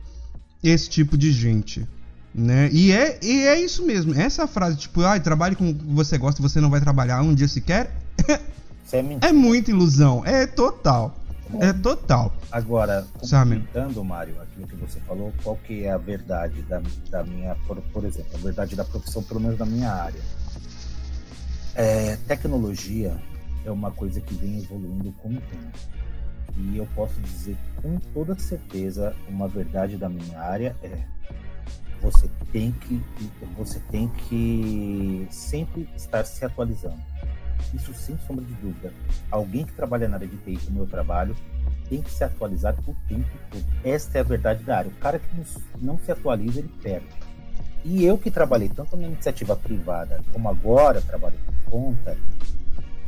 esse 0.63 0.89
tipo 0.89 1.17
de 1.17 1.33
gente. 1.33 1.87
Né? 2.35 2.69
E, 2.73 2.93
é, 2.93 3.19
e 3.23 3.47
é 3.47 3.61
isso 3.61 3.85
mesmo. 3.85 4.15
Essa 4.15 4.47
frase, 4.47 4.77
tipo, 4.77 5.03
ah, 5.03 5.19
trabalhe 5.19 5.57
com 5.57 5.71
o 5.71 5.75
que 5.75 5.85
você 5.87 6.19
gosta, 6.19 6.43
você 6.43 6.61
não 6.61 6.71
vai 6.71 6.81
trabalhar 6.81 7.23
um 7.23 7.35
dia 7.35 7.49
sequer. 7.49 7.91
é, 8.93 9.29
é 9.29 9.33
muita 9.33 9.71
ilusão. 9.71 10.25
É 10.25 10.47
total. 10.47 11.15
É 11.61 11.73
total. 11.73 12.35
Agora, 12.53 13.07
comentando, 13.19 14.05
Mário, 14.05 14.41
aquilo 14.43 14.67
que 14.67 14.77
você 14.77 15.01
falou, 15.01 15.33
qual 15.43 15.57
que 15.57 15.85
é 15.85 15.91
a 15.91 15.97
verdade 15.97 16.61
da, 16.63 16.83
da 17.11 17.25
minha, 17.25 17.55
por, 17.67 17.81
por 17.93 18.05
exemplo, 18.05 18.31
a 18.35 18.39
verdade 18.39 18.77
da 18.77 18.85
profissão, 18.85 19.23
pelo 19.23 19.41
menos 19.41 19.57
da 19.57 19.65
minha 19.65 19.91
área? 19.91 20.21
É, 21.75 22.17
tecnologia 22.27 23.17
é 23.65 23.71
uma 23.71 23.91
coisa 23.91 24.21
que 24.21 24.35
vem 24.35 24.59
evoluindo 24.59 25.13
com 25.13 25.29
o 25.29 25.41
tempo. 25.41 25.79
E 26.57 26.77
eu 26.77 26.89
posso 26.95 27.19
dizer 27.21 27.57
com 27.81 27.99
toda 28.13 28.39
certeza, 28.39 29.15
uma 29.29 29.49
verdade 29.49 29.97
da 29.97 30.09
minha 30.09 30.39
área 30.41 30.77
é 30.83 30.99
você 32.01 32.29
tem 32.53 32.73
que 32.73 33.03
você 33.57 33.81
tem 33.91 34.09
que 34.09 35.27
sempre 35.31 35.89
estar 35.97 36.25
se 36.25 36.45
atualizando. 36.45 37.01
Isso 37.75 37.93
sem 37.95 38.19
sombra 38.27 38.45
de 38.45 38.55
dúvida. 38.55 38.93
Alguém 39.31 39.65
que 39.65 39.73
trabalha 39.73 40.09
na 40.09 40.17
área 40.17 40.29
de 40.29 40.37
TI, 40.39 40.59
como 40.67 40.81
eu 40.81 40.87
trabalho, 40.87 41.37
tem 41.89 42.03
que 42.03 42.11
se 42.11 42.25
atualizar 42.25 42.75
o 42.87 42.95
tempo 43.09 43.29
todo. 43.51 43.65
Esta 43.85 44.19
é 44.19 44.21
a 44.21 44.25
verdade 44.25 44.63
da 44.65 44.79
área. 44.79 44.91
O 44.91 44.95
cara 44.95 45.19
que 45.19 45.27
não 45.81 45.99
se 45.99 46.13
atualiza, 46.13 46.61
ele 46.61 46.71
perde. 46.83 47.07
E 47.85 48.05
eu 48.05 48.19
que 48.19 48.31
trabalhei 48.31 48.69
tanto 48.69 48.97
na 48.97 49.07
iniciativa 49.07 49.55
privada 49.57 50.21
como 50.33 50.49
agora 50.49 51.01
trabalho 51.01 51.39
por 51.47 51.71
conta, 51.71 52.17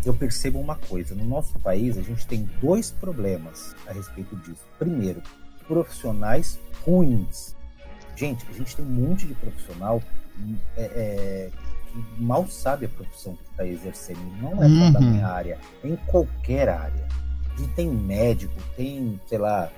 eu 0.05 0.15
percebo 0.15 0.59
uma 0.59 0.77
coisa: 0.77 1.15
no 1.15 1.25
nosso 1.25 1.59
país 1.59 1.99
a 1.99 2.03
gente 2.03 2.27
tem 2.27 2.49
dois 2.61 2.91
problemas 2.91 3.75
a 3.87 3.93
respeito 3.93 4.37
disso. 4.37 4.65
Primeiro, 4.79 5.23
profissionais 5.67 6.59
ruins. 6.85 7.55
Gente, 8.17 8.47
a 8.49 8.53
gente 8.53 8.77
tem 8.77 8.85
um 8.85 8.89
monte 8.89 9.27
de 9.27 9.35
profissional 9.35 10.03
é, 10.77 10.83
é, 10.83 11.51
mal 12.19 12.47
sabe 12.49 12.87
a 12.87 12.89
profissão 12.89 13.35
que 13.37 13.51
está 13.51 13.67
exercendo. 13.67 14.21
Não 14.41 14.53
é 14.63 14.69
só 14.69 14.75
uhum. 14.75 14.93
da 14.93 15.01
minha 15.01 15.27
área, 15.27 15.59
é 15.85 15.89
em 15.89 15.97
qualquer 15.97 16.69
área. 16.69 17.09
E 17.59 17.67
tem 17.69 17.91
médico, 17.91 18.55
tem, 18.77 19.21
sei 19.27 19.39
lá, 19.39 19.71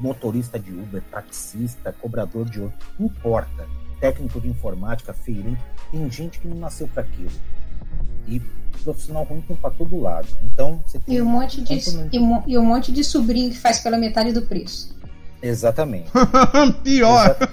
motorista 0.00 0.58
de 0.58 0.72
Uber, 0.72 1.02
taxista, 1.10 1.92
cobrador 2.00 2.44
de 2.46 2.60
outro, 2.60 2.78
não 2.98 3.06
importa 3.06 3.66
técnico 4.00 4.40
de 4.40 4.48
informática, 4.48 5.12
feirante, 5.12 5.60
tem 5.90 6.10
gente 6.10 6.38
que 6.38 6.48
não 6.48 6.56
nasceu 6.56 6.88
para 6.88 7.02
aquilo. 7.02 7.30
E 8.26 8.40
profissional 8.82 9.24
ruim 9.24 9.40
tem 9.42 9.56
para 9.56 9.70
todo 9.70 10.00
lado. 10.00 10.28
Então, 10.44 10.80
você 10.86 10.98
tem 10.98 11.16
e 11.16 11.22
um 11.22 11.24
monte 11.26 11.60
de 11.62 11.80
e, 12.12 12.18
um, 12.18 12.42
e 12.46 12.58
um 12.58 12.64
monte 12.64 12.92
de 12.92 13.02
sobrinho 13.02 13.50
que 13.50 13.58
faz 13.58 13.80
pela 13.80 13.98
metade 13.98 14.32
do 14.32 14.42
preço. 14.42 14.96
Exatamente. 15.42 16.10
pior. 16.82 17.36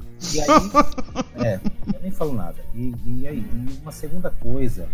e 0.32 0.40
aí, 0.40 0.48
é, 1.46 1.60
eu 1.94 2.00
nem 2.02 2.10
falo 2.10 2.32
nada. 2.32 2.62
E, 2.74 2.94
e 3.06 3.26
aí, 3.26 3.38
e 3.38 3.78
uma 3.82 3.92
segunda 3.92 4.30
coisa 4.30 4.88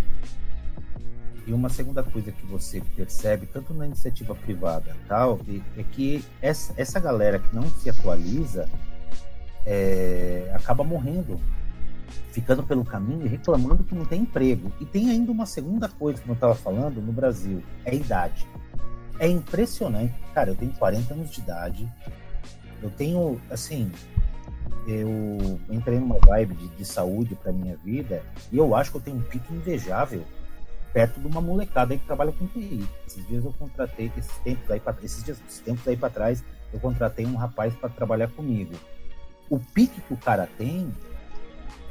e 1.46 1.52
uma 1.52 1.68
segunda 1.68 2.02
coisa 2.02 2.32
que 2.32 2.44
você 2.44 2.82
percebe, 2.96 3.46
tanto 3.46 3.72
na 3.72 3.86
iniciativa 3.86 4.34
privada 4.34 4.96
tal, 5.06 5.38
é 5.76 5.82
que 5.84 6.24
essa, 6.42 6.74
essa 6.76 6.98
galera 6.98 7.38
que 7.38 7.54
não 7.54 7.70
se 7.70 7.88
atualiza, 7.88 8.68
é, 9.64 10.50
acaba 10.54 10.82
morrendo, 10.82 11.40
ficando 12.32 12.64
pelo 12.64 12.84
caminho 12.84 13.26
e 13.26 13.28
reclamando 13.28 13.84
que 13.84 13.94
não 13.94 14.04
tem 14.04 14.22
emprego. 14.22 14.72
E 14.80 14.84
tem 14.84 15.08
ainda 15.08 15.30
uma 15.30 15.46
segunda 15.46 15.88
coisa, 15.88 16.20
como 16.20 16.32
eu 16.32 16.34
estava 16.34 16.54
falando, 16.56 17.00
no 17.00 17.12
Brasil, 17.12 17.62
é 17.84 17.92
a 17.92 17.94
idade. 17.94 18.44
É 19.18 19.28
impressionante. 19.28 20.14
Cara, 20.34 20.50
eu 20.50 20.56
tenho 20.56 20.72
40 20.72 21.14
anos 21.14 21.30
de 21.30 21.40
idade, 21.40 21.88
eu 22.82 22.90
tenho, 22.90 23.40
assim, 23.50 23.90
eu 24.86 25.60
entrei 25.68 25.98
numa 25.98 26.18
vibe 26.18 26.54
de, 26.54 26.68
de 26.68 26.84
saúde 26.84 27.34
para 27.34 27.52
minha 27.52 27.76
vida 27.76 28.22
e 28.52 28.56
eu 28.56 28.74
acho 28.74 28.90
que 28.90 28.96
eu 28.96 29.00
tenho 29.00 29.16
um 29.16 29.22
pique 29.22 29.52
invejável 29.52 30.22
perto 30.92 31.20
de 31.20 31.26
uma 31.26 31.40
molecada 31.40 31.92
aí 31.92 31.98
que 31.98 32.06
trabalha 32.06 32.32
com 32.32 32.46
TI. 32.46 32.86
Esses 33.06 33.26
dias 33.26 33.44
eu 33.44 33.52
contratei, 33.58 34.10
esses 34.16 34.36
tempos 34.38 34.70
aí, 34.70 34.80
esses 35.02 35.22
dias, 35.22 35.38
esses 35.46 35.60
tempos 35.60 35.86
aí 35.86 35.96
para 35.96 36.08
trás, 36.08 36.42
eu 36.72 36.80
contratei 36.80 37.26
um 37.26 37.36
rapaz 37.36 37.74
para 37.74 37.90
trabalhar 37.90 38.28
comigo 38.28 38.72
o 39.48 39.58
pique 39.58 40.00
que 40.00 40.12
o 40.14 40.16
cara 40.16 40.48
tem 40.58 40.92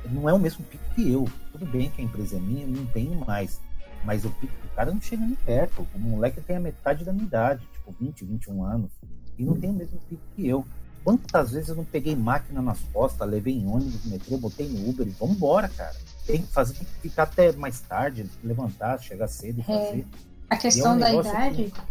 não 0.09 0.29
é 0.29 0.33
o 0.33 0.39
mesmo 0.39 0.63
pique 0.65 0.83
que 0.93 1.11
eu. 1.11 1.27
Tudo 1.51 1.65
bem 1.65 1.89
que 1.89 2.01
a 2.01 2.05
empresa 2.05 2.37
é 2.37 2.39
minha, 2.39 2.63
eu 2.63 2.69
não 2.69 2.85
tenho 2.87 3.25
mais. 3.25 3.59
Mas 4.03 4.23
o 4.23 4.29
pique 4.29 4.53
do 4.61 4.69
cara 4.75 4.91
não 4.91 5.01
chega 5.01 5.25
nem 5.25 5.35
perto. 5.35 5.87
O 5.95 5.99
moleque 5.99 6.41
tem 6.41 6.57
a 6.57 6.59
metade 6.59 7.03
da 7.03 7.11
minha 7.11 7.25
idade, 7.25 7.65
tipo 7.73 7.91
20, 7.99 8.23
21 8.23 8.63
anos, 8.63 8.91
e 9.37 9.43
não 9.43 9.59
tem 9.59 9.71
o 9.71 9.73
mesmo 9.73 9.99
pique 10.01 10.21
que 10.35 10.47
eu. 10.47 10.63
Quantas 11.05 11.51
vezes 11.51 11.69
eu 11.69 11.75
não 11.75 11.85
peguei 11.85 12.15
máquina 12.15 12.63
nas 12.63 12.79
costas, 12.91 13.29
levei 13.29 13.53
em 13.53 13.67
ônibus, 13.67 14.03
metrô, 14.05 14.39
botei 14.39 14.67
no 14.67 14.89
Uber 14.89 15.07
e 15.07 15.11
vamos 15.11 15.35
embora, 15.35 15.69
cara. 15.69 15.95
Tem 16.25 16.41
que 16.41 16.47
fazer, 16.47 16.73
tem 16.73 16.83
que 16.83 17.09
ficar 17.09 17.23
até 17.23 17.51
mais 17.51 17.79
tarde, 17.79 18.25
levantar, 18.43 18.99
chegar 18.99 19.27
cedo 19.27 19.59
e 19.59 19.61
é, 19.61 19.65
fazer. 19.65 19.99
É, 19.99 20.03
a 20.49 20.57
questão 20.57 20.93
é 20.93 20.95
um 20.95 20.99
da 20.99 21.13
idade. 21.13 21.63
Que 21.65 21.81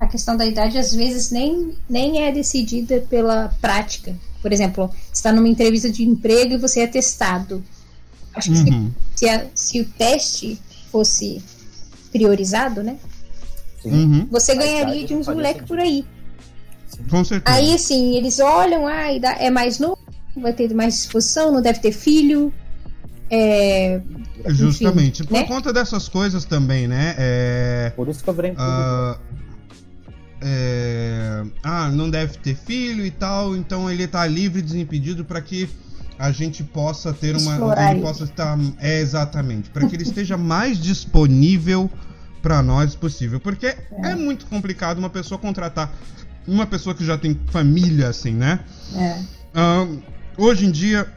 a 0.00 0.06
questão 0.08 0.36
da 0.36 0.44
idade 0.44 0.78
às 0.78 0.92
vezes 0.92 1.30
nem, 1.30 1.76
nem 1.88 2.24
é 2.24 2.32
decidida 2.32 3.00
pela 3.02 3.54
prática. 3.60 4.16
Por 4.42 4.52
exemplo, 4.52 4.88
você 4.88 5.12
está 5.12 5.32
numa 5.32 5.48
entrevista 5.48 5.88
de 5.88 6.02
emprego 6.02 6.54
e 6.54 6.58
você 6.58 6.80
é 6.80 6.88
testado. 6.88 7.62
Acho 8.34 8.50
que 8.50 8.70
uhum. 8.70 8.92
se, 9.14 9.26
se, 9.26 9.28
a, 9.28 9.46
se, 9.54 9.80
o 9.80 9.84
teste 9.90 10.60
fosse 10.90 11.40
priorizado, 12.10 12.82
né? 12.82 12.98
Uhum. 13.84 14.26
Você 14.28 14.56
ganharia 14.56 15.06
de 15.06 15.14
uns 15.14 15.28
moleques 15.28 15.64
por 15.66 15.78
aí. 15.78 16.04
Com 17.08 17.24
certeza. 17.24 17.56
Aí, 17.56 17.74
assim, 17.74 18.16
eles 18.16 18.38
olham, 18.38 18.86
ah, 18.86 19.12
é 19.38 19.50
mais 19.50 19.78
novo, 19.78 19.98
vai 20.36 20.52
ter 20.52 20.72
mais 20.74 20.94
disposição, 20.94 21.52
não 21.52 21.62
deve 21.62 21.80
ter 21.80 21.92
filho. 21.92 22.52
É, 23.30 24.00
Justamente. 24.46 25.22
Enfim, 25.22 25.28
por 25.28 25.40
né? 25.40 25.44
conta 25.44 25.72
dessas 25.72 26.08
coisas 26.08 26.44
também, 26.44 26.86
né? 26.86 27.14
É, 27.18 27.92
por 27.96 28.08
isso 28.08 28.22
que 28.22 28.30
eu 28.30 28.34
virei 28.34 28.52
uh, 28.52 29.18
é, 30.40 31.42
ah, 31.62 31.88
não 31.88 32.10
deve 32.10 32.38
ter 32.38 32.54
filho 32.54 33.04
e 33.04 33.10
tal, 33.10 33.56
então 33.56 33.90
ele 33.90 34.04
está 34.04 34.26
livre, 34.26 34.62
desimpedido 34.62 35.24
para 35.24 35.40
que 35.40 35.68
a 36.18 36.30
gente 36.30 36.62
possa 36.62 37.12
ter 37.12 37.36
uma, 37.36 37.52
Explorar 37.52 37.92
ele 37.92 38.00
possa 38.00 38.24
estar 38.24 38.58
é 38.78 39.00
exatamente, 39.00 39.70
para 39.70 39.86
que 39.86 39.96
ele 39.96 40.02
esteja 40.02 40.36
mais 40.36 40.78
disponível 40.78 41.90
para 42.40 42.62
nós 42.62 42.94
possível, 42.94 43.40
porque 43.40 43.66
é. 43.66 43.78
é. 44.04 44.14
muito 44.14 44.46
complicado 44.46 44.98
uma 44.98 45.10
pessoa 45.10 45.38
contratar 45.38 45.92
uma 46.46 46.66
pessoa 46.66 46.94
que 46.94 47.04
já 47.04 47.18
tem 47.18 47.38
família 47.48 48.08
assim, 48.08 48.32
né? 48.32 48.60
É. 48.94 49.20
Uh, 49.58 50.02
hoje 50.36 50.66
em 50.66 50.70
dia 50.70 51.12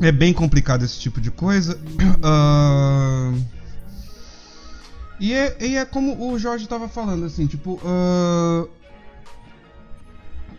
é 0.00 0.12
bem 0.12 0.32
complicado 0.32 0.84
esse 0.84 0.98
tipo 0.98 1.20
de 1.20 1.30
coisa. 1.30 1.78
Uh, 2.22 3.36
e 5.18 5.32
é, 5.32 5.56
e 5.60 5.76
é 5.76 5.84
como 5.84 6.32
o 6.32 6.38
Jorge 6.38 6.64
estava 6.64 6.88
falando, 6.88 7.24
assim, 7.24 7.46
tipo. 7.46 7.74
Uh, 7.84 8.68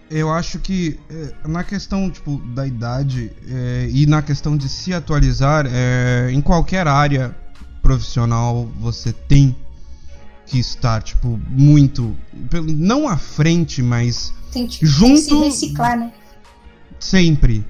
eu 0.09 0.31
acho 0.31 0.59
que 0.59 0.99
é, 1.09 1.47
na 1.47 1.63
questão 1.63 2.09
tipo, 2.09 2.37
da 2.53 2.67
idade 2.67 3.31
é, 3.47 3.89
e 3.91 4.05
na 4.05 4.21
questão 4.21 4.55
de 4.55 4.69
se 4.69 4.93
atualizar, 4.93 5.65
é, 5.67 6.29
em 6.31 6.39
qualquer 6.39 6.87
área 6.87 7.35
profissional 7.81 8.69
você 8.79 9.11
tem 9.11 9.55
que 10.45 10.59
estar, 10.59 11.01
tipo, 11.01 11.39
muito. 11.49 12.15
Não 12.67 13.07
à 13.07 13.17
frente, 13.17 13.81
mas. 13.81 14.33
Tem, 14.51 14.69
junto. 14.69 15.05
Tem 15.05 15.15
que 15.15 15.21
se 15.21 15.35
reciclar, 15.35 15.97
né? 15.97 16.13
Sempre. 16.99 17.65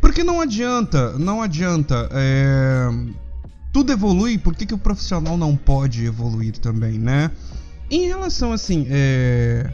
Porque 0.00 0.22
não 0.22 0.40
adianta, 0.40 1.18
não 1.18 1.40
adianta. 1.40 2.08
É, 2.12 2.88
tudo 3.72 3.92
evolui, 3.92 4.38
por 4.38 4.54
que, 4.54 4.66
que 4.66 4.74
o 4.74 4.78
profissional 4.78 5.36
não 5.36 5.56
pode 5.56 6.04
evoluir 6.04 6.58
também, 6.58 6.98
né? 6.98 7.30
Em 7.90 8.06
relação 8.06 8.52
assim, 8.52 8.86
é. 8.90 9.72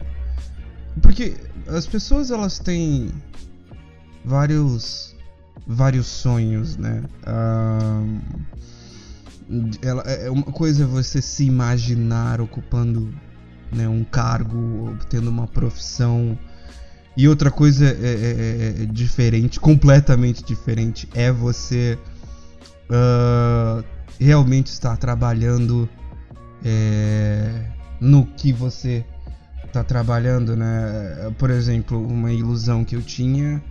Porque 1.01 1.35
as 1.67 1.85
pessoas 1.85 2.31
elas 2.31 2.59
têm 2.59 3.11
vários 4.23 5.15
vários 5.65 6.07
sonhos, 6.07 6.77
né? 6.77 7.03
Ela, 9.81 10.01
é 10.03 10.29
uma 10.29 10.43
coisa 10.43 10.83
é 10.83 10.85
você 10.85 11.21
se 11.21 11.45
imaginar 11.45 12.39
ocupando 12.41 13.13
né, 13.71 13.87
um 13.87 14.03
cargo, 14.03 14.97
tendo 15.09 15.29
uma 15.29 15.47
profissão. 15.47 16.37
E 17.15 17.27
outra 17.27 17.51
coisa 17.51 17.85
é, 17.85 17.89
é, 17.89 18.75
é, 18.79 18.83
é 18.83 18.85
diferente, 18.85 19.59
completamente 19.59 20.43
diferente, 20.43 21.09
é 21.13 21.31
você 21.31 21.97
uh, 22.89 23.83
realmente 24.19 24.67
estar 24.67 24.95
trabalhando 24.97 25.89
é, 26.63 27.65
no 27.99 28.25
que 28.25 28.53
você 28.53 29.03
está 29.65 29.83
trabalhando, 29.83 30.55
né? 30.55 31.33
Por 31.37 31.49
exemplo, 31.49 32.05
uma 32.05 32.31
ilusão 32.31 32.83
que 32.83 32.95
eu 32.95 33.01
tinha 33.01 33.61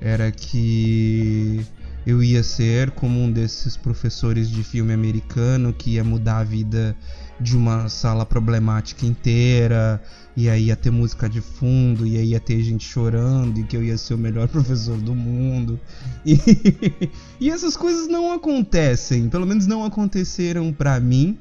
era 0.00 0.30
que 0.30 1.64
eu 2.06 2.22
ia 2.22 2.42
ser 2.42 2.92
como 2.92 3.20
um 3.20 3.32
desses 3.32 3.76
professores 3.76 4.48
de 4.48 4.62
filme 4.62 4.92
americano 4.92 5.72
que 5.72 5.94
ia 5.94 6.04
mudar 6.04 6.38
a 6.38 6.44
vida 6.44 6.96
de 7.40 7.56
uma 7.56 7.88
sala 7.88 8.24
problemática 8.24 9.04
inteira, 9.04 10.00
e 10.36 10.48
aí 10.48 10.66
ia 10.66 10.76
ter 10.76 10.90
música 10.90 11.28
de 11.28 11.40
fundo, 11.40 12.06
e 12.06 12.16
aí 12.16 12.28
ia 12.28 12.40
ter 12.40 12.62
gente 12.62 12.86
chorando, 12.86 13.58
e 13.58 13.64
que 13.64 13.76
eu 13.76 13.82
ia 13.82 13.98
ser 13.98 14.14
o 14.14 14.18
melhor 14.18 14.46
professor 14.48 14.96
do 14.98 15.14
mundo. 15.14 15.78
E, 16.24 16.38
e 17.40 17.50
essas 17.50 17.76
coisas 17.76 18.06
não 18.06 18.32
acontecem, 18.32 19.28
pelo 19.28 19.44
menos 19.44 19.66
não 19.66 19.84
aconteceram 19.84 20.72
para 20.72 20.98
mim. 21.00 21.38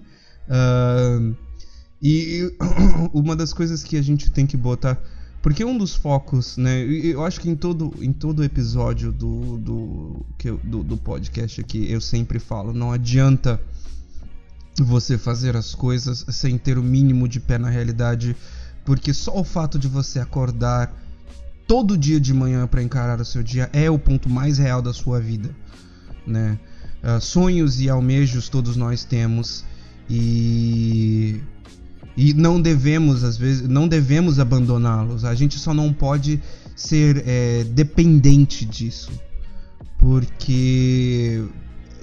Uh, 0.49 1.35
e 2.01 2.51
uma 3.13 3.35
das 3.35 3.53
coisas 3.53 3.83
que 3.83 3.97
a 3.97 4.01
gente 4.01 4.31
tem 4.31 4.45
que 4.45 4.57
botar 4.57 5.01
porque 5.45 5.63
um 5.63 5.77
dos 5.77 5.93
focos, 5.93 6.57
né? 6.57 6.81
Eu 6.81 7.23
acho 7.23 7.39
que 7.39 7.47
em 7.47 7.55
todo, 7.55 7.93
em 8.01 8.11
todo 8.11 8.43
episódio 8.43 9.11
do, 9.11 9.59
do, 9.59 10.25
eu, 10.43 10.59
do, 10.63 10.81
do 10.81 10.97
podcast 10.97 11.61
aqui 11.61 11.85
eu 11.87 12.01
sempre 12.01 12.39
falo: 12.39 12.73
não 12.73 12.91
adianta 12.91 13.61
você 14.79 15.19
fazer 15.19 15.55
as 15.55 15.75
coisas 15.75 16.25
sem 16.29 16.57
ter 16.57 16.79
o 16.79 16.81
mínimo 16.81 17.27
de 17.27 17.39
pé 17.39 17.59
na 17.59 17.69
realidade, 17.69 18.35
porque 18.83 19.13
só 19.13 19.39
o 19.39 19.43
fato 19.43 19.77
de 19.77 19.87
você 19.87 20.19
acordar 20.19 20.91
todo 21.67 21.95
dia 21.95 22.19
de 22.19 22.33
manhã 22.33 22.65
para 22.65 22.81
encarar 22.81 23.21
o 23.21 23.25
seu 23.25 23.43
dia 23.43 23.69
é 23.71 23.87
o 23.87 23.99
ponto 23.99 24.27
mais 24.27 24.57
real 24.57 24.81
da 24.81 24.93
sua 24.93 25.19
vida, 25.21 25.55
né? 26.25 26.57
Uh, 27.03 27.21
sonhos 27.21 27.79
e 27.79 27.87
almejos 27.87 28.49
todos 28.49 28.75
nós 28.75 29.03
temos 29.03 29.63
e 30.09 31.39
e 32.17 32.33
não 32.33 32.61
devemos 32.61 33.23
às 33.23 33.37
vezes 33.37 33.67
não 33.67 33.87
devemos 33.87 34.39
abandoná-los. 34.39 35.25
A 35.25 35.35
gente 35.35 35.59
só 35.59 35.73
não 35.73 35.91
pode 35.91 36.41
ser 36.75 37.23
é, 37.25 37.63
dependente 37.63 38.65
disso. 38.65 39.11
Porque 39.97 41.43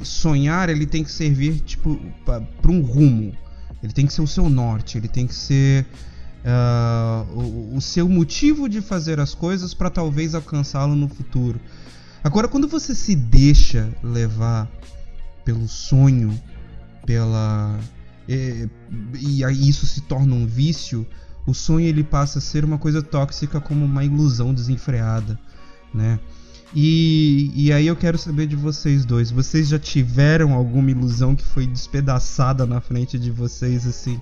sonhar 0.03 0.69
ele 0.69 0.87
tem 0.87 1.05
que 1.05 1.13
servir 1.13 1.61
tipo 1.61 2.01
para 2.25 2.71
um 2.71 2.83
rumo. 2.83 3.33
Ele 3.83 3.93
tem 3.93 4.07
que 4.07 4.13
ser 4.13 4.23
o 4.23 4.27
seu 4.27 4.49
norte 4.49 4.97
ele 4.97 5.09
tem 5.09 5.27
que 5.27 5.35
ser 5.35 5.87
uh, 6.45 7.39
o, 7.39 7.77
o, 7.77 7.81
seu 7.81 8.09
motivo 8.09 8.69
de 8.69 8.81
fazer 8.81 9.19
as 9.19 9.35
coisas 9.35 9.75
para 9.75 9.91
talvez 9.91 10.35
alcançá-lo 10.35 10.95
no 10.95 11.09
futuro. 11.09 11.61
Agora 12.23 12.47
quando 12.47 12.69
você 12.69 12.95
se 12.95 13.15
deixa 13.15 13.93
levar 14.03 14.71
pelo 15.45 15.67
sonho 15.67 16.39
pela 17.05 17.79
e, 18.29 18.69
e 19.21 19.45
aí 19.45 19.69
isso 19.69 19.87
se 19.87 20.01
torna 20.03 20.35
um 20.35 20.47
vício, 20.47 21.07
o 21.47 21.55
sonho 21.55 21.87
ele 21.87 22.05
passa 22.05 22.39
a 22.39 22.43
ser 22.43 22.65
uma 22.65 22.79
coisa 22.79 23.03
tóxica 23.03 23.61
como 23.61 23.85
uma 23.85 24.05
ilusão 24.05 24.55
desenfreada, 24.55 25.39
né? 25.93 26.19
E, 26.75 27.53
e 27.55 27.73
aí 27.73 27.87
eu 27.87 27.97
quero 27.97 28.17
saber 28.17 28.47
de 28.47 28.57
vocês 28.57 29.05
dois, 29.05 29.31
vocês 29.31 29.69
já 29.69 29.79
tiveram 29.79 30.55
alguma 30.55 30.91
ilusão 30.91 31.37
que 31.37 31.45
foi 31.45 31.67
despedaçada 31.67 32.65
na 32.65 32.81
frente 32.81 33.19
de 33.19 33.31
vocês 33.31 33.87
assim, 33.87 34.19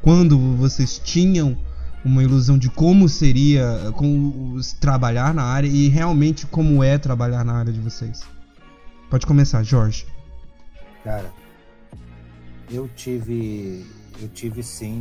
quando 0.00 0.38
vocês 0.56 1.00
tinham 1.02 1.56
uma 2.04 2.22
ilusão 2.22 2.56
de 2.56 2.70
como 2.70 3.08
seria 3.08 3.90
como 3.94 4.60
trabalhar 4.78 5.34
na 5.34 5.42
área 5.42 5.66
e 5.66 5.88
realmente 5.88 6.46
como 6.46 6.84
é 6.84 6.96
trabalhar 6.98 7.44
na 7.44 7.54
área 7.54 7.72
de 7.72 7.80
vocês? 7.80 8.20
Pode 9.10 9.26
começar, 9.26 9.62
Jorge. 9.64 10.06
Cara, 11.02 11.32
eu 12.70 12.88
tive, 12.88 13.86
eu 14.20 14.28
tive 14.28 14.62
sim 14.62 15.00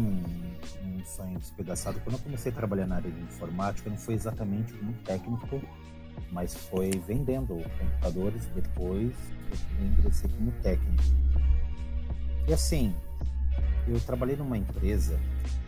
um, 0.83 0.87
um, 0.87 1.05
sonho 1.05 1.37
despedaçado. 1.37 1.99
Quando 2.01 2.15
eu 2.15 2.21
comecei 2.21 2.51
a 2.51 2.55
trabalhar 2.55 2.87
na 2.87 2.95
área 2.95 3.11
de 3.11 3.21
informática, 3.21 3.89
não 3.89 3.97
foi 3.97 4.13
exatamente 4.13 4.73
como 4.73 4.93
técnico, 5.03 5.61
mas 6.31 6.55
foi 6.55 6.91
vendendo 7.05 7.61
computadores. 7.77 8.45
Depois 8.55 9.13
eu 9.79 9.85
ingressei 9.85 10.29
como 10.29 10.51
técnico. 10.63 11.03
E 12.47 12.53
assim, 12.53 12.95
eu 13.87 13.99
trabalhei 13.99 14.37
numa 14.37 14.57
empresa, 14.57 15.19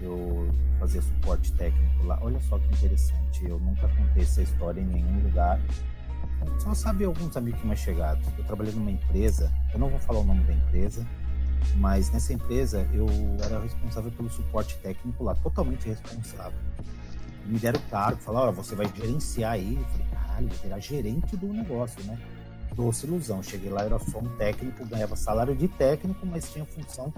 eu 0.01 0.49
fazia 0.79 1.01
suporte 1.01 1.51
técnico 1.53 2.05
lá. 2.05 2.17
Olha 2.21 2.39
só 2.41 2.57
que 2.57 2.67
interessante, 2.67 3.45
eu 3.45 3.59
nunca 3.59 3.87
contei 3.89 4.23
essa 4.23 4.41
história 4.41 4.79
em 4.79 4.85
nenhum 4.85 5.23
lugar. 5.23 5.59
Só 6.59 6.73
sabe 6.73 7.03
alguns 7.03 7.35
amigos 7.35 7.61
mais 7.63 7.79
chegados. 7.79 8.25
Eu 8.37 8.45
trabalhei 8.45 8.73
numa 8.73 8.91
empresa, 8.91 9.51
eu 9.73 9.79
não 9.79 9.89
vou 9.89 9.99
falar 9.99 10.19
o 10.19 10.23
nome 10.23 10.43
da 10.45 10.53
empresa, 10.53 11.05
mas 11.75 12.11
nessa 12.11 12.33
empresa 12.33 12.87
eu 12.93 13.07
era 13.43 13.59
responsável 13.59 14.11
pelo 14.11 14.29
suporte 14.29 14.75
técnico 14.77 15.23
lá, 15.23 15.35
totalmente 15.35 15.87
responsável. 15.87 16.59
Me 17.45 17.57
deram 17.57 17.79
cargo, 17.89 18.21
falaram, 18.21 18.47
olha, 18.47 18.55
você 18.55 18.75
vai 18.75 18.91
gerenciar 18.95 19.53
aí. 19.53 19.75
Eu 19.75 19.85
falei, 19.85 20.07
caralho, 20.11 20.47
vou 20.47 20.57
virar 20.59 20.79
gerente 20.79 21.35
do 21.35 21.47
negócio, 21.47 22.03
né? 22.03 22.19
Doce 22.75 23.07
ilusão. 23.07 23.41
Cheguei 23.41 23.71
lá, 23.71 23.83
era 23.83 23.97
só 23.99 24.19
um 24.19 24.29
técnico, 24.37 24.85
ganhava 24.85 25.15
salário 25.15 25.55
de 25.55 25.67
técnico, 25.67 26.25
mas 26.25 26.51
tinha 26.51 26.65
função 26.65 27.11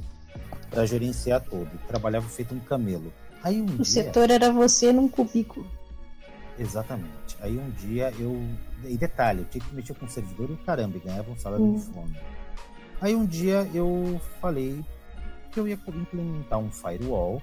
para 0.69 0.85
gerenciar 0.85 1.41
todo. 1.41 1.69
Trabalhava 1.87 2.27
feito 2.29 2.55
um 2.55 2.59
camelo. 2.59 3.11
Aí 3.43 3.61
um 3.61 3.65
o 3.65 3.67
dia... 3.67 3.85
setor 3.85 4.29
era 4.29 4.51
você 4.51 4.93
num 4.93 5.09
cubículo. 5.09 5.67
Exatamente. 6.57 7.35
Aí 7.41 7.57
um 7.57 7.69
dia 7.71 8.13
eu. 8.17 8.41
E 8.85 8.97
detalhe, 8.97 9.41
eu 9.41 9.45
tinha 9.45 9.63
que 9.63 9.75
mexer 9.75 9.93
com 9.93 10.05
o 10.05 10.09
servidor 10.09 10.49
e 10.49 10.55
caramba, 10.57 10.97
e 10.97 10.99
ganhava 10.99 11.29
um 11.29 11.37
salário 11.37 11.73
de 11.73 11.81
fome. 11.81 12.15
Aí 13.01 13.15
um 13.15 13.25
dia 13.25 13.67
eu 13.73 14.21
falei 14.39 14.85
que 15.51 15.59
eu 15.59 15.67
ia 15.67 15.73
implementar 15.73 16.59
um 16.59 16.71
firewall, 16.71 17.41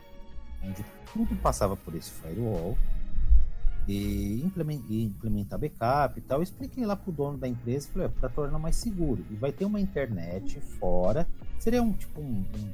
onde 0.62 0.84
tudo 1.12 1.34
passava 1.36 1.76
por 1.76 1.96
esse 1.96 2.10
firewall, 2.12 2.78
e 3.88 4.40
implementar 4.42 5.58
backup 5.58 6.16
e 6.16 6.22
tal. 6.22 6.38
Eu 6.38 6.42
expliquei 6.44 6.86
lá 6.86 6.94
pro 6.94 7.10
dono 7.10 7.38
da 7.38 7.48
empresa, 7.48 7.88
falei, 7.92 8.08
para 8.08 8.28
tornar 8.28 8.58
mais 8.60 8.76
seguro. 8.76 9.24
E 9.30 9.34
vai 9.34 9.50
ter 9.50 9.64
uma 9.64 9.80
internet 9.80 10.60
fora, 10.78 11.26
seria 11.58 11.82
um 11.82 11.92
tipo 11.92 12.20
um, 12.20 12.44
um, 12.54 12.72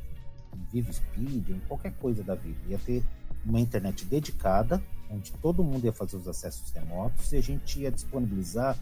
um 0.55 0.65
Vivo 0.71 0.93
Speed, 0.93 1.51
um, 1.51 1.61
qualquer 1.61 1.95
coisa 1.95 2.23
da 2.23 2.35
vida. 2.35 2.59
Ia 2.69 2.79
ter 2.79 3.03
uma 3.47 3.61
internet 3.61 4.05
dedicada, 4.05 4.83
onde 5.11 5.33
todo 5.33 5.65
mundo 5.65 5.85
ia 5.87 5.93
fazer 5.93 6.17
os 6.17 6.29
acessos 6.29 6.71
remotos 6.73 7.33
e 7.33 7.37
a 7.37 7.43
gente 7.43 7.81
ia 7.81 7.91
disponibilizar 7.91 8.77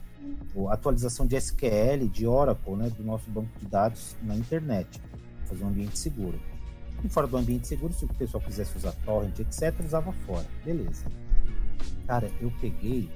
atualização 0.71 1.27
de 1.27 1.37
SQL, 1.37 2.09
de 2.11 2.27
Oracle, 2.27 2.77
né, 2.77 2.91
do 2.91 3.03
nosso 3.03 3.31
banco 3.31 3.49
de 3.59 3.67
dados 3.67 4.17
na 4.23 4.37
internet, 4.37 5.01
fazer 5.47 5.65
um 5.65 5.69
ambiente 5.69 5.99
seguro. 5.99 6.39
E 7.05 7.09
fora 7.09 7.27
do 7.27 7.37
ambiente 7.37 7.67
seguro, 7.67 7.93
se 7.93 8.05
o 8.05 8.09
pessoal 8.09 8.43
quisesse 8.43 8.77
usar 8.77 8.93
torrent, 9.05 9.39
etc., 9.39 9.75
usava 9.85 10.13
fora. 10.27 10.47
Beleza. 10.65 11.05
Cara, 12.07 12.31
eu 12.41 12.53
peguei 12.61 13.11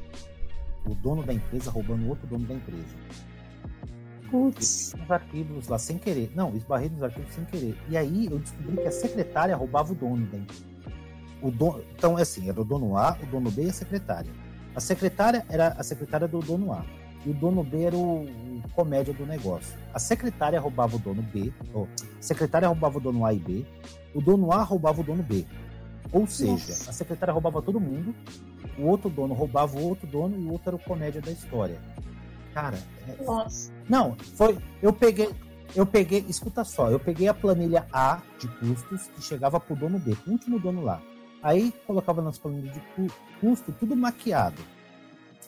o 0.85 0.95
dono 0.95 1.23
da 1.23 1.33
empresa 1.33 1.71
roubando 1.71 2.09
outro 2.09 2.27
dono 2.27 2.47
da 2.47 2.55
empresa. 2.55 2.97
Putz. 4.31 4.95
Os 4.95 5.11
arquivos 5.11 5.69
lá 5.69 5.79
sem 5.79 5.99
querer. 5.99 6.33
Não, 6.35 6.55
esbarrei 6.57 6.89
nos 6.89 7.03
arquivos 7.03 7.33
sem 7.33 7.45
querer. 7.45 7.77
E 7.89 7.97
aí 7.97 8.27
eu 8.27 8.39
descobri 8.39 8.77
que 8.77 8.89
a 8.89 8.93
secretária 8.93 9.57
roubava 9.57 9.93
o 9.93 9.95
dono 9.95 10.27
da 10.27 10.39
empresa. 10.39 10.65
O 11.43 11.51
dono, 11.51 11.85
então, 11.97 12.19
é 12.19 12.23
assim, 12.23 12.49
era 12.49 12.61
o 12.61 12.65
dono 12.65 12.97
A, 12.97 13.17
o 13.23 13.27
dono 13.27 13.51
B 13.51 13.65
e 13.65 13.71
a 13.71 13.73
secretária. 13.73 14.31
A 14.77 14.81
secretária 14.81 15.47
era 15.49 15.69
a 15.69 15.83
secretária 15.83 16.29
do 16.29 16.39
dono 16.41 16.71
A. 16.71 16.85
E 17.25 17.31
o 17.31 17.35
dono 17.35 17.65
B 17.65 17.85
era 17.85 17.97
o, 17.97 18.25
o 18.25 18.63
comédia 18.75 19.15
do 19.15 19.25
negócio. 19.25 19.75
A 19.93 19.99
secretária 19.99 20.61
roubava 20.61 20.97
o 20.97 20.99
dono 20.99 21.23
B. 21.23 21.51
Ou, 21.73 21.89
a 22.03 22.23
secretária 22.23 22.69
roubava 22.69 22.99
o 22.99 23.01
dono 23.01 23.25
A 23.25 23.33
e 23.33 23.39
B. 23.39 23.65
O 24.15 24.21
dono 24.21 24.53
A 24.53 24.63
roubava 24.63 25.01
o 25.01 25.05
dono 25.05 25.23
B. 25.23 25.47
Ou 26.13 26.27
seja, 26.27 26.53
Nossa. 26.53 26.91
a 26.91 26.93
secretária 26.93 27.33
roubava 27.33 27.63
todo 27.63 27.81
mundo. 27.81 28.15
O 28.79 28.83
outro 28.83 29.09
dono 29.09 29.33
roubava 29.33 29.79
o 29.79 29.83
outro 29.83 30.07
dono 30.07 30.39
e 30.39 30.45
o 30.45 30.53
outro 30.53 30.69
era 30.69 30.77
o 30.77 30.79
comédia 30.79 31.23
da 31.23 31.31
história. 31.31 31.81
Cara, 32.53 32.79
é... 33.09 33.25
Nossa. 33.25 33.73
não, 33.89 34.15
foi. 34.35 34.59
Eu 34.83 34.93
peguei, 34.93 35.31
eu 35.75 35.87
peguei, 35.87 36.25
escuta 36.29 36.65
só, 36.65 36.91
eu 36.91 37.01
peguei 37.01 37.29
a 37.29 37.35
planilha 37.35 37.87
A 37.91 38.21
de 38.39 38.47
custos 38.59 39.09
que 39.09 39.23
chegava 39.23 39.59
pro 39.59 39.75
dono 39.75 39.99
B, 39.99 40.15
o 40.27 40.31
último 40.31 40.61
dono 40.61 40.83
lá. 40.83 41.01
Aí 41.43 41.73
colocava 41.87 42.23
nas 42.23 42.39
planilhas 42.39 42.75
de 42.75 42.83
custo 43.41 43.73
tudo 43.73 43.97
maquiado. 43.97 44.61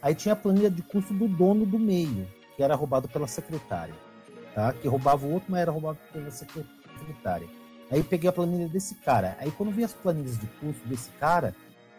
Aí 0.01 0.15
tinha 0.15 0.33
a 0.33 0.37
planilha 0.37 0.71
de 0.71 0.83
custo 0.83 1.13
do 1.13 1.27
dono 1.27 1.67
do 1.67 1.79
meio, 1.79 2.29
que 2.57 2.63
era 2.63 2.75
roubado 2.75 3.09
pela 3.09 3.27
secretária. 3.27 3.95
Tá? 4.55 4.73
Que 4.73 4.87
roubava 4.89 5.27
o 5.27 5.33
outro, 5.33 5.51
mas 5.51 5.61
era 5.61 5.71
roubado 5.71 5.99
pela 6.13 6.31
secretária. 6.31 7.49
Aí 7.91 8.03
peguei 8.03 8.29
a 8.29 8.33
planilha 8.33 8.69
desse 8.69 8.95
cara. 8.97 9.37
Aí 9.41 9.51
quando 9.51 9.73
vi 9.73 9.83
as 9.83 9.93
planilhas 9.93 10.39
de 10.39 10.47
custo 10.47 10.87
desse 10.87 11.11
cara, 11.19 11.55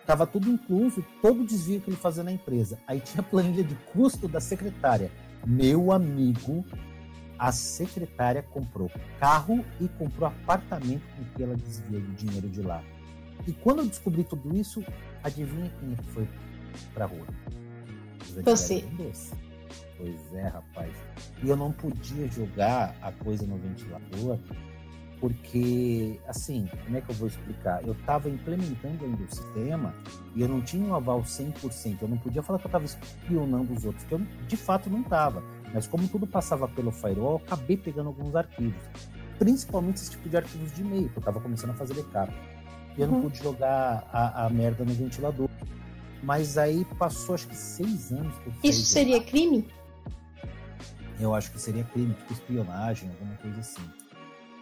tava 0.05 0.25
tudo 0.25 0.49
incluso, 0.49 1.05
todo 1.21 1.41
o 1.41 1.45
desvio 1.45 1.81
que 1.81 1.89
ele 1.89 1.97
fazia 1.97 2.23
na 2.23 2.31
empresa. 2.31 2.79
Aí 2.87 2.99
tinha 2.99 3.21
a 3.21 3.23
planilha 3.23 3.63
de 3.63 3.75
custo 3.93 4.27
da 4.27 4.39
secretária. 4.39 5.11
Meu 5.45 5.91
amigo, 5.91 6.65
a 7.37 7.51
secretária 7.51 8.43
comprou 8.43 8.91
carro 9.19 9.63
e 9.79 9.87
comprou 9.87 10.27
apartamento 10.27 11.03
com 11.15 11.23
que 11.35 11.43
ela 11.43 11.55
desvia 11.55 11.99
o 11.99 12.13
dinheiro 12.13 12.49
de 12.49 12.61
lá. 12.61 12.83
E 13.47 13.53
quando 13.53 13.79
eu 13.79 13.85
descobri 13.85 14.23
tudo 14.23 14.55
isso, 14.55 14.83
adivinha 15.23 15.71
quem 15.79 15.95
foi 16.13 16.27
pra 16.93 17.05
rua? 17.05 17.25
Você. 18.43 18.85
Pois 19.97 20.33
é, 20.33 20.47
rapaz. 20.47 20.93
E 21.43 21.49
eu 21.49 21.57
não 21.57 21.71
podia 21.71 22.27
jogar 22.27 22.95
a 23.01 23.11
coisa 23.11 23.45
no 23.45 23.57
ventilador 23.57 24.39
porque, 25.19 26.19
assim, 26.27 26.69
como 26.85 26.97
é 26.97 27.01
que 27.01 27.11
eu 27.11 27.15
vou 27.15 27.27
explicar? 27.27 27.85
Eu 27.85 27.91
estava 27.91 28.29
implementando 28.29 29.03
ainda 29.03 29.23
o 29.23 29.29
sistema 29.29 29.93
e 30.33 30.41
eu 30.41 30.47
não 30.47 30.61
tinha 30.61 30.83
um 30.85 30.95
aval 30.95 31.21
100%. 31.21 32.01
Eu 32.01 32.07
não 32.07 32.17
podia 32.17 32.41
falar 32.41 32.57
que 32.57 32.65
eu 32.65 32.69
estava 32.69 32.85
espionando 32.85 33.73
os 33.73 33.83
outros, 33.83 34.03
que 34.05 34.13
eu 34.13 34.21
de 34.47 34.55
fato 34.55 34.89
não 34.89 35.01
estava. 35.01 35.43
Mas 35.73 35.87
como 35.87 36.07
tudo 36.07 36.25
passava 36.25 36.67
pelo 36.69 36.91
firewall, 36.91 37.33
eu 37.33 37.45
acabei 37.45 37.75
pegando 37.75 38.07
alguns 38.07 38.33
arquivos. 38.35 38.81
Principalmente 39.37 39.97
esse 39.97 40.11
tipo 40.11 40.29
de 40.29 40.37
arquivos 40.37 40.73
de 40.73 40.81
e-mail, 40.81 41.09
que 41.09 41.17
eu 41.17 41.21
estava 41.21 41.39
começando 41.41 41.71
a 41.71 41.73
fazer 41.73 41.95
backup. 41.95 42.33
E 42.99 43.01
eu 43.01 43.07
não 43.07 43.21
pude 43.21 43.41
jogar 43.41 44.09
a, 44.11 44.45
a, 44.45 44.49
merda 44.49 44.83
no 44.83 44.93
ventilador. 44.93 45.47
Mas 46.21 46.57
aí 46.57 46.83
passou 46.97 47.33
acho 47.33 47.47
que 47.47 47.55
seis 47.55 48.11
anos. 48.11 48.35
Que 48.61 48.67
Isso 48.67 48.85
seria 48.85 49.23
crime? 49.23 49.65
Eu 51.17 51.33
acho 51.33 51.49
que 51.49 51.61
seria 51.61 51.85
crime, 51.85 52.13
tipo 52.13 52.33
espionagem, 52.33 53.09
alguma 53.09 53.35
coisa 53.37 53.61
assim. 53.61 53.89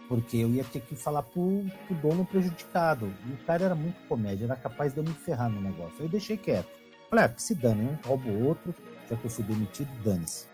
Porque 0.07 0.37
eu 0.37 0.51
ia 0.51 0.63
ter 0.63 0.81
que 0.81 0.95
falar 0.95 1.23
pro, 1.23 1.65
pro 1.87 1.95
dono 1.95 2.23
prejudicado. 2.27 3.11
E 3.27 3.33
o 3.33 3.37
cara 3.37 3.65
era 3.65 3.75
muito 3.75 3.97
comédia, 4.07 4.45
era 4.45 4.55
capaz 4.55 4.93
de 4.93 4.99
eu 4.99 5.03
me 5.03 5.13
ferrar 5.13 5.49
no 5.49 5.59
negócio. 5.59 5.95
Aí 5.97 6.05
eu 6.05 6.09
deixei 6.09 6.37
quieto. 6.37 6.69
Falei, 7.09 7.25
ah, 7.25 7.29
que 7.29 7.41
se 7.41 7.55
dane, 7.55 7.81
um 7.81 8.07
roubo 8.07 8.29
o 8.29 8.45
outro, 8.45 8.73
já 9.09 9.15
que 9.15 9.25
eu 9.25 9.31
fui 9.31 9.45
demitido, 9.45 9.89
dane-se. 10.03 10.45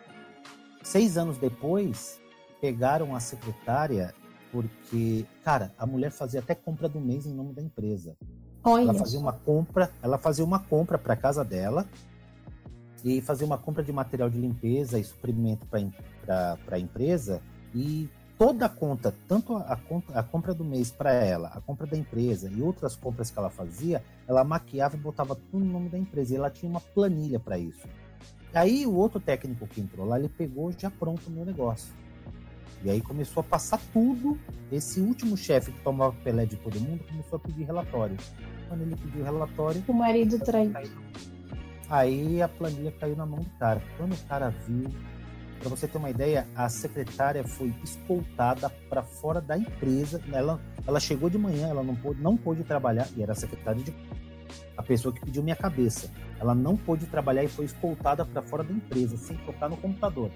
Seis 0.82 1.18
anos 1.18 1.38
depois, 1.38 2.18
pegaram 2.62 3.14
a 3.14 3.20
secretária 3.20 4.16
porque, 4.54 5.26
cara, 5.44 5.74
a 5.80 5.86
mulher 5.88 6.12
fazia 6.12 6.40
até 6.40 6.54
compra 6.54 6.88
do 6.88 7.02
mês 7.02 7.26
em 7.26 7.34
nome 7.34 7.54
da 7.54 7.62
empresa. 7.62 8.16
Olha. 8.64 8.84
Ela 8.84 8.94
fazia 8.94 9.20
uma 9.20 9.34
compra, 9.34 9.90
ela 10.02 10.18
fazia 10.20 10.46
uma 10.46 10.60
compra 10.60 11.00
para 11.00 11.16
casa 11.16 11.44
dela 11.44 11.88
e 13.04 13.20
fazia 13.20 13.48
uma 13.48 13.58
compra 13.58 13.84
de 13.84 13.92
material 13.92 14.30
de 14.30 14.38
limpeza 14.38 15.00
e 15.00 15.04
suprimento 15.04 15.66
para 15.66 16.58
a 16.72 16.80
empresa 16.80 17.42
e 17.74 18.08
toda 18.38 18.68
a 18.68 18.70
conta, 18.70 19.12
tanto 19.28 19.58
a, 19.58 19.76
conta, 19.76 20.20
a 20.20 20.22
compra 20.22 20.54
do 20.54 20.64
mês 20.64 20.92
para 20.92 21.12
ela, 21.12 21.48
a 21.48 21.60
compra 21.60 21.88
da 21.88 21.98
empresa 21.98 22.48
e 22.48 22.62
outras 22.62 22.96
compras 22.96 23.32
que 23.32 23.40
ela 23.40 23.50
fazia, 23.50 24.04
ela 24.28 24.44
maquiava 24.44 24.96
e 24.96 25.00
botava 25.00 25.36
tudo 25.36 25.66
no 25.66 25.74
nome 25.74 25.90
da 25.90 25.98
empresa. 25.98 26.34
E 26.34 26.38
ela 26.38 26.52
tinha 26.52 26.70
uma 26.70 26.80
planilha 26.80 27.40
para 27.40 27.58
isso. 27.58 27.88
Aí 28.54 28.86
o 28.86 28.94
outro 28.94 29.20
técnico 29.20 29.66
que 29.66 29.82
entrou 29.82 30.06
lá, 30.06 30.20
ele 30.20 30.30
pegou 30.30 30.72
já 30.72 30.92
pronto 30.92 31.26
o 31.28 31.32
meu 31.32 31.44
negócio. 31.44 31.92
E 32.84 32.90
aí 32.90 33.02
começou 33.02 33.42
a 33.42 33.44
passar 33.44 33.80
tudo. 33.94 34.38
Esse 34.72 35.00
último 35.00 35.38
chefe 35.38 35.72
que 35.72 35.82
tomava 35.82 36.14
pelé 36.24 36.46
de 36.46 36.58
todo 36.58 36.80
mundo 36.80 37.04
começou 37.08 37.38
a 37.38 37.40
pedir 37.40 37.64
relatório. 37.64 38.18
Quando 38.68 38.82
ele 38.82 38.96
pediu 38.96 39.24
relatório. 39.24 39.84
O 39.88 39.94
marido 39.94 40.38
traiu. 40.40 40.74
Aí 41.90 42.42
a 42.42 42.48
planilha 42.48 42.92
caiu 42.92 43.16
na 43.16 43.26
mão 43.26 43.40
do 43.40 43.50
cara. 43.52 43.82
Quando 43.98 44.14
o 44.14 44.18
cara 44.28 44.50
viu, 44.50 44.90
para 45.60 45.70
você 45.70 45.88
ter 45.88 45.98
uma 45.98 46.10
ideia, 46.10 46.46
a 46.56 46.68
secretária 46.68 47.44
foi 47.46 47.74
escoltada 47.84 48.70
para 48.90 49.02
fora 49.02 49.40
da 49.40 49.58
empresa. 49.58 50.22
Ela, 50.32 50.60
ela 50.86 51.00
chegou 51.00 51.30
de 51.30 51.38
manhã, 51.38 51.68
ela 51.68 51.84
não 51.84 51.96
pôde, 51.96 52.22
não 52.22 52.36
pôde 52.36 52.64
trabalhar, 52.64 53.08
e 53.16 53.24
era 53.24 53.32
a 53.32 53.36
secretária 53.36 53.82
de. 53.82 53.94
A 54.76 54.84
pessoa 54.84 55.14
que 55.14 55.22
pediu 55.22 55.42
minha 55.42 55.56
cabeça. 55.56 56.12
Ela 56.40 56.54
não 56.54 56.76
pôde 56.76 57.06
trabalhar 57.06 57.44
e 57.44 57.48
foi 57.48 57.64
escoltada 57.64 58.26
para 58.26 58.42
fora 58.42 58.64
da 58.64 58.74
empresa, 58.74 59.16
sem 59.16 59.38
tocar 59.38 59.70
no 59.70 59.78
computador. 59.78 60.30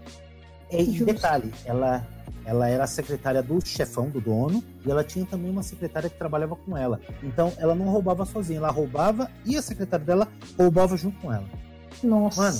É, 0.69 0.81
e 0.81 1.03
detalhe, 1.03 1.53
ela, 1.65 2.05
ela 2.45 2.67
era 2.67 2.83
a 2.83 2.87
secretária 2.87 3.41
do 3.41 3.65
chefão, 3.65 4.09
do 4.09 4.19
dono, 4.19 4.63
e 4.85 4.91
ela 4.91 5.03
tinha 5.03 5.25
também 5.25 5.49
uma 5.49 5.63
secretária 5.63 6.09
que 6.09 6.17
trabalhava 6.17 6.55
com 6.55 6.77
ela. 6.77 6.99
Então 7.23 7.53
ela 7.57 7.73
não 7.73 7.85
roubava 7.85 8.25
sozinha, 8.25 8.59
ela 8.59 8.71
roubava 8.71 9.29
e 9.45 9.55
a 9.55 9.61
secretária 9.61 10.05
dela 10.05 10.27
roubava 10.57 10.97
junto 10.97 11.19
com 11.19 11.31
ela. 11.31 11.45
Nossa. 12.03 12.41
Mano, 12.41 12.59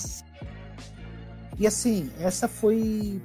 e 1.59 1.65
assim, 1.65 2.11
essa 2.19 2.47
foi. 2.47 3.21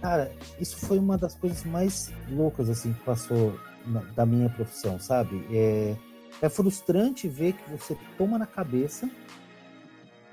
Cara, 0.00 0.30
isso 0.60 0.76
foi 0.76 0.98
uma 0.98 1.16
das 1.16 1.34
coisas 1.34 1.64
mais 1.64 2.12
loucas 2.28 2.68
assim 2.68 2.92
que 2.92 3.00
passou 3.04 3.58
na, 3.86 4.00
da 4.00 4.26
minha 4.26 4.50
profissão, 4.50 4.98
sabe? 4.98 5.46
É, 5.50 5.96
é 6.42 6.48
frustrante 6.48 7.28
ver 7.28 7.52
que 7.52 7.70
você 7.70 7.96
toma 8.18 8.38
na 8.38 8.46
cabeça 8.46 9.08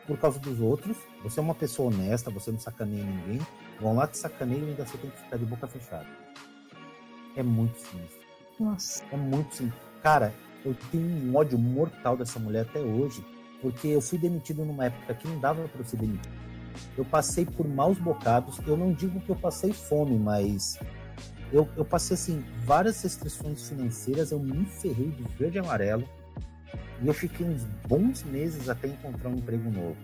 por 0.08 0.18
causa 0.18 0.40
dos 0.40 0.60
outros. 0.60 0.98
Você 1.24 1.40
é 1.40 1.44
uma 1.44 1.56
pessoa 1.56 1.90
honesta, 1.94 2.32
você 2.32 2.52
não 2.52 2.60
sacaneia 2.60 3.04
ninguém. 3.04 3.40
Vão 3.80 3.96
lá 3.96 4.08
te 4.08 4.18
sacaneiam 4.18 4.66
e 4.66 4.70
ainda 4.72 4.86
você 4.86 4.98
tem 4.98 5.10
que 5.10 5.18
ficar 5.18 5.38
de 5.38 5.46
boca 5.46 5.68
fechada. 5.68 6.08
É 7.36 7.44
muito 7.44 7.78
sinistro. 7.80 8.22
Nossa. 8.60 9.04
É 9.12 9.18
muito 9.18 9.56
sinistro. 9.56 9.82
Cara, 10.02 10.34
eu 10.66 10.76
tenho 10.92 11.06
um 11.06 11.36
ódio 11.36 11.58
mortal 11.58 12.18
dessa 12.18 12.40
mulher 12.40 12.62
até 12.62 12.80
hoje 12.80 13.24
porque 13.62 13.88
eu 13.88 14.02
fui 14.02 14.18
demitido 14.18 14.66
numa 14.66 14.86
época 14.86 15.14
que 15.14 15.28
não 15.28 15.40
dava 15.40 15.68
para 15.68 15.84
ser 15.84 15.98
demitido. 15.98 16.34
Eu 16.98 17.06
passei 17.06 17.46
por 17.46 17.68
maus 17.68 17.98
bocados. 18.00 18.60
Eu 18.66 18.76
não 18.76 18.92
digo 18.92 19.20
que 19.22 19.30
eu 19.30 19.36
passei 19.36 19.72
fome, 19.72 20.18
mas 20.18 20.80
eu, 21.52 21.70
eu 21.78 21.86
passei 21.86 22.16
assim 22.16 22.44
várias 22.66 23.02
restrições 23.04 23.70
financeiras. 23.70 24.32
Eu 24.32 24.40
me 24.40 24.66
ferrei 24.66 25.12
de 25.12 25.24
verde 25.38 25.58
e 25.58 25.60
amarelo 25.60 26.08
e 27.02 27.08
eu 27.08 27.14
fiquei 27.14 27.46
uns 27.46 27.64
bons 27.88 28.24
meses 28.24 28.70
até 28.70 28.88
encontrar 28.88 29.30
um 29.30 29.36
emprego 29.36 29.70
novo. 29.70 29.98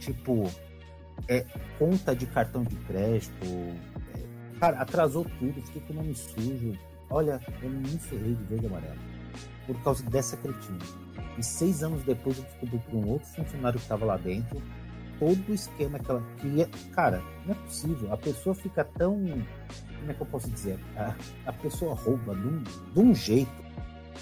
Tipo, 0.00 0.50
é, 1.28 1.44
conta 1.78 2.14
de 2.14 2.26
cartão 2.26 2.64
de 2.64 2.74
crédito, 2.76 3.46
é, 4.14 4.58
cara, 4.58 4.80
atrasou 4.80 5.24
tudo, 5.38 5.62
fiquei 5.62 5.82
com 5.82 5.92
o 5.92 5.96
nome 5.96 6.14
sujo. 6.14 6.76
Olha, 7.10 7.40
eu 7.62 7.70
me 7.70 7.98
ferrei 7.98 8.34
de 8.34 8.44
verde 8.44 8.64
e 8.64 8.68
amarelo 8.68 8.98
por 9.66 9.80
causa 9.82 10.02
dessa 10.10 10.36
cretina. 10.36 10.78
E 11.38 11.42
seis 11.42 11.82
anos 11.82 12.02
depois 12.02 12.38
eu 12.38 12.44
descobri 12.44 12.78
por 12.78 12.94
um 12.94 13.08
outro 13.08 13.28
funcionário 13.28 13.78
que 13.78 13.84
estava 13.84 14.04
lá 14.04 14.16
dentro 14.16 14.60
todo 15.20 15.50
o 15.50 15.54
esquema 15.54 15.98
que 15.98 16.10
ela. 16.10 16.24
Cara, 16.92 17.22
não 17.44 17.52
é 17.52 17.54
possível. 17.54 18.12
A 18.12 18.16
pessoa 18.16 18.54
fica 18.54 18.82
tão. 18.82 19.14
Como 19.14 20.10
é 20.10 20.14
que 20.14 20.20
eu 20.20 20.26
posso 20.26 20.50
dizer? 20.50 20.78
A, 20.96 21.14
a 21.46 21.52
pessoa 21.52 21.94
rouba 21.94 22.34
de 22.34 22.48
um, 22.48 22.62
de 22.62 23.00
um 23.00 23.14
jeito 23.14 23.70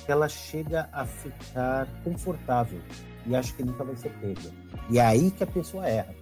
que 0.04 0.12
ela 0.12 0.28
chega 0.28 0.88
a 0.92 1.06
ficar 1.06 1.86
confortável 2.02 2.80
e 3.28 3.36
acha 3.36 3.52
que 3.52 3.62
nunca 3.62 3.84
vai 3.84 3.94
ser 3.96 4.10
pega. 4.18 4.50
E 4.90 4.98
é 4.98 5.02
aí 5.02 5.30
que 5.30 5.44
a 5.44 5.46
pessoa 5.46 5.86
erra. 5.86 6.14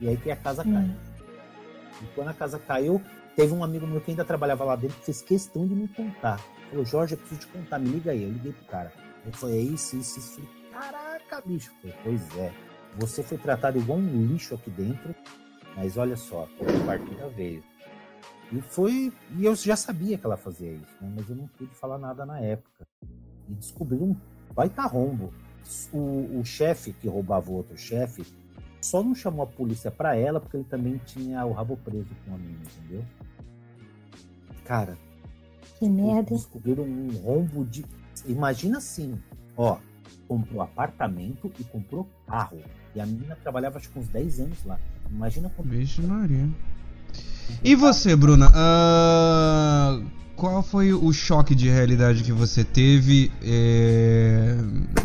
E 0.00 0.06
é 0.06 0.10
aí 0.10 0.16
que 0.16 0.30
a 0.30 0.36
casa 0.36 0.64
cai. 0.64 0.84
Hum. 0.84 0.96
E 2.02 2.06
quando 2.14 2.28
a 2.28 2.34
casa 2.34 2.58
caiu, 2.58 3.00
teve 3.36 3.52
um 3.52 3.62
amigo 3.62 3.86
meu 3.86 4.00
que 4.00 4.10
ainda 4.10 4.24
trabalhava 4.24 4.64
lá 4.64 4.76
dentro 4.76 4.96
que 4.98 5.04
fez 5.04 5.20
questão 5.20 5.66
de 5.66 5.74
me 5.74 5.86
contar. 5.88 6.40
Falou, 6.70 6.84
Jorge, 6.84 7.14
eu 7.14 7.18
preciso 7.18 7.40
te 7.42 7.46
contar, 7.48 7.78
me 7.78 7.90
liga 7.90 8.12
aí. 8.12 8.22
Eu 8.22 8.30
liguei 8.30 8.52
pro 8.52 8.64
cara. 8.66 8.92
Ele 9.24 9.36
falou, 9.36 9.54
é 9.54 9.58
isso, 9.58 9.96
isso, 9.96 10.18
isso. 10.18 10.42
Caraca, 10.72 11.42
bicho. 11.44 11.70
Falei, 11.82 11.96
pois 12.02 12.36
é. 12.38 12.52
Você 12.96 13.22
foi 13.22 13.38
tratado 13.38 13.78
igual 13.78 13.98
um 13.98 14.26
lixo 14.26 14.54
aqui 14.54 14.70
dentro, 14.70 15.14
mas 15.76 15.96
olha 15.96 16.16
só, 16.16 16.48
a 16.60 16.86
partida 16.86 17.28
veio. 17.28 17.62
E 18.52 18.60
foi. 18.60 19.12
E 19.36 19.44
eu 19.44 19.54
já 19.54 19.76
sabia 19.76 20.18
que 20.18 20.26
ela 20.26 20.36
fazia 20.36 20.72
isso, 20.72 20.96
né? 21.00 21.12
mas 21.14 21.28
eu 21.28 21.36
não 21.36 21.46
pude 21.46 21.72
falar 21.74 21.98
nada 21.98 22.26
na 22.26 22.40
época. 22.40 22.86
E 23.48 23.54
descobri 23.54 23.98
um 23.98 24.16
baita 24.52 24.82
rombo. 24.82 25.32
O, 25.92 26.40
o 26.40 26.44
chefe 26.44 26.92
que 26.92 27.08
roubava 27.08 27.50
o 27.50 27.54
outro 27.54 27.76
chefe 27.76 28.24
só 28.80 29.02
não 29.02 29.14
chamou 29.14 29.44
a 29.44 29.46
polícia 29.46 29.90
para 29.90 30.16
ela 30.16 30.40
porque 30.40 30.56
ele 30.56 30.64
também 30.64 31.00
tinha 31.04 31.44
o 31.44 31.52
rabo 31.52 31.76
preso 31.76 32.08
com 32.24 32.34
a 32.34 32.38
minha, 32.38 32.58
entendeu? 32.78 33.04
Cara. 34.64 34.96
Que 35.78 35.88
merda. 35.88 36.34
Descobriram 36.34 36.84
um 36.84 37.08
rombo 37.22 37.64
de 37.64 37.84
Imagina 38.26 38.78
assim, 38.78 39.18
ó, 39.56 39.78
comprou 40.28 40.62
apartamento 40.62 41.50
e 41.58 41.64
comprou 41.64 42.08
carro. 42.26 42.58
E 42.94 43.00
a 43.00 43.06
menina 43.06 43.36
trabalhava 43.36 43.78
acho 43.78 43.88
que 43.90 43.98
uns 43.98 44.08
10 44.08 44.40
anos 44.40 44.64
lá. 44.64 44.78
Imagina 45.10 45.50
como. 45.50 45.70
Vixe 45.70 46.02
Maria. 46.02 46.48
E 47.64 47.74
você, 47.74 48.14
Bruna? 48.14 48.48
Uh, 48.48 50.06
qual 50.40 50.62
foi 50.62 50.90
o 50.90 51.12
choque 51.12 51.54
de 51.54 51.68
realidade 51.68 52.22
que 52.22 52.32
você 52.32 52.64
teve 52.64 53.30
é, 53.42 54.56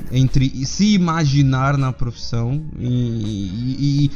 entre 0.10 0.66
se 0.66 0.94
imaginar 0.94 1.78
na 1.78 1.92
profissão 1.92 2.64
e, 2.80 4.08
e, 4.08 4.12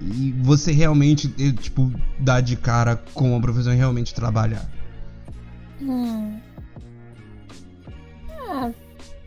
e, 0.00 0.32
você 0.42 0.72
realmente, 0.72 1.28
tipo, 1.60 1.92
dar 2.18 2.40
de 2.40 2.56
cara 2.56 2.96
com 3.12 3.36
a 3.36 3.40
profissão 3.40 3.74
e 3.74 3.76
realmente 3.76 4.14
trabalhar? 4.14 4.66
Hum. 5.82 6.40
Ah, 8.48 8.70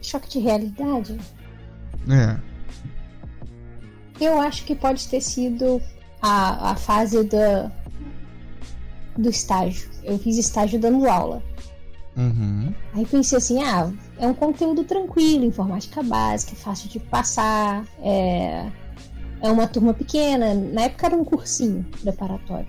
choque 0.01 0.27
de 0.27 0.39
realidade? 0.39 1.15
É. 2.09 2.39
Eu 4.19 4.41
acho 4.41 4.65
que 4.65 4.73
pode 4.73 5.07
ter 5.07 5.21
sido 5.21 5.79
a, 6.19 6.71
a 6.71 6.75
fase 6.75 7.23
do, 7.23 7.71
do 9.17 9.29
estágio. 9.29 9.89
Eu 10.03 10.17
fiz 10.19 10.37
estágio 10.37 10.79
dando 10.79 11.07
aula. 11.07 11.41
Uhum. 12.15 12.73
Aí 12.93 13.05
pensei 13.05 13.37
assim, 13.37 13.61
ah, 13.61 13.91
é 14.17 14.25
um 14.25 14.33
conteúdo 14.33 14.83
tranquilo, 14.83 15.43
informática 15.43 16.01
básica, 16.01 16.53
é 16.53 16.55
fácil 16.55 16.89
de 16.89 16.99
passar, 16.99 17.85
é, 18.01 18.69
é 19.41 19.49
uma 19.49 19.67
turma 19.67 19.93
pequena. 19.93 20.53
Na 20.53 20.83
época 20.83 21.07
era 21.07 21.15
um 21.15 21.25
cursinho 21.25 21.85
preparatório. 22.01 22.67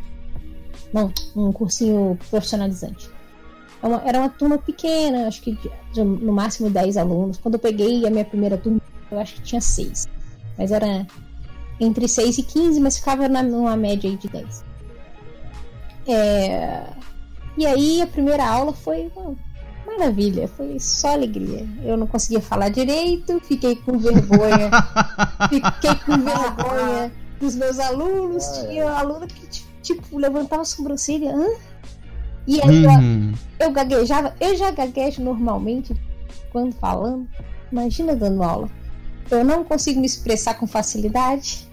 Não, 0.93 1.13
um 1.35 1.53
cursinho 1.53 2.19
profissionalizante. 2.31 3.09
Era 3.83 3.95
é 3.95 3.97
uma, 3.97 4.09
era 4.09 4.19
uma 4.19 4.29
turma 4.29 4.59
pequena, 4.59 5.29
acho 5.29 5.43
que 5.43 5.53
de, 5.53 5.71
de, 5.93 6.03
no 6.03 6.33
máximo 6.33 6.71
10 6.71 6.97
alunos. 6.97 7.39
Quando 7.39 7.55
eu 7.55 7.61
peguei 7.61 8.07
a 8.07 8.11
minha 8.11 8.25
primeira 8.25 8.57
turma, 8.57 8.81
eu 9.11 9.19
acho 9.19 9.35
que 9.35 9.43
tinha 9.43 9.61
6. 9.61 10.09
Mas 10.59 10.73
era 10.73 11.07
entre 11.79 12.09
6 12.09 12.39
e 12.39 12.43
15, 12.43 12.81
mas 12.81 12.99
ficava 12.99 13.29
na, 13.29 13.43
numa 13.43 13.77
média 13.77 14.09
aí 14.09 14.17
de 14.17 14.29
10. 14.29 14.66
É... 16.07 16.85
E 17.57 17.67
aí 17.67 18.03
a 18.03 18.07
primeira 18.07 18.47
aula 18.47 18.73
foi 18.73 19.11
uma 19.17 19.35
maravilha, 19.87 20.49
foi 20.49 20.79
só 20.79 21.13
alegria. 21.13 21.67
Eu 21.83 21.97
não 21.97 22.07
conseguia 22.07 22.41
falar 22.41 22.69
direito, 22.69 23.41
fiquei 23.41 23.77
com 23.77 23.99
vergonha. 23.99 24.71
fiquei 25.49 25.95
com 26.05 26.19
vergonha 26.19 27.13
dos 27.41 27.55
meus 27.55 27.79
alunos. 27.79 28.45
Tinha 28.59 28.87
um 28.87 28.97
aluno 28.97 29.27
que 29.27 29.47
tipo 29.83 30.19
levantava 30.19 30.63
a 30.63 30.65
sobrancelha. 30.67 31.35
Hã? 31.35 31.47
E 32.47 32.61
aí 32.61 32.87
uhum. 32.87 33.33
eu, 33.59 33.67
eu 33.67 33.73
gaguejava. 33.73 34.35
Eu 34.41 34.55
já 34.57 34.71
gaguejo 34.71 35.23
normalmente 35.23 35.97
quando 36.51 36.75
falando. 36.75 37.27
Imagina 37.73 38.15
dando 38.15 38.43
aula. 38.43 38.71
Eu 39.31 39.45
não 39.45 39.65
consigo 39.65 39.99
me 39.99 40.07
expressar 40.07 40.55
com 40.55 40.67
facilidade. 40.67 41.67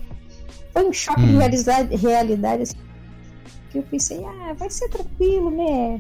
Foi 0.72 0.88
um 0.88 0.94
choque 0.94 1.22
hum. 1.22 1.28
de 1.28 1.38
realidade, 1.38 1.96
realidade 1.96 2.64
assim, 2.64 2.78
que 3.74 3.80
eu 3.80 3.84
pensei, 3.84 4.24
ah, 4.24 4.54
vai 4.54 4.70
ser 4.70 4.88
tranquilo, 4.88 5.50
né? 5.50 6.00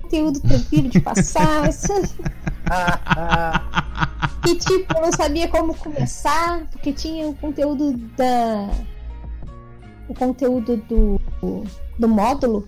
Conteúdo 0.00 0.40
tranquilo 0.40 0.88
de 0.88 0.98
passar. 1.00 1.68
e 4.48 4.54
tipo, 4.56 4.96
eu 4.96 5.02
não 5.02 5.12
sabia 5.12 5.46
como 5.48 5.74
começar, 5.74 6.66
porque 6.70 6.92
tinha 6.92 7.28
o 7.28 7.34
conteúdo 7.34 7.92
da. 8.16 8.70
O 10.08 10.14
conteúdo 10.14 10.78
do, 10.88 11.20
do 11.98 12.08
módulo 12.08 12.66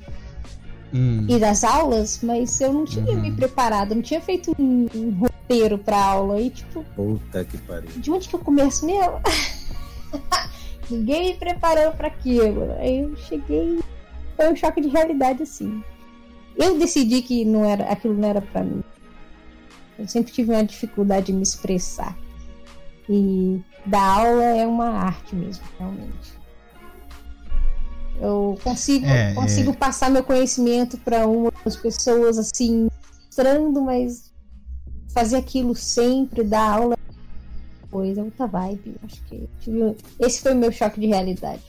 hum. 0.93 1.27
e 1.29 1.39
das 1.39 1.65
aulas, 1.65 2.21
mas 2.23 2.61
eu 2.61 2.73
não 2.73 2.85
tinha 2.85 3.13
uhum. 3.13 3.21
me 3.21 3.33
preparado, 3.33 3.95
não 3.95 4.03
tinha 4.03 4.21
feito 4.21 4.55
um, 4.59 4.87
um 4.95 5.11
roteiro 5.19 5.79
pra 5.79 6.03
aula. 6.03 6.41
E 6.41 6.51
tipo. 6.51 6.85
Puta 6.95 7.45
que 7.45 7.57
pariu. 7.59 7.91
De 7.97 8.11
onde 8.11 8.29
que 8.29 8.35
eu 8.35 8.41
começo 8.41 8.85
mesmo? 8.85 9.21
Ninguém 10.91 11.33
me 11.33 11.39
preparou 11.39 11.93
para 11.93 12.09
aquilo. 12.09 12.73
Aí 12.79 13.01
eu 13.01 13.17
cheguei. 13.17 13.81
Foi 14.37 14.53
um 14.53 14.57
choque 14.57 14.81
de 14.81 14.89
realidade 14.89 15.43
assim. 15.43 15.83
Eu 16.57 16.79
decidi 16.79 17.23
que 17.23 17.45
não 17.45 17.65
era, 17.65 17.85
aquilo 17.91 18.15
não 18.15 18.29
era 18.29 18.41
para 18.41 18.63
mim. 18.63 18.83
Eu 19.99 20.09
sempre 20.09 20.33
tive 20.33 20.51
uma 20.53 20.65
dificuldade 20.65 21.27
de 21.27 21.33
me 21.33 21.43
expressar. 21.43 22.17
E 23.09 23.61
dar 23.87 24.21
aula 24.21 24.45
é 24.45 24.67
uma 24.67 24.89
arte 24.89 25.35
mesmo, 25.35 25.65
realmente. 25.79 26.45
Eu 28.21 28.59
consigo, 28.63 29.07
é, 29.07 29.35
consigo 29.35 29.73
é... 29.73 29.75
passar 29.75 30.11
meu 30.11 30.23
conhecimento 30.23 30.97
para 30.99 31.27
umas 31.27 31.77
pessoas 31.77 32.39
assim, 32.39 32.89
mostrando, 33.27 33.83
mas 33.83 34.33
fazer 35.09 35.37
aquilo 35.37 35.75
sempre, 35.75 36.43
dar 36.45 36.79
aula 36.79 36.97
coisa, 37.91 38.21
é 38.21 38.25
outra 38.25 38.47
vibe. 38.47 38.97
Acho 39.05 39.23
que 39.25 39.49
esse 40.19 40.41
foi 40.41 40.53
o 40.53 40.57
meu 40.57 40.73
choque 40.73 41.01
de 41.01 41.07
realidade. 41.07 41.63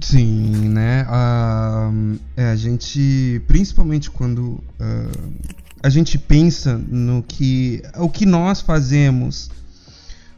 Sim, 0.00 0.68
né? 0.68 1.06
Uh, 1.08 2.18
é, 2.36 2.50
a 2.50 2.56
gente, 2.56 3.40
principalmente 3.46 4.10
quando 4.10 4.40
uh, 4.80 5.32
a 5.82 5.88
gente 5.88 6.18
pensa 6.18 6.76
no 6.76 7.22
que 7.22 7.82
o 7.96 8.08
que 8.08 8.26
nós 8.26 8.60
fazemos 8.60 9.50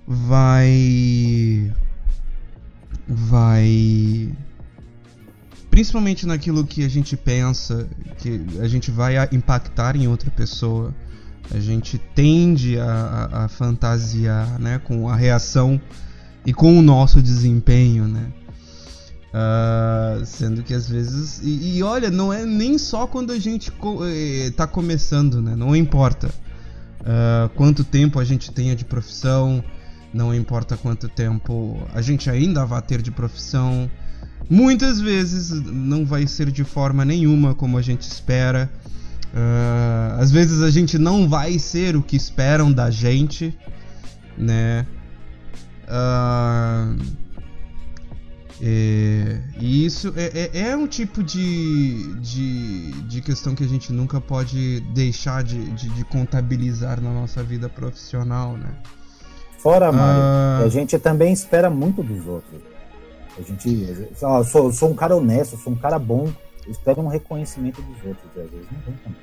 vai 0.06 1.72
vai 3.08 4.32
principalmente 5.70 6.26
naquilo 6.26 6.66
que 6.66 6.84
a 6.84 6.88
gente 6.88 7.16
pensa 7.16 7.88
que 8.18 8.44
a 8.60 8.68
gente 8.68 8.90
vai 8.90 9.14
impactar 9.32 9.96
em 9.96 10.06
outra 10.06 10.30
pessoa 10.30 10.94
a 11.50 11.60
gente 11.60 11.98
tende 12.14 12.78
a, 12.78 12.84
a, 12.84 13.44
a 13.44 13.48
fantasiar 13.48 14.58
né, 14.58 14.78
com 14.78 15.08
a 15.08 15.16
reação 15.16 15.80
e 16.44 16.52
com 16.52 16.78
o 16.78 16.82
nosso 16.82 17.22
desempenho, 17.22 18.06
né? 18.06 18.32
Uh, 19.36 20.24
sendo 20.24 20.62
que 20.62 20.72
às 20.72 20.88
vezes. 20.88 21.42
E, 21.42 21.76
e, 21.76 21.82
olha, 21.82 22.10
não 22.10 22.32
é 22.32 22.46
nem 22.46 22.78
só 22.78 23.06
quando 23.06 23.32
a 23.32 23.38
gente 23.38 23.70
co 23.70 23.98
eh, 24.02 24.50
tá 24.56 24.66
começando, 24.66 25.42
né? 25.42 25.54
Não 25.54 25.76
importa 25.76 26.28
uh, 26.28 27.48
quanto 27.50 27.84
tempo 27.84 28.18
a 28.18 28.24
gente 28.24 28.50
tenha 28.50 28.74
de 28.74 28.86
profissão, 28.86 29.62
não 30.14 30.34
importa 30.34 30.74
quanto 30.74 31.06
tempo 31.06 31.76
a 31.92 32.00
gente 32.00 32.30
ainda 32.30 32.64
vai 32.64 32.80
ter 32.80 33.02
de 33.02 33.10
profissão. 33.10 33.90
Muitas 34.48 35.00
vezes 35.00 35.50
não 35.50 36.06
vai 36.06 36.26
ser 36.26 36.50
de 36.50 36.64
forma 36.64 37.04
nenhuma 37.04 37.54
como 37.54 37.76
a 37.76 37.82
gente 37.82 38.02
espera. 38.02 38.70
Uh, 39.34 40.18
às 40.18 40.30
vezes 40.30 40.62
a 40.62 40.70
gente 40.70 40.96
não 40.96 41.28
vai 41.28 41.58
ser 41.58 41.94
o 41.94 42.02
que 42.02 42.16
esperam 42.16 42.72
da 42.72 42.90
gente, 42.90 43.54
né? 44.38 44.86
Uh, 45.84 47.25
é, 48.62 49.38
e 49.60 49.84
isso 49.84 50.14
é, 50.16 50.50
é, 50.54 50.68
é, 50.70 50.76
um 50.76 50.86
tipo 50.86 51.22
de, 51.22 52.14
de, 52.14 52.92
de 53.02 53.20
questão 53.20 53.54
que 53.54 53.62
a 53.62 53.68
gente 53.68 53.92
nunca 53.92 54.20
pode 54.20 54.80
deixar 54.94 55.42
de, 55.44 55.62
de, 55.72 55.88
de 55.90 56.04
contabilizar 56.04 57.00
na 57.00 57.12
nossa 57.12 57.42
vida 57.42 57.68
profissional, 57.68 58.56
né? 58.56 58.74
Fora, 59.58 59.92
Mário, 59.92 60.62
uh... 60.62 60.66
a 60.66 60.68
gente 60.68 60.98
também 60.98 61.32
espera 61.32 61.68
muito 61.68 62.02
dos 62.02 62.26
outros. 62.26 62.62
A 63.38 63.42
gente, 63.42 64.08
ó, 64.22 64.42
sou, 64.42 64.72
sou 64.72 64.90
um 64.90 64.94
cara 64.94 65.14
honesto, 65.14 65.58
sou 65.58 65.74
um 65.74 65.76
cara 65.76 65.98
bom, 65.98 66.32
espera 66.66 66.98
um 67.00 67.08
reconhecimento 67.08 67.82
dos 67.82 67.96
outros, 68.06 68.30
às 68.36 68.50
vezes 68.50 68.66
não 68.72 68.80
tem 68.80 68.94
também. 69.04 69.20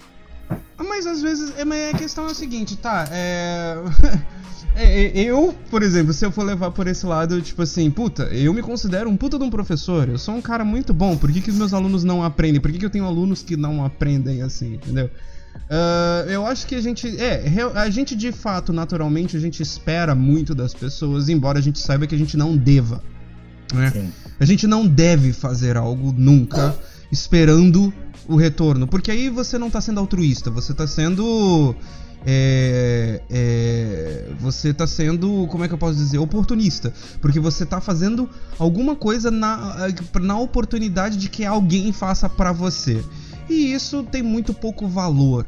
Ah, 0.77 0.83
mas 0.83 1.07
às 1.07 1.21
vezes, 1.21 1.57
é, 1.57 1.65
mas 1.65 1.95
a 1.95 1.97
questão 1.97 2.27
é 2.27 2.31
o 2.31 2.35
seguinte, 2.35 2.77
tá? 2.77 3.07
É... 3.11 3.75
é... 4.75 5.11
eu, 5.19 5.53
por 5.69 5.83
exemplo, 5.83 6.13
se 6.13 6.25
eu 6.25 6.31
for 6.31 6.43
levar 6.43 6.71
por 6.71 6.87
esse 6.87 7.05
lado, 7.05 7.41
tipo 7.41 7.61
assim, 7.61 7.89
puta, 7.89 8.23
eu 8.25 8.53
me 8.53 8.61
considero 8.61 9.09
um 9.09 9.17
puta 9.17 9.37
de 9.37 9.43
um 9.43 9.49
professor, 9.49 10.09
eu 10.09 10.17
sou 10.17 10.35
um 10.35 10.41
cara 10.41 10.63
muito 10.63 10.93
bom, 10.93 11.17
por 11.17 11.31
que, 11.31 11.41
que 11.41 11.49
os 11.49 11.57
meus 11.57 11.73
alunos 11.73 12.03
não 12.03 12.23
aprendem? 12.23 12.61
Por 12.61 12.71
que, 12.71 12.77
que 12.77 12.85
eu 12.85 12.89
tenho 12.89 13.05
alunos 13.05 13.43
que 13.43 13.55
não 13.55 13.83
aprendem 13.83 14.41
assim, 14.41 14.75
entendeu? 14.75 15.09
Uh, 15.69 16.29
eu 16.29 16.45
acho 16.45 16.67
que 16.67 16.75
a 16.75 16.81
gente. 16.81 17.07
É, 17.19 17.43
a 17.75 17.89
gente 17.89 18.15
de 18.15 18.31
fato, 18.31 18.73
naturalmente, 18.73 19.37
a 19.37 19.39
gente 19.39 19.61
espera 19.61 20.13
muito 20.13 20.53
das 20.53 20.73
pessoas, 20.73 21.29
embora 21.29 21.59
a 21.59 21.61
gente 21.61 21.79
saiba 21.79 22.05
que 22.05 22.15
a 22.15 22.17
gente 22.17 22.35
não 22.35 22.55
deva. 22.55 23.01
Né? 23.73 24.09
A 24.39 24.45
gente 24.45 24.67
não 24.67 24.85
deve 24.85 25.33
fazer 25.33 25.77
algo 25.77 26.13
nunca 26.15 26.75
esperando 27.11 27.93
o 28.27 28.35
retorno. 28.35 28.87
Porque 28.87 29.11
aí 29.11 29.29
você 29.29 29.57
não 29.57 29.67
está 29.67 29.81
sendo 29.81 29.99
altruísta, 29.99 30.51
você 30.51 30.71
está 30.71 30.85
sendo. 30.85 31.75
É, 32.25 33.21
é, 33.29 34.31
você 34.39 34.69
está 34.69 34.87
sendo, 34.87 35.47
como 35.47 35.63
é 35.63 35.67
que 35.67 35.73
eu 35.73 35.77
posso 35.77 35.95
dizer, 35.95 36.17
oportunista, 36.19 36.93
porque 37.21 37.39
você 37.39 37.63
está 37.63 37.81
fazendo 37.81 38.29
alguma 38.57 38.95
coisa 38.95 39.29
na, 39.29 39.87
na 40.21 40.37
oportunidade 40.37 41.17
de 41.17 41.29
que 41.29 41.45
alguém 41.45 41.91
faça 41.91 42.29
para 42.29 42.51
você. 42.51 43.03
E 43.49 43.73
isso 43.73 44.03
tem 44.03 44.23
muito 44.23 44.53
pouco 44.53 44.87
valor. 44.87 45.45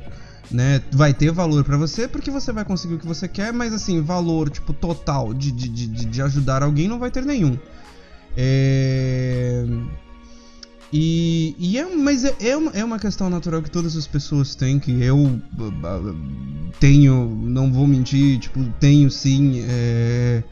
Né? 0.51 0.81
Vai 0.91 1.11
ter 1.11 1.31
valor 1.31 1.63
para 1.63 1.75
você 1.75 2.07
porque 2.07 2.29
você 2.29 2.51
vai 2.51 2.63
conseguir 2.63 2.95
o 2.95 2.99
que 2.99 3.07
você 3.07 3.27
quer, 3.27 3.51
mas 3.51 3.73
assim, 3.73 3.99
valor 4.01 4.49
tipo 4.49 4.73
total 4.73 5.33
de, 5.33 5.51
de, 5.51 5.67
de, 5.67 6.05
de 6.05 6.21
ajudar 6.21 6.61
alguém 6.61 6.87
não 6.87 6.99
vai 6.99 7.09
ter 7.09 7.25
nenhum. 7.25 7.57
É... 8.37 9.65
E, 10.93 11.55
e 11.57 11.77
é, 11.77 11.95
mas 11.95 12.23
é, 12.23 12.35
é, 12.39 12.55
uma, 12.55 12.71
é 12.71 12.83
uma 12.83 12.99
questão 12.99 13.29
natural 13.29 13.61
que 13.61 13.71
todas 13.71 13.97
as 13.97 14.07
pessoas 14.07 14.55
têm, 14.55 14.79
que 14.79 15.01
eu 15.01 15.41
tenho, 16.79 17.25
não 17.43 17.71
vou 17.71 17.87
mentir, 17.87 18.39
tipo, 18.39 18.63
tenho 18.79 19.09
sim, 19.09 19.63
é, 19.67 20.43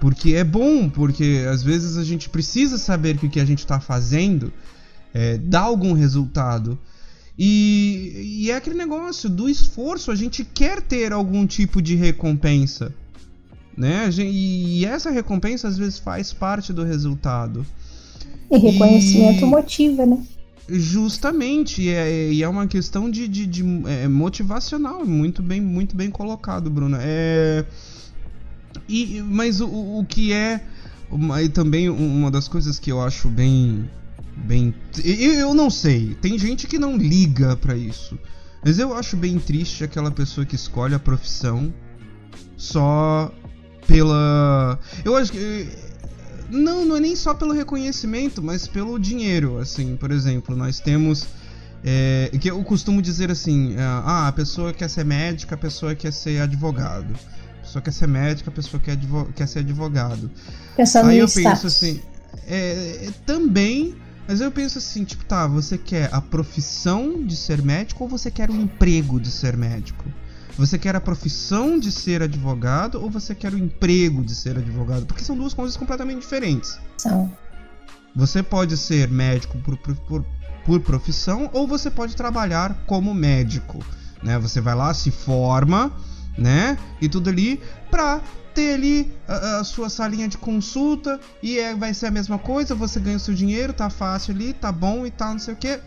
porque 0.00 0.34
é 0.34 0.44
bom, 0.44 0.88
porque 0.88 1.44
às 1.50 1.62
vezes 1.62 1.96
a 1.96 2.04
gente 2.04 2.28
precisa 2.28 2.78
saber 2.78 3.16
que 3.16 3.26
o 3.26 3.30
que 3.30 3.40
a 3.40 3.44
gente 3.44 3.60
está 3.60 3.80
fazendo 3.80 4.52
é, 5.12 5.38
dá 5.38 5.60
algum 5.60 5.92
resultado. 5.92 6.78
E, 7.38 8.40
e 8.42 8.50
é 8.50 8.56
aquele 8.56 8.76
negócio 8.76 9.28
do 9.28 9.48
esforço, 9.48 10.10
a 10.10 10.14
gente 10.14 10.44
quer 10.44 10.82
ter 10.82 11.12
algum 11.12 11.46
tipo 11.46 11.80
de 11.80 11.94
recompensa. 11.94 12.92
Né? 13.76 14.10
E 14.10 14.84
essa 14.84 15.08
recompensa 15.08 15.68
às 15.68 15.78
vezes 15.78 15.98
faz 15.98 16.32
parte 16.32 16.72
do 16.72 16.82
resultado. 16.82 17.64
E 18.50 18.58
reconhecimento 18.58 19.44
e... 19.44 19.46
motiva, 19.46 20.06
né? 20.06 20.22
Justamente, 20.70 21.88
é, 21.88 22.30
e 22.30 22.42
é 22.42 22.48
uma 22.48 22.66
questão 22.66 23.10
de, 23.10 23.26
de, 23.26 23.46
de 23.46 23.64
é, 23.86 24.06
motivacional, 24.06 25.04
muito 25.06 25.42
bem, 25.42 25.62
muito 25.62 25.96
bem 25.96 26.10
colocado, 26.10 26.68
Bruna. 26.68 26.98
É, 27.00 27.64
e, 28.86 29.22
mas 29.22 29.62
o, 29.62 29.68
o 29.68 30.04
que 30.04 30.32
é 30.32 30.60
e 31.42 31.48
também 31.48 31.88
uma 31.88 32.30
das 32.30 32.48
coisas 32.48 32.78
que 32.78 32.92
eu 32.92 33.00
acho 33.00 33.28
bem, 33.28 33.88
bem, 34.36 34.74
eu, 35.02 35.32
eu 35.34 35.54
não 35.54 35.70
sei, 35.70 36.14
tem 36.20 36.38
gente 36.38 36.66
que 36.66 36.78
não 36.78 36.98
liga 36.98 37.56
para 37.56 37.74
isso, 37.74 38.18
mas 38.62 38.78
eu 38.78 38.94
acho 38.94 39.16
bem 39.16 39.38
triste 39.38 39.84
aquela 39.84 40.10
pessoa 40.10 40.44
que 40.44 40.54
escolhe 40.54 40.94
a 40.94 40.98
profissão 40.98 41.72
só 42.58 43.32
pela, 43.86 44.78
eu 45.02 45.16
acho 45.16 45.32
que 45.32 45.66
não, 46.50 46.84
não 46.84 46.96
é 46.96 47.00
nem 47.00 47.16
só 47.16 47.34
pelo 47.34 47.52
reconhecimento, 47.52 48.42
mas 48.42 48.66
pelo 48.66 48.98
dinheiro. 48.98 49.58
Assim, 49.58 49.96
por 49.96 50.10
exemplo, 50.10 50.56
nós 50.56 50.80
temos. 50.80 51.26
É, 51.84 52.30
que 52.40 52.50
eu 52.50 52.62
costumo 52.64 53.00
dizer 53.00 53.30
assim: 53.30 53.74
é, 53.76 53.82
ah, 53.82 54.28
a 54.28 54.32
pessoa 54.32 54.72
quer 54.72 54.88
ser 54.88 55.04
médica, 55.04 55.54
a 55.54 55.58
pessoa 55.58 55.94
quer 55.94 56.12
ser 56.12 56.40
advogado. 56.40 57.14
A 57.58 57.62
pessoa 57.62 57.82
quer 57.82 57.92
ser 57.92 58.08
médica, 58.08 58.50
a 58.50 58.52
pessoa 58.52 58.82
quer, 58.82 58.98
quer 59.34 59.46
ser 59.46 59.60
advogado. 59.60 60.30
Pensando 60.76 61.10
Aí 61.10 61.18
eu 61.18 61.26
status. 61.26 61.50
penso 61.50 61.66
assim: 61.66 62.00
é, 62.46 63.06
é, 63.06 63.10
também. 63.26 63.94
Mas 64.26 64.42
eu 64.42 64.52
penso 64.52 64.76
assim, 64.76 65.04
tipo, 65.04 65.24
tá, 65.24 65.46
você 65.46 65.78
quer 65.78 66.10
a 66.12 66.20
profissão 66.20 67.24
de 67.24 67.34
ser 67.34 67.62
médico 67.62 68.04
ou 68.04 68.10
você 68.10 68.30
quer 68.30 68.50
o 68.50 68.54
emprego 68.54 69.18
de 69.18 69.30
ser 69.30 69.56
médico? 69.56 70.04
Você 70.58 70.76
quer 70.76 70.96
a 70.96 71.00
profissão 71.00 71.78
de 71.78 71.92
ser 71.92 72.20
advogado 72.20 73.00
ou 73.00 73.08
você 73.08 73.32
quer 73.32 73.54
o 73.54 73.58
emprego 73.58 74.24
de 74.24 74.34
ser 74.34 74.58
advogado? 74.58 75.06
Porque 75.06 75.22
são 75.22 75.36
duas 75.36 75.54
coisas 75.54 75.76
completamente 75.76 76.22
diferentes. 76.22 76.80
São. 76.96 77.32
Você 78.16 78.42
pode 78.42 78.76
ser 78.76 79.08
médico 79.08 79.56
por, 79.58 79.76
por, 79.76 80.24
por 80.66 80.80
profissão 80.80 81.48
ou 81.52 81.68
você 81.68 81.88
pode 81.88 82.16
trabalhar 82.16 82.76
como 82.86 83.14
médico. 83.14 83.78
Né? 84.20 84.36
Você 84.40 84.60
vai 84.60 84.74
lá, 84.74 84.92
se 84.92 85.12
forma, 85.12 85.92
né? 86.36 86.76
E 87.00 87.08
tudo 87.08 87.30
ali 87.30 87.60
pra 87.88 88.20
ter 88.52 88.74
ali 88.74 89.16
a, 89.28 89.60
a, 89.60 89.64
sua 89.64 89.88
salinha 89.88 90.26
de 90.26 90.36
consulta 90.36 91.20
e 91.40 91.56
é, 91.60 91.72
vai 91.72 91.94
ser 91.94 92.06
a 92.06 92.10
mesma 92.10 92.36
coisa, 92.36 92.74
você 92.74 92.98
ganha 92.98 93.16
o 93.16 93.20
seu 93.20 93.32
dinheiro, 93.32 93.72
tá 93.72 93.88
fácil 93.88 94.34
ali, 94.34 94.52
tá 94.52 94.72
bom 94.72 95.06
e 95.06 95.10
tal, 95.12 95.34
não 95.34 95.38
sei 95.38 95.54
o 95.54 95.56
que, 95.56 95.78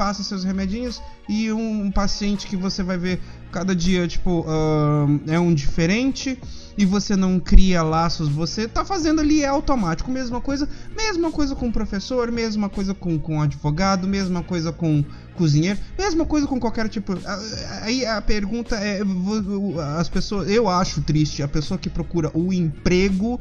passa 0.00 0.22
seus 0.22 0.44
remedinhos 0.44 1.02
e 1.28 1.52
um, 1.52 1.90
paciente 1.90 2.46
que 2.46 2.56
você 2.56 2.82
vai 2.82 2.96
ver 2.96 3.20
cada 3.52 3.76
dia, 3.76 4.08
tipo, 4.08 4.40
uh, 4.40 5.20
é 5.30 5.38
um 5.38 5.52
diferente 5.52 6.40
e 6.78 6.86
você 6.86 7.14
não 7.14 7.38
cria 7.38 7.82
laços, 7.82 8.26
você 8.26 8.66
tá 8.66 8.82
fazendo 8.82 9.20
ali 9.20 9.42
é 9.42 9.46
automático. 9.46 10.10
Mesma 10.10 10.40
coisa, 10.40 10.66
mesma 10.96 11.30
coisa 11.30 11.54
com 11.54 11.70
professor, 11.70 12.32
mesma 12.32 12.70
coisa 12.70 12.94
com, 12.94 13.18
com 13.18 13.42
advogado, 13.42 14.08
mesma 14.08 14.42
coisa 14.42 14.72
com 14.72 15.04
cozinheiro, 15.34 15.78
mesma 15.98 16.24
coisa 16.24 16.46
com 16.46 16.58
qualquer 16.58 16.88
tipo. 16.88 17.12
Aí 17.82 18.06
a 18.06 18.22
pergunta 18.22 18.76
é: 18.76 19.02
as 19.98 20.08
pessoas, 20.08 20.48
eu 20.48 20.66
acho 20.66 21.02
triste 21.02 21.42
a 21.42 21.48
pessoa 21.48 21.76
que 21.76 21.90
procura 21.90 22.30
o 22.32 22.54
emprego 22.54 23.38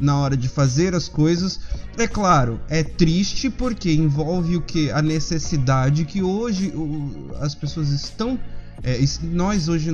na 0.00 0.16
hora 0.18 0.36
de 0.36 0.48
fazer 0.48 0.94
as 0.94 1.08
coisas. 1.08 1.60
É 1.96 2.06
claro, 2.06 2.60
é 2.68 2.82
triste 2.82 3.50
porque 3.50 3.92
envolve 3.92 4.56
o 4.56 4.62
que 4.62 4.90
a 4.90 5.00
necessidade 5.00 6.04
que 6.04 6.22
hoje 6.22 6.68
o, 6.68 7.30
as 7.40 7.54
pessoas 7.54 7.90
estão 7.90 8.38
é, 8.82 9.02
nós 9.22 9.68
hoje, 9.68 9.90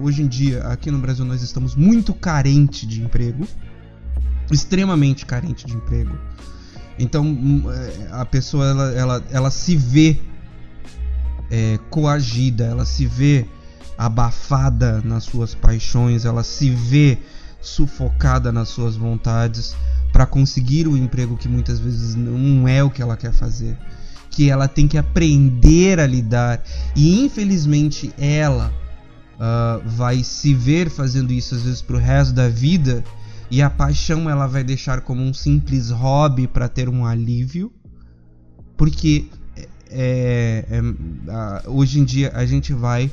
hoje 0.00 0.22
em 0.22 0.28
dia, 0.28 0.62
aqui 0.64 0.90
no 0.90 0.98
Brasil, 0.98 1.24
nós 1.24 1.42
estamos 1.42 1.74
muito 1.74 2.14
carente 2.14 2.86
de 2.86 3.02
emprego. 3.02 3.46
Extremamente 4.50 5.26
carente 5.26 5.66
de 5.66 5.74
emprego. 5.74 6.16
Então 6.98 7.36
é, 7.70 8.08
a 8.12 8.24
pessoa 8.24 8.66
ela, 8.66 8.92
ela, 8.92 9.24
ela 9.30 9.50
se 9.50 9.76
vê 9.76 10.20
é, 11.50 11.78
coagida, 11.90 12.64
ela 12.64 12.84
se 12.84 13.06
vê 13.06 13.46
abafada 13.96 15.00
nas 15.02 15.24
suas 15.24 15.54
paixões, 15.54 16.24
ela 16.24 16.42
se 16.42 16.70
vê 16.70 17.18
sufocada 17.62 18.52
nas 18.52 18.68
suas 18.68 18.96
vontades 18.96 19.74
para 20.12 20.26
conseguir 20.26 20.86
o 20.86 20.96
emprego 20.96 21.36
que 21.36 21.48
muitas 21.48 21.80
vezes 21.80 22.14
não 22.14 22.68
é 22.68 22.82
o 22.82 22.90
que 22.90 23.00
ela 23.00 23.16
quer 23.16 23.32
fazer 23.32 23.78
que 24.32 24.48
ela 24.50 24.66
tem 24.66 24.88
que 24.88 24.98
aprender 24.98 26.00
a 26.00 26.06
lidar. 26.06 26.64
E 26.96 27.20
infelizmente 27.20 28.12
ela 28.18 28.72
uh, 29.34 29.86
vai 29.86 30.24
se 30.24 30.52
ver 30.54 30.90
fazendo 30.90 31.32
isso 31.32 31.54
às 31.54 31.62
vezes 31.62 31.82
pro 31.82 31.98
resto 31.98 32.34
da 32.34 32.48
vida. 32.48 33.04
E 33.50 33.60
a 33.60 33.68
paixão 33.68 34.28
ela 34.28 34.46
vai 34.46 34.64
deixar 34.64 35.02
como 35.02 35.22
um 35.22 35.34
simples 35.34 35.90
hobby 35.90 36.48
para 36.48 36.68
ter 36.68 36.88
um 36.88 37.04
alívio. 37.04 37.70
Porque 38.76 39.26
é, 39.90 40.64
é, 40.70 40.78
é, 40.78 41.68
hoje 41.68 42.00
em 42.00 42.04
dia 42.04 42.32
a 42.34 42.46
gente 42.46 42.72
vai. 42.72 43.10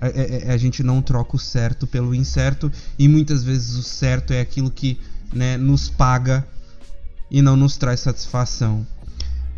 A, 0.00 0.06
é, 0.06 0.10
é, 0.10 0.42
é, 0.48 0.52
a, 0.52 0.56
gente 0.56 0.82
não 0.82 1.02
troca 1.02 1.36
o 1.36 1.38
certo 1.38 1.86
pelo 1.86 2.14
incerto. 2.14 2.70
E 2.98 3.08
muitas 3.08 3.42
vezes 3.42 3.76
o 3.76 3.82
certo 3.82 4.32
é 4.32 4.40
aquilo 4.40 4.70
que 4.70 4.98
né, 5.32 5.56
nos 5.56 5.88
paga 5.88 6.46
e 7.30 7.42
não 7.42 7.56
nos 7.56 7.76
traz 7.76 8.00
satisfação. 8.00 8.86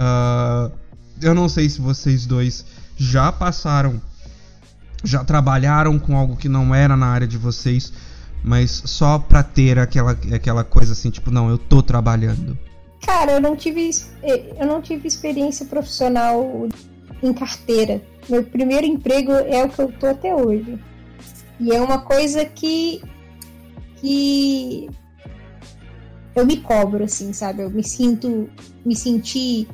Uh, 0.01 0.73
eu 1.21 1.35
não 1.35 1.49
sei 1.49 1.69
se 1.69 1.81
vocês 1.81 2.25
dois 2.27 2.65
já 2.97 3.31
passaram, 3.31 4.01
já 5.05 5.23
trabalharam 5.25 5.99
com 5.99 6.17
algo 6.17 6.37
que 6.37 6.49
não 6.49 6.75
era 6.75 6.97
na 6.97 7.07
área 7.07 7.27
de 7.27 7.37
vocês, 7.37 7.93
mas 8.43 8.83
só 8.87 9.19
pra 9.19 9.43
ter 9.43 9.79
aquela, 9.79 10.13
aquela 10.35 10.65
coisa 10.65 10.93
assim, 10.93 11.11
tipo, 11.11 11.31
não, 11.31 11.49
eu 11.49 11.59
tô 11.59 11.83
trabalhando. 11.83 12.59
Cara, 13.03 13.33
eu 13.33 13.41
não 13.41 13.57
tive, 13.57 13.91
eu 14.23 14.67
não 14.67 14.81
tive 14.83 15.09
experiência 15.09 15.65
profissional 15.67 16.69
em 17.23 17.33
carteira. 17.33 18.03
Meu 18.29 18.45
primeiro 18.45 18.87
emprego 18.87 19.33
é 19.33 19.65
o 19.65 19.69
que 19.69 19.81
eu 19.81 19.93
tô 19.93 20.07
até 20.07 20.35
hoje. 20.35 20.79
E 21.59 21.73
é 21.73 21.81
uma 21.81 22.01
coisa 22.01 22.45
que 22.45 23.03
que 23.97 24.89
eu 26.35 26.47
me 26.47 26.59
cobro 26.59 27.05
assim, 27.05 27.33
sabe? 27.33 27.63
Eu 27.63 27.71
me 27.71 27.83
sinto 27.83 28.49
me 28.85 28.97
senti 28.97 29.69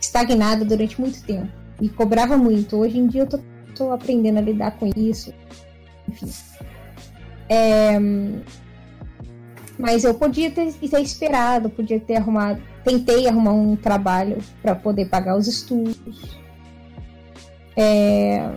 estagnada 0.00 0.64
durante 0.64 1.00
muito 1.00 1.22
tempo. 1.24 1.48
E 1.80 1.88
cobrava 1.88 2.36
muito. 2.36 2.76
Hoje 2.76 2.98
em 2.98 3.06
dia 3.06 3.22
eu 3.22 3.26
tô, 3.26 3.40
tô 3.74 3.90
aprendendo 3.92 4.38
a 4.38 4.42
lidar 4.42 4.72
com 4.72 4.90
isso. 4.96 5.32
Enfim. 6.08 6.30
É, 7.48 7.98
mas 9.80 10.04
eu 10.04 10.12
podia 10.14 10.50
ter, 10.50 10.72
ter, 10.74 11.00
esperado, 11.00 11.70
podia 11.70 11.98
ter 11.98 12.16
arrumado. 12.16 12.62
Tentei 12.84 13.26
arrumar 13.26 13.54
um 13.54 13.74
trabalho 13.74 14.38
para 14.62 14.74
poder 14.74 15.06
pagar 15.06 15.36
os 15.36 15.48
estudos. 15.48 16.39
É, 17.76 18.50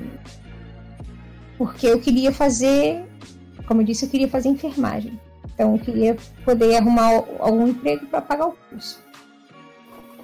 porque 1.58 1.88
eu 1.88 2.00
queria 2.00 2.32
fazer, 2.32 3.06
como 3.68 3.82
eu 3.82 3.86
disse, 3.86 4.06
eu 4.06 4.10
queria 4.10 4.28
fazer 4.28 4.50
enfermagem. 4.50 5.20
Então 5.54 5.74
eu 5.74 5.80
queria 5.80 6.18
poder 6.44 6.76
arrumar 6.76 7.24
algum 7.40 7.68
emprego 7.68 8.08
para 8.08 8.22
pagar 8.22 8.48
o 8.48 8.58
curso. 8.70 9.02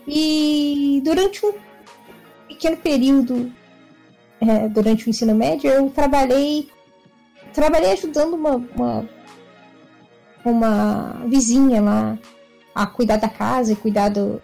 E 0.07 1.01
durante 1.05 1.45
um 1.45 1.53
pequeno 2.47 2.77
período, 2.77 3.51
é, 4.41 4.67
durante 4.67 5.07
o 5.07 5.09
ensino 5.09 5.35
médio, 5.35 5.69
eu 5.69 5.89
trabalhei 5.91 6.69
trabalhei 7.53 7.91
ajudando 7.91 8.33
uma, 8.33 8.55
uma, 8.55 9.09
uma 10.45 11.25
vizinha 11.27 11.81
lá 11.81 12.17
a 12.73 12.85
cuidar 12.85 13.17
da 13.17 13.29
casa 13.29 13.73
e 13.73 13.75
cuidar 13.75 14.09
do, 14.09 14.41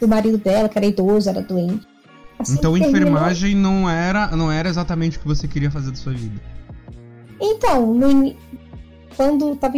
do 0.00 0.08
marido 0.08 0.38
dela, 0.38 0.68
que 0.68 0.78
era 0.78 0.86
idoso, 0.86 1.28
era 1.28 1.40
doente. 1.40 1.86
Assim, 2.40 2.54
então 2.54 2.76
enfermagem 2.76 3.54
não 3.54 3.88
era 3.88 4.34
não 4.34 4.50
era 4.50 4.68
exatamente 4.68 5.18
o 5.18 5.20
que 5.20 5.26
você 5.26 5.46
queria 5.46 5.70
fazer 5.70 5.90
da 5.90 5.96
sua 5.96 6.14
vida. 6.14 6.40
Então, 7.38 7.94
no, 7.94 8.34
quando 9.16 9.52
estava 9.52 9.74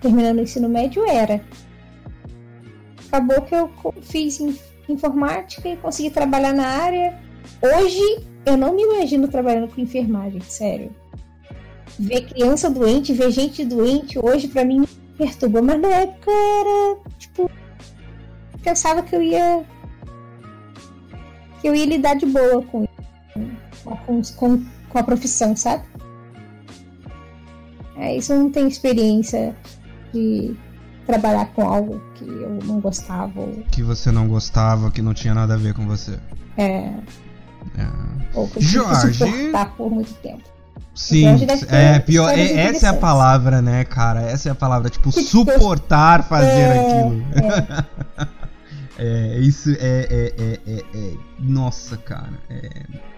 terminando 0.00 0.38
o 0.38 0.42
ensino 0.42 0.68
médio 0.68 1.04
era 1.06 1.42
acabou 3.06 3.42
que 3.42 3.54
eu 3.54 3.70
fiz 4.00 4.40
informática 4.88 5.68
e 5.68 5.76
consegui 5.76 6.10
trabalhar 6.10 6.54
na 6.54 6.66
área. 6.66 7.18
Hoje 7.62 8.24
eu 8.46 8.56
não 8.56 8.74
me 8.74 8.82
imagino 8.82 9.28
trabalhando 9.28 9.68
com 9.68 9.80
enfermagem, 9.80 10.40
sério. 10.40 10.90
Ver 11.98 12.22
criança 12.22 12.70
doente, 12.70 13.12
ver 13.12 13.30
gente 13.30 13.64
doente, 13.64 14.18
hoje 14.18 14.48
para 14.48 14.64
mim 14.64 14.80
me 14.80 14.88
perturba, 15.16 15.62
mas 15.62 15.80
na 15.80 15.88
época 15.88 16.30
era 16.30 16.96
tipo 17.18 17.50
pensava 18.62 19.02
que 19.02 19.14
eu 19.14 19.22
ia 19.22 19.64
eu 21.66 21.74
ia 21.74 21.86
lidar 21.86 22.14
de 22.14 22.26
boa 22.26 22.62
com 22.62 22.86
com, 24.06 24.22
com, 24.36 24.64
com 24.88 24.98
a 24.98 25.02
profissão, 25.02 25.56
sabe? 25.56 25.84
É, 27.96 28.16
isso 28.16 28.32
eu 28.32 28.38
não 28.38 28.50
tenho 28.50 28.68
experiência 28.68 29.54
de 30.12 30.54
trabalhar 31.06 31.46
com 31.46 31.62
algo 31.62 32.00
que 32.14 32.24
eu 32.24 32.58
não 32.64 32.80
gostava. 32.80 33.40
Ou... 33.40 33.64
Que 33.70 33.82
você 33.82 34.10
não 34.10 34.26
gostava, 34.26 34.90
que 34.90 35.02
não 35.02 35.14
tinha 35.14 35.34
nada 35.34 35.54
a 35.54 35.56
ver 35.56 35.74
com 35.74 35.86
você. 35.86 36.18
É. 36.56 36.66
é. 36.66 36.94
Ou 38.34 38.48
que 38.48 38.60
Jorge. 38.60 39.24
por 39.76 39.90
muito 39.90 40.12
tempo. 40.14 40.42
Sim, 40.94 41.26
é 41.70 41.98
pior. 41.98 42.30
É, 42.30 42.52
essa 42.52 42.86
é 42.86 42.88
a 42.88 42.94
palavra, 42.94 43.60
né, 43.60 43.84
cara? 43.84 44.22
Essa 44.22 44.48
é 44.48 44.52
a 44.52 44.54
palavra, 44.54 44.88
tipo, 44.88 45.10
suportar 45.10 46.22
fazer 46.22 46.46
é, 46.46 46.80
aquilo. 46.80 47.26
É. 47.34 48.34
é 48.98 49.38
isso 49.38 49.70
é, 49.70 49.74
é, 49.78 50.34
é, 50.38 50.60
é, 50.66 50.84
é, 50.94 51.16
Nossa, 51.38 51.96
cara. 51.96 52.38
É 52.48 53.14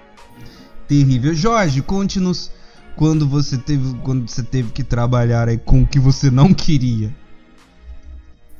terrível. 0.86 1.34
Jorge, 1.34 1.82
conte-nos 1.82 2.50
quando 2.96 3.28
você 3.28 3.58
teve 3.58 3.94
quando 3.98 4.28
você 4.28 4.42
teve 4.42 4.72
que 4.72 4.82
trabalhar 4.82 5.48
aí 5.48 5.58
com 5.58 5.82
o 5.82 5.86
que 5.86 5.98
você 5.98 6.30
não 6.30 6.54
queria. 6.54 7.14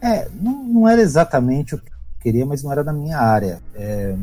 É, 0.01 0.29
não, 0.35 0.63
não 0.65 0.89
era 0.89 1.01
exatamente 1.01 1.75
o 1.75 1.79
que 1.79 1.89
eu 1.89 1.97
queria, 2.21 2.45
mas 2.45 2.63
não 2.63 2.71
era 2.71 2.85
da 2.85 2.93
minha 2.93 3.19
área. 3.19 3.61
É, 3.75 4.15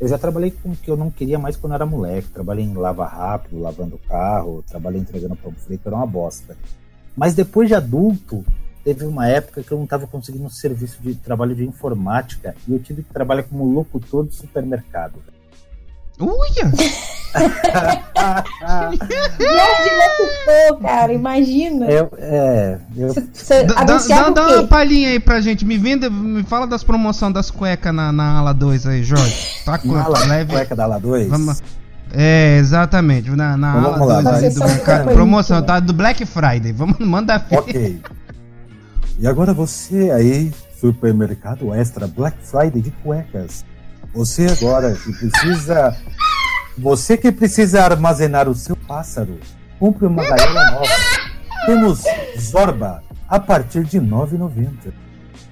eu 0.00 0.08
já 0.08 0.18
trabalhei 0.18 0.50
com 0.50 0.70
o 0.70 0.76
que 0.76 0.90
eu 0.90 0.96
não 0.96 1.10
queria 1.10 1.38
mais 1.38 1.56
quando 1.56 1.74
era 1.74 1.86
moleque. 1.86 2.28
Trabalhei 2.28 2.64
em 2.64 2.74
lava 2.74 3.06
rápido, 3.06 3.60
lavando 3.60 3.98
carro, 4.08 4.64
trabalhei 4.66 5.00
entregando 5.00 5.36
pão 5.36 5.52
frito, 5.52 5.88
era 5.88 5.96
uma 5.96 6.06
bosta. 6.06 6.56
Mas 7.16 7.34
depois 7.34 7.68
de 7.68 7.74
adulto, 7.74 8.44
teve 8.86 9.04
uma 9.04 9.26
época 9.26 9.64
que 9.64 9.72
eu 9.72 9.78
não 9.78 9.82
estava 9.82 10.06
conseguindo 10.06 10.44
um 10.44 10.50
serviço 10.50 11.02
de 11.02 11.16
trabalho 11.16 11.56
de 11.56 11.64
informática 11.64 12.54
e 12.68 12.72
eu 12.72 12.78
tive 12.78 13.02
que 13.02 13.12
trabalhar 13.12 13.42
como 13.42 13.64
locutor 13.64 14.24
de 14.24 14.36
supermercado. 14.36 15.14
Uia! 16.20 16.70
de 16.70 16.86
locutor, 19.90 20.80
cara, 20.80 21.12
imagina. 21.12 21.86
Eu, 21.86 22.08
é, 22.16 22.78
eu... 22.96 23.12
Cê, 23.32 23.64
dá, 23.64 23.82
dá, 23.82 23.98
dá 24.30 24.48
uma 24.50 24.68
palhinha 24.68 25.08
aí 25.10 25.18
pra 25.18 25.40
gente, 25.40 25.64
me 25.64 25.76
venda, 25.76 26.08
me 26.08 26.44
fala 26.44 26.64
das 26.64 26.84
promoções 26.84 27.34
das 27.34 27.50
cuecas 27.50 27.92
na, 27.92 28.12
na 28.12 28.38
ala 28.38 28.54
2 28.54 28.86
aí, 28.86 29.02
Jorge. 29.02 29.64
Tá 29.64 29.78
com 29.78 29.96
ala, 29.96 30.24
leve. 30.26 30.52
cueca 30.52 30.76
da 30.76 30.84
ala 30.84 31.00
2? 31.00 31.26
Vamos... 31.26 31.60
É, 32.14 32.56
exatamente. 32.58 33.28
Na, 33.30 33.56
na 33.56 33.80
então, 33.80 33.94
ala 33.94 34.22
2 34.22 34.26
ali 34.26 34.54
do 34.54 34.60
mercado. 34.60 35.12
Promoção, 35.12 35.60
tá? 35.60 35.80
Do 35.80 35.92
Black 35.92 36.24
Friday. 36.24 36.72
Vamos 36.72 37.00
mandar 37.04 37.38
ver. 37.50 37.58
Ok. 37.58 38.00
E 39.18 39.26
agora 39.26 39.54
você 39.54 40.10
aí, 40.10 40.52
supermercado 40.78 41.72
extra 41.74 42.06
Black 42.06 42.36
Friday 42.42 42.82
de 42.82 42.90
cuecas. 42.90 43.64
Você 44.12 44.46
agora 44.46 44.94
que 44.94 45.10
precisa. 45.12 45.96
Você 46.76 47.16
que 47.16 47.32
precisa 47.32 47.82
armazenar 47.82 48.46
o 48.46 48.54
seu 48.54 48.76
pássaro, 48.76 49.40
compre 49.78 50.06
uma 50.06 50.22
gaiola 50.22 50.70
nova. 50.72 50.86
Temos 51.64 52.02
Zorba 52.38 53.02
a 53.26 53.40
partir 53.40 53.84
de 53.84 53.98
R$ 53.98 54.06
9,90. 54.06 54.92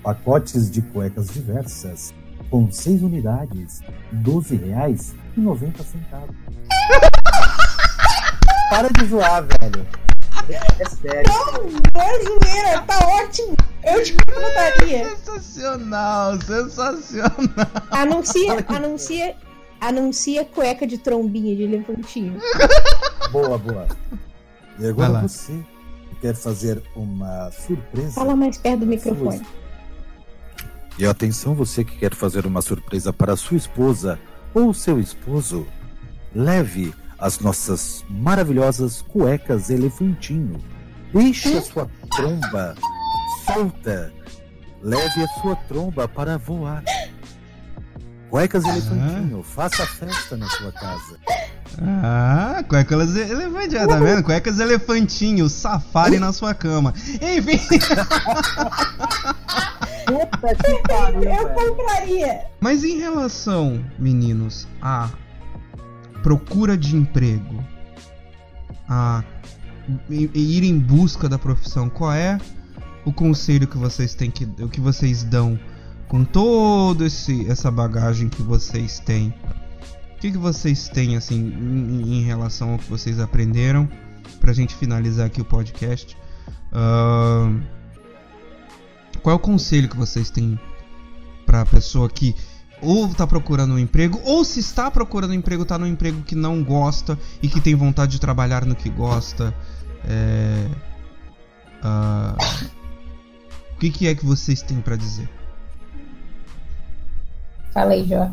Pacotes 0.02 0.70
de 0.70 0.82
cuecas 0.82 1.28
diversas, 1.28 2.12
com 2.50 2.70
6 2.70 3.02
unidades, 3.02 3.80
R$ 4.12 4.18
12,90. 4.22 5.84
Para 8.68 8.88
de 8.90 9.06
zoar, 9.06 9.46
velho. 9.58 10.03
É 10.78 10.84
sério. 10.84 11.30
Não, 11.30 11.62
não 11.62 12.02
é 12.02 12.22
zoeira, 12.22 12.82
tá 12.82 12.98
ótimo. 13.06 13.56
Eu 13.84 14.02
te 14.02 14.14
perguntaria. 14.14 15.16
Sensacional, 15.16 16.40
sensacional. 16.40 17.32
Anuncia, 17.90 18.64
anuncia, 18.68 19.36
anuncia 19.80 20.44
cueca 20.44 20.86
de 20.86 20.98
trombinha 20.98 21.54
de 21.54 21.62
elefantinho. 21.62 22.38
Boa, 23.30 23.58
boa. 23.58 23.86
E 24.78 24.86
agora 24.86 25.22
você 25.22 25.64
quer 26.20 26.34
fazer 26.34 26.82
uma 26.96 27.50
surpresa? 27.50 28.12
Fala 28.12 28.34
mais 28.34 28.58
perto 28.58 28.80
do 28.80 28.86
microfone. 28.86 29.42
E 30.98 31.06
atenção, 31.06 31.54
você 31.54 31.84
que 31.84 31.96
quer 31.98 32.14
fazer 32.14 32.46
uma 32.46 32.62
surpresa 32.62 33.12
para 33.12 33.36
sua 33.36 33.56
esposa 33.56 34.18
ou 34.54 34.72
seu 34.72 35.00
esposo, 35.00 35.66
leve 36.34 36.94
as 37.24 37.40
nossas 37.40 38.04
maravilhosas 38.10 39.00
cuecas 39.00 39.70
elefantinho. 39.70 40.62
Deixe 41.10 41.56
a 41.56 41.62
sua 41.62 41.88
tromba 42.14 42.74
solta. 43.46 44.12
Leve 44.82 45.24
a 45.24 45.40
sua 45.40 45.56
tromba 45.56 46.06
para 46.06 46.36
voar. 46.36 46.84
Cuecas 48.28 48.64
elefantinho, 48.64 49.42
faça 49.42 49.86
festa 49.86 50.36
na 50.36 50.46
sua 50.48 50.70
casa. 50.72 51.18
Ah, 51.80 52.62
cuecas 52.68 53.16
elefantinho, 53.16 53.88
tá 53.88 53.98
vendo? 53.98 54.22
Cuecas 54.22 54.60
elefantinho, 54.60 55.48
safari 55.48 56.18
na 56.18 56.30
sua 56.30 56.52
cama. 56.52 56.92
Enfim. 57.14 57.78
Puta 60.04 60.54
que 60.56 60.82
pariu. 60.86 61.22
Eu 61.22 61.48
compraria. 61.48 62.42
Mas 62.60 62.84
em 62.84 62.98
relação, 62.98 63.82
meninos, 63.98 64.68
a 64.82 65.08
procura 66.24 66.74
de 66.74 66.96
emprego, 66.96 67.62
a 68.88 69.22
ir 70.08 70.64
em 70.64 70.78
busca 70.78 71.28
da 71.28 71.38
profissão, 71.38 71.90
qual 71.90 72.14
é 72.14 72.40
o 73.04 73.12
conselho 73.12 73.68
que 73.68 73.76
vocês 73.76 74.14
têm 74.14 74.30
que 74.30 74.48
o 74.58 74.68
que 74.70 74.80
vocês 74.80 75.22
dão 75.22 75.60
com 76.08 76.24
todo 76.24 77.04
esse 77.04 77.46
essa 77.50 77.70
bagagem 77.70 78.30
que 78.30 78.42
vocês 78.42 78.98
têm? 79.00 79.34
O 80.16 80.20
que, 80.20 80.32
que 80.32 80.38
vocês 80.38 80.88
têm 80.88 81.14
assim 81.14 81.36
em, 81.36 82.20
em 82.20 82.22
relação 82.22 82.72
ao 82.72 82.78
que 82.78 82.88
vocês 82.88 83.20
aprenderam? 83.20 83.86
Pra 84.40 84.54
gente 84.54 84.74
finalizar 84.74 85.26
aqui 85.26 85.42
o 85.42 85.44
podcast. 85.44 86.16
Uh, 86.72 87.60
qual 89.22 89.34
é 89.34 89.36
o 89.36 89.38
conselho 89.38 89.90
que 89.90 89.96
vocês 89.96 90.30
têm 90.30 90.58
pra 91.44 91.66
pessoa 91.66 92.08
que 92.08 92.34
ou 92.84 93.06
está 93.06 93.26
procurando 93.26 93.74
um 93.74 93.78
emprego, 93.78 94.20
ou 94.24 94.44
se 94.44 94.60
está 94.60 94.90
procurando 94.90 95.30
um 95.30 95.34
emprego, 95.34 95.62
está 95.62 95.78
num 95.78 95.86
emprego 95.86 96.22
que 96.22 96.34
não 96.34 96.62
gosta 96.62 97.18
e 97.42 97.48
que 97.48 97.60
tem 97.60 97.74
vontade 97.74 98.12
de 98.12 98.20
trabalhar 98.20 98.64
no 98.64 98.74
que 98.74 98.88
gosta. 98.88 99.54
É... 100.04 100.68
Uh... 101.82 102.74
O 103.74 103.76
que, 103.76 103.90
que, 103.90 104.06
é 104.06 104.14
que 104.14 104.24
vocês 104.24 104.62
têm 104.62 104.80
para 104.80 104.96
dizer? 104.96 105.28
Fala 107.72 107.92
aí, 107.92 108.06
Jorge. 108.06 108.32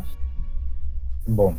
Bom, 1.28 1.56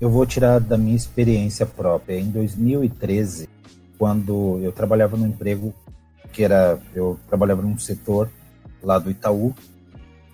eu 0.00 0.10
vou 0.10 0.26
tirar 0.26 0.58
da 0.58 0.76
minha 0.76 0.96
experiência 0.96 1.64
própria. 1.64 2.18
Em 2.18 2.28
2013, 2.30 3.48
quando 3.96 4.58
eu 4.60 4.72
trabalhava 4.72 5.16
no 5.16 5.26
emprego 5.26 5.72
que 6.32 6.42
era, 6.42 6.80
eu 6.94 7.18
trabalhava 7.28 7.62
num 7.62 7.78
setor 7.78 8.28
lá 8.82 8.98
do 8.98 9.10
Itaú, 9.10 9.54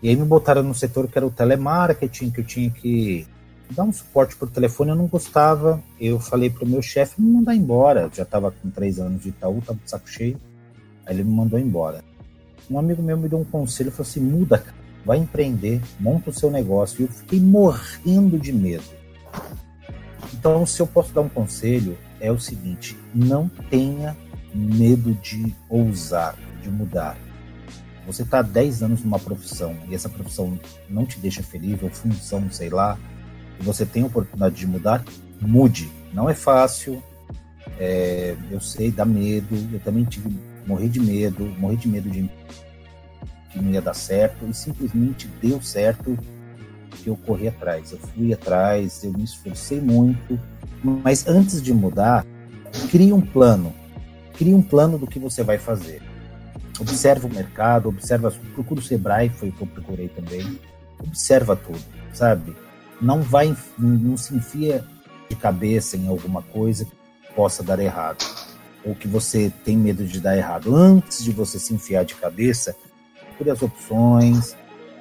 e 0.02 0.08
aí 0.08 0.16
me 0.16 0.24
botaram 0.24 0.62
no 0.62 0.74
setor 0.74 1.08
que 1.08 1.18
era 1.18 1.26
o 1.26 1.30
telemarketing, 1.30 2.30
que 2.30 2.40
eu 2.40 2.44
tinha 2.44 2.70
que 2.70 3.26
dar 3.70 3.82
um 3.82 3.92
suporte 3.92 4.36
por 4.36 4.48
telefone, 4.48 4.90
eu 4.90 4.96
não 4.96 5.06
gostava. 5.06 5.82
Eu 6.00 6.20
falei 6.20 6.48
pro 6.48 6.66
meu 6.66 6.80
chefe 6.80 7.20
me 7.20 7.32
mandar 7.32 7.54
embora. 7.54 8.02
Eu 8.02 8.10
já 8.12 8.22
estava 8.22 8.50
com 8.50 8.70
três 8.70 8.98
anos 8.98 9.22
de 9.22 9.30
Itaú, 9.30 9.60
tava 9.60 9.78
de 9.82 9.90
saco 9.90 10.08
cheio. 10.08 10.40
Aí 11.04 11.14
ele 11.14 11.24
me 11.24 11.34
mandou 11.34 11.58
embora. 11.58 12.02
Um 12.70 12.78
amigo 12.78 13.02
meu 13.02 13.16
me 13.16 13.28
deu 13.28 13.40
um 13.40 13.44
conselho, 13.44 13.90
falou 13.90 14.08
assim, 14.08 14.20
muda, 14.20 14.58
cara, 14.58 14.76
vai 15.04 15.18
empreender, 15.18 15.80
monta 15.98 16.30
o 16.30 16.32
seu 16.32 16.50
negócio. 16.50 17.00
E 17.00 17.04
eu 17.04 17.08
fiquei 17.08 17.40
morrendo 17.40 18.38
de 18.38 18.52
medo. 18.52 18.84
Então, 20.32 20.64
se 20.64 20.80
eu 20.80 20.86
posso 20.86 21.12
dar 21.12 21.22
um 21.22 21.28
conselho, 21.28 21.98
é 22.20 22.30
o 22.30 22.38
seguinte, 22.38 22.96
não 23.14 23.48
tenha 23.70 24.16
medo 24.54 25.14
de 25.14 25.54
ousar, 25.68 26.36
de 26.62 26.70
mudar 26.70 27.16
você 28.08 28.22
está 28.22 28.40
10 28.40 28.82
anos 28.82 29.04
numa 29.04 29.18
profissão 29.18 29.76
e 29.86 29.94
essa 29.94 30.08
profissão 30.08 30.58
não 30.88 31.04
te 31.04 31.18
deixa 31.20 31.42
feliz, 31.42 31.82
ou 31.82 31.90
função, 31.90 32.50
sei 32.50 32.70
lá, 32.70 32.98
e 33.60 33.62
você 33.62 33.84
tem 33.84 34.02
a 34.02 34.06
oportunidade 34.06 34.54
de 34.54 34.66
mudar, 34.66 35.04
mude. 35.38 35.90
Não 36.10 36.28
é 36.28 36.32
fácil, 36.32 37.02
é, 37.78 38.34
eu 38.50 38.60
sei, 38.62 38.90
dá 38.90 39.04
medo, 39.04 39.54
eu 39.70 39.78
também 39.80 40.04
tive, 40.04 40.34
morri 40.66 40.88
de 40.88 40.98
medo, 40.98 41.44
morri 41.58 41.76
de 41.76 41.86
medo 41.86 42.08
de 42.08 42.30
que 43.50 43.60
não 43.60 43.70
ia 43.70 43.82
dar 43.82 43.94
certo, 43.94 44.46
e 44.46 44.54
simplesmente 44.54 45.28
deu 45.42 45.60
certo 45.60 46.18
que 46.90 47.08
eu 47.08 47.16
corri 47.16 47.48
atrás. 47.48 47.92
Eu 47.92 47.98
fui 47.98 48.32
atrás, 48.32 49.04
eu 49.04 49.12
me 49.12 49.24
esforcei 49.24 49.82
muito, 49.82 50.40
mas 50.82 51.28
antes 51.28 51.60
de 51.60 51.74
mudar, 51.74 52.24
crie 52.90 53.12
um 53.12 53.20
plano. 53.20 53.70
Crie 54.34 54.54
um 54.54 54.62
plano 54.62 54.96
do 54.96 55.06
que 55.06 55.18
você 55.18 55.42
vai 55.42 55.58
fazer 55.58 56.07
observa 56.78 57.26
o 57.26 57.32
mercado, 57.32 57.88
observa, 57.88 58.32
procura 58.54 58.80
o 58.80 58.82
Sebrae, 58.82 59.28
foi 59.30 59.48
o 59.48 59.52
que 59.52 59.62
eu 59.62 59.66
procurei 59.66 60.08
também. 60.08 60.58
Observa 60.98 61.54
tudo, 61.56 61.82
sabe? 62.12 62.56
Não 63.00 63.22
vai, 63.22 63.56
não 63.78 64.16
se 64.16 64.34
enfia 64.34 64.84
de 65.28 65.36
cabeça 65.36 65.96
em 65.96 66.08
alguma 66.08 66.42
coisa 66.42 66.84
que 66.84 66.92
possa 67.34 67.62
dar 67.62 67.78
errado 67.78 68.24
ou 68.84 68.94
que 68.94 69.06
você 69.06 69.52
tem 69.64 69.76
medo 69.76 70.04
de 70.04 70.20
dar 70.20 70.36
errado. 70.36 70.74
Antes 70.74 71.22
de 71.22 71.30
você 71.30 71.58
se 71.58 71.74
enfiar 71.74 72.04
de 72.04 72.14
cabeça, 72.14 72.74
procure 73.28 73.50
as 73.50 73.62
opções, 73.62 74.56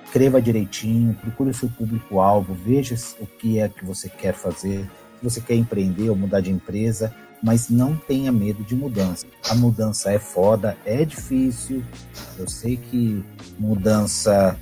escreva 0.06 0.42
direitinho, 0.42 1.14
procure 1.16 1.50
o 1.50 1.54
seu 1.54 1.70
público-alvo, 1.70 2.54
veja 2.54 2.96
o 3.20 3.26
que 3.26 3.60
é 3.60 3.70
que 3.70 3.86
você 3.86 4.10
quer 4.10 4.34
fazer, 4.34 4.90
se 5.20 5.24
você 5.24 5.42
quer 5.42 5.56
empreender 5.56 6.10
ou 6.10 6.16
mudar 6.16 6.42
de 6.42 6.52
empresa, 6.52 7.14
mas 7.42 7.70
não 7.70 7.96
tenha 7.96 8.32
medo 8.32 8.64
de 8.64 8.76
mudança. 8.76 9.26
A 9.50 9.56
mudança 9.56 10.12
é 10.12 10.20
foda, 10.20 10.78
é 10.86 11.06
difícil. 11.06 11.84
Eu 12.38 12.48
sei 12.50 12.78
que 12.78 13.24
mudança 13.60 14.58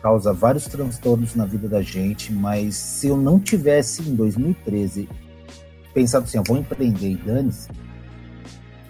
causa 0.00 0.32
vários 0.32 0.66
transtornos 0.66 1.34
na 1.34 1.44
vida 1.44 1.68
da 1.68 1.82
gente, 1.82 2.32
mas 2.32 2.76
se 2.76 3.08
eu 3.08 3.16
não 3.16 3.40
tivesse 3.40 4.02
em 4.02 4.14
2013 4.14 5.08
pensado 5.92 6.24
assim, 6.24 6.38
eu 6.38 6.44
vou 6.46 6.56
empreender 6.56 7.10
e 7.10 7.16
dane-se, 7.16 7.68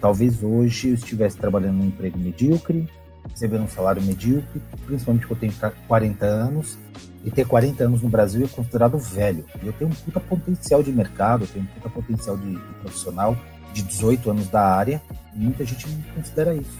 talvez 0.01 0.43
hoje 0.43 0.89
eu 0.89 0.93
estivesse 0.95 1.37
trabalhando 1.37 1.77
num 1.77 1.87
emprego 1.87 2.17
medíocre, 2.17 2.89
recebendo 3.29 3.63
um 3.63 3.67
salário 3.67 4.01
medíocre, 4.01 4.61
principalmente 4.85 5.27
porque 5.27 5.45
eu 5.45 5.51
tenho 5.51 5.73
40 5.87 6.25
anos, 6.25 6.77
e 7.25 7.31
ter 7.31 7.45
40 7.45 7.83
anos 7.83 8.03
no 8.03 8.07
Brasil 8.07 8.45
é 8.45 8.47
considerado 8.47 8.99
velho. 8.99 9.43
Eu 9.63 9.73
tenho 9.73 9.89
um 9.89 9.93
puta 9.95 10.19
potencial 10.19 10.83
de 10.83 10.91
mercado, 10.91 11.43
eu 11.43 11.47
tenho 11.47 11.65
um 11.65 11.67
puta 11.67 11.89
potencial 11.89 12.37
de, 12.37 12.51
de 12.51 12.73
profissional 12.81 13.35
de 13.73 13.81
18 13.81 14.29
anos 14.29 14.47
da 14.47 14.61
área, 14.61 15.01
e 15.33 15.39
muita 15.39 15.65
gente 15.65 15.89
não 15.89 16.01
considera 16.13 16.53
isso. 16.53 16.77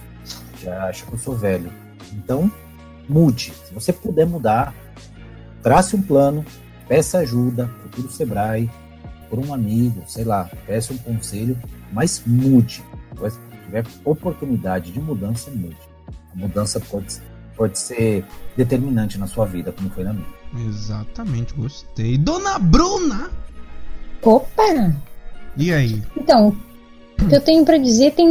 Já 0.62 0.86
acha 0.86 1.04
que 1.04 1.12
eu 1.12 1.18
sou 1.18 1.36
velho. 1.36 1.72
Então, 2.14 2.50
mude. 3.10 3.54
Se 3.66 3.74
você 3.74 3.92
puder 3.92 4.28
mudar, 4.28 4.74
trace 5.64 5.96
um 5.96 6.02
plano, 6.02 6.46
peça 6.88 7.18
ajuda, 7.18 7.68
procure 7.82 8.08
o 8.08 8.12
Sebrae, 8.12 8.70
por 9.30 9.40
um 9.40 9.52
amigo, 9.52 10.04
sei 10.08 10.24
lá, 10.24 10.50
peça 10.68 10.94
um 10.94 10.98
conselho, 10.98 11.58
mas 11.92 12.22
mude. 12.26 12.84
tiver 13.66 13.84
oportunidade 14.04 14.92
de 14.92 15.02
mudança, 15.02 15.50
mude. 15.50 15.76
A 16.34 16.38
mudança 16.38 16.80
pode, 16.80 17.20
pode 17.56 17.80
ser 17.80 18.26
determinante 18.56 19.18
na 19.18 19.28
sua 19.28 19.46
vida, 19.46 19.72
como 19.72 19.90
foi 19.90 20.04
na 20.04 20.14
minha. 20.14 20.68
Exatamente, 20.68 21.54
gostei. 21.54 22.18
Dona 22.18 22.60
Bruna! 22.60 23.30
Opa! 24.22 24.96
E 25.58 25.72
aí? 25.72 26.02
Então, 26.18 26.56
o 27.22 27.28
que 27.28 27.36
eu 27.36 27.42
tenho 27.42 27.64
para 27.64 27.78
dizer 27.78 28.12
tem 28.12 28.28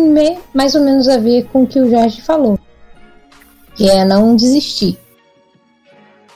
mais 0.53 0.75
ou 0.75 0.83
menos 0.83 1.09
a 1.09 1.19
ver 1.19 1.45
com 1.49 1.63
o 1.63 1.67
que 1.67 1.81
o 1.81 1.91
Jorge 1.91 2.21
falou, 2.21 2.59
que 3.75 3.89
é 3.89 4.05
não 4.05 4.37
desistir. 4.37 4.99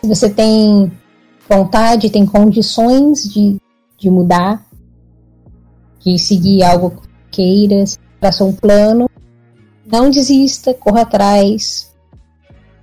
Se 0.01 0.09
você 0.09 0.31
tem 0.31 0.91
vontade, 1.49 2.11
tem 2.11 2.25
condições 2.25 3.25
de, 3.25 3.61
de 3.97 4.11
mudar, 4.11 4.65
de 5.99 6.19
seguir 6.19 6.63
algo 6.63 7.03
que 7.31 7.43
queira, 7.43 7.85
traçar 8.21 8.47
um 8.47 8.53
plano, 8.53 9.11
não 9.87 10.11
desista, 10.11 10.73
corra 10.75 11.03
atrás. 11.03 11.88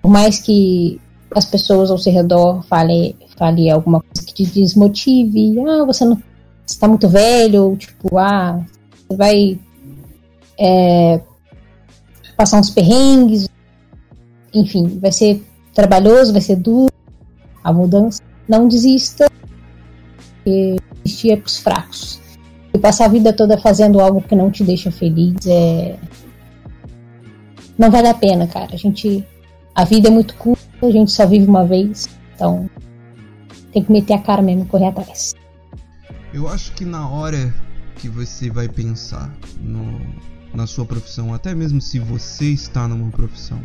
Por 0.06 0.12
mais 0.12 0.40
que 0.40 1.02
as 1.36 1.46
pessoas 1.46 1.90
ao 1.90 1.98
seu 1.98 2.14
redor 2.14 2.64
falem 2.68 3.16
fale 3.36 3.72
alguma 3.72 4.02
coisa 4.02 4.24
que 4.24 4.36
te 4.36 4.46
desmotive, 4.46 5.60
ah, 5.62 5.84
você 5.84 6.06
não 6.06 6.22
está 6.64 6.88
muito 6.88 7.10
velho, 7.10 7.76
tipo, 7.76 8.16
ah, 8.20 8.64
você 8.94 9.18
vai 9.18 9.60
é, 10.60 11.20
passar 12.38 12.60
uns 12.60 12.70
perrengues, 12.70 13.50
enfim, 14.54 15.00
vai 15.00 15.12
ser 15.12 15.44
trabalhoso, 15.74 16.34
vai 16.34 16.42
ser 16.42 16.58
duro 16.58 16.94
a 17.64 17.74
mudança. 17.74 18.22
Não 18.48 18.68
desista, 18.68 19.26
desistir 20.46 21.32
é 21.32 21.38
para 21.38 21.48
os 21.48 21.58
fracos. 21.58 22.22
E 22.72 22.78
passar 22.78 23.06
a 23.06 23.10
vida 23.10 23.34
toda 23.34 23.58
fazendo 23.58 24.00
algo 24.00 24.22
que 24.22 24.36
não 24.36 24.52
te 24.52 24.64
deixa 24.64 24.92
feliz 24.92 25.48
é. 25.48 25.98
Não 27.76 27.90
vale 27.90 28.08
a 28.08 28.14
pena, 28.14 28.46
cara. 28.46 28.76
A 28.76 28.78
gente. 28.78 29.26
A 29.76 29.84
vida 29.84 30.08
é 30.08 30.12
muito 30.12 30.34
curta, 30.36 30.64
a 30.82 30.90
gente 30.90 31.12
só 31.12 31.28
vive 31.28 31.46
uma 31.46 31.66
vez. 31.66 32.08
Então. 32.34 32.70
Tem 33.74 33.84
que 33.84 33.92
meter 33.92 34.14
a 34.14 34.20
cara 34.20 34.42
mesmo 34.42 34.66
correr 34.66 34.88
atrás. 34.88 35.36
Eu 36.34 36.48
acho 36.48 36.72
que 36.72 36.86
na 36.86 37.10
hora 37.10 37.54
que 37.98 38.08
você 38.08 38.50
vai 38.50 38.70
pensar 38.70 39.36
no, 39.60 40.00
na 40.54 40.66
sua 40.66 40.86
profissão, 40.86 41.34
até 41.34 41.54
mesmo 41.54 41.82
se 41.82 42.00
você 42.00 42.46
está 42.46 42.88
numa 42.88 43.12
profissão 43.12 43.60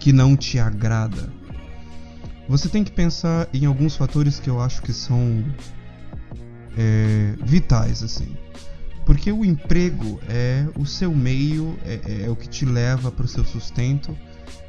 que 0.00 0.10
não 0.10 0.34
te 0.34 0.58
agrada, 0.58 1.30
você 2.48 2.66
tem 2.68 2.82
que 2.82 2.92
pensar 2.92 3.46
em 3.52 3.66
alguns 3.66 3.94
fatores 3.94 4.40
que 4.40 4.48
eu 4.48 4.58
acho 4.58 4.80
que 4.80 4.92
são 4.92 5.44
é, 6.78 7.34
vitais, 7.44 8.02
assim. 8.02 8.34
Porque 9.04 9.30
o 9.30 9.44
emprego 9.44 10.18
é 10.28 10.66
o 10.78 10.86
seu 10.86 11.14
meio, 11.14 11.76
é, 11.84 12.24
é 12.24 12.30
o 12.30 12.36
que 12.36 12.48
te 12.48 12.64
leva 12.64 13.10
para 13.10 13.26
o 13.26 13.28
seu 13.28 13.44
sustento, 13.44 14.16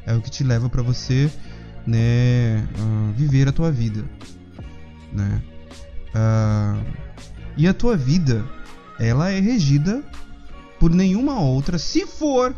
é 0.06 0.14
o 0.14 0.22
que 0.22 0.30
te 0.30 0.44
leva 0.44 0.70
para 0.70 0.82
você 0.82 1.32
né, 1.86 2.68
uh, 2.78 3.14
viver 3.14 3.48
a 3.48 3.52
tua 3.52 3.72
vida. 3.72 4.04
Né? 5.12 5.42
Uh, 6.10 6.84
e 7.56 7.68
a 7.68 7.74
tua 7.74 7.96
vida, 7.96 8.46
ela 9.00 9.30
é 9.30 9.40
regida 9.40 10.04
por 10.80 10.92
nenhuma 10.92 11.40
outra, 11.40 11.78
se 11.78 12.06
for 12.06 12.56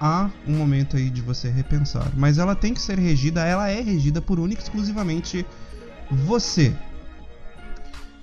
há 0.00 0.30
um 0.46 0.56
momento 0.56 0.96
aí 0.96 1.10
de 1.10 1.20
você 1.20 1.48
repensar. 1.48 2.10
Mas 2.16 2.38
ela 2.38 2.54
tem 2.54 2.72
que 2.74 2.80
ser 2.80 2.98
regida, 2.98 3.44
ela 3.44 3.68
é 3.68 3.80
regida 3.80 4.20
por 4.20 4.38
única 4.38 4.60
e 4.60 4.64
exclusivamente 4.64 5.44
você. 6.10 6.74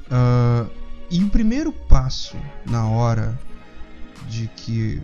Uh, 0.06 0.70
e 1.10 1.24
o 1.24 1.30
primeiro 1.30 1.72
passo 1.72 2.38
na 2.66 2.88
hora 2.88 3.38
de 4.30 4.48
que 4.56 5.02